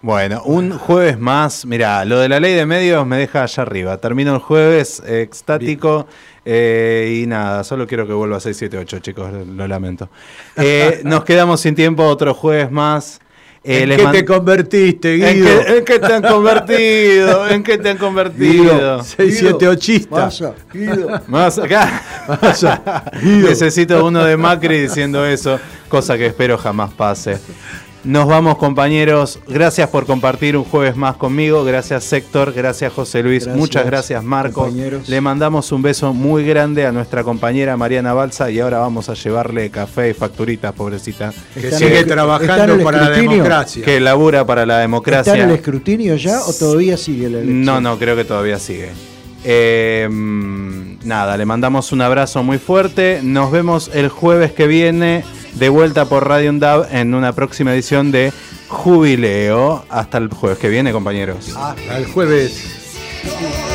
Bueno, 0.00 0.42
un 0.44 0.76
jueves 0.78 1.18
más. 1.18 1.64
Mira, 1.64 2.04
lo 2.04 2.18
de 2.18 2.28
la 2.28 2.38
ley 2.38 2.52
de 2.52 2.66
medios 2.66 3.06
me 3.06 3.16
deja 3.16 3.42
allá 3.44 3.62
arriba. 3.62 3.96
Termino 3.98 4.34
el 4.34 4.40
jueves 4.40 5.02
eh, 5.06 5.22
extático. 5.22 6.06
eh, 6.44 7.20
y 7.22 7.26
nada, 7.26 7.64
solo 7.64 7.86
quiero 7.86 8.06
que 8.06 8.12
vuelva 8.12 8.36
a 8.36 8.40
678, 8.40 8.98
chicos, 8.98 9.32
lo 9.46 9.66
lamento. 9.66 10.10
Eh, 10.56 11.00
nos 11.04 11.24
quedamos 11.24 11.60
sin 11.62 11.74
tiempo, 11.74 12.04
otro 12.04 12.34
jueves 12.34 12.70
más. 12.70 13.18
Eh, 13.66 13.84
¿En 13.84 13.96
qué 13.96 14.06
te 14.18 14.24
convertiste, 14.26 15.14
¿En 15.14 15.36
Guido? 15.36 15.64
qué, 15.64 15.78
en 15.78 15.84
qué 15.86 15.98
te 15.98 16.12
han 16.12 16.22
convertido? 16.22 17.48
¿En 17.50 17.62
qué 17.62 17.78
te 17.78 17.88
han 17.88 17.96
convertido? 17.96 19.02
678 19.02 20.08
pasa, 20.10 20.52
Guido. 20.70 21.22
Más 21.26 21.58
acá. 21.58 22.02
Necesito 23.22 24.04
uno 24.04 24.22
de 24.22 24.36
Macri 24.36 24.82
diciendo 24.82 25.24
eso, 25.24 25.58
cosa 25.88 26.18
que 26.18 26.26
espero 26.26 26.58
jamás 26.58 26.92
pase. 26.92 27.38
Nos 28.04 28.26
vamos 28.28 28.58
compañeros, 28.58 29.38
gracias 29.48 29.88
por 29.88 30.04
compartir 30.04 30.58
un 30.58 30.64
jueves 30.64 30.94
más 30.94 31.16
conmigo, 31.16 31.64
gracias 31.64 32.12
Héctor, 32.12 32.52
gracias 32.52 32.92
José 32.92 33.22
Luis, 33.22 33.44
Gracias, 33.44 33.56
muchas 33.58 33.86
gracias 33.86 34.22
Marcos. 34.22 34.66
compañeros. 34.66 35.08
Le 35.08 35.22
mandamos 35.22 35.72
un 35.72 35.80
beso 35.80 36.12
muy 36.12 36.44
grande 36.44 36.84
a 36.84 36.92
nuestra 36.92 37.24
compañera 37.24 37.78
Mariana 37.78 38.12
Balsa 38.12 38.50
y 38.50 38.60
ahora 38.60 38.78
vamos 38.78 39.08
a 39.08 39.14
llevarle 39.14 39.70
café 39.70 40.10
y 40.10 40.12
facturitas, 40.12 40.74
pobrecita. 40.74 41.32
Que 41.54 41.68
Está 41.68 41.78
sigue 41.78 42.00
el- 42.00 42.06
trabajando 42.06 42.72
está 42.74 42.84
para 42.84 43.00
la 43.00 43.10
democracia. 43.10 43.82
Que 43.84 43.98
labura 44.00 44.44
para 44.44 44.66
la 44.66 44.74
¿Está 44.74 44.80
democracia. 44.82 45.34
en 45.36 45.48
el 45.48 45.54
escrutinio 45.54 46.16
ya 46.16 46.42
o 46.42 46.52
todavía 46.52 46.98
sigue 46.98 47.30
la 47.30 47.38
elección? 47.38 47.64
No, 47.64 47.80
no, 47.80 47.98
creo 47.98 48.14
que 48.16 48.24
todavía 48.24 48.58
sigue. 48.58 48.90
Mm, 49.44 51.06
nada, 51.06 51.36
le 51.36 51.44
mandamos 51.44 51.92
un 51.92 52.00
abrazo 52.00 52.42
muy 52.42 52.58
fuerte. 52.58 53.20
Nos 53.22 53.50
vemos 53.50 53.90
el 53.92 54.08
jueves 54.08 54.52
que 54.52 54.66
viene 54.66 55.24
de 55.54 55.68
vuelta 55.68 56.06
por 56.06 56.26
Radio 56.26 56.50
UNDAV 56.50 56.94
en 56.94 57.14
una 57.14 57.32
próxima 57.32 57.72
edición 57.74 58.10
de 58.10 58.32
Jubileo. 58.68 59.84
Hasta 59.88 60.18
el 60.18 60.28
jueves 60.28 60.58
que 60.58 60.68
viene, 60.68 60.92
compañeros. 60.92 61.54
Al 61.56 62.06
jueves. 62.06 63.72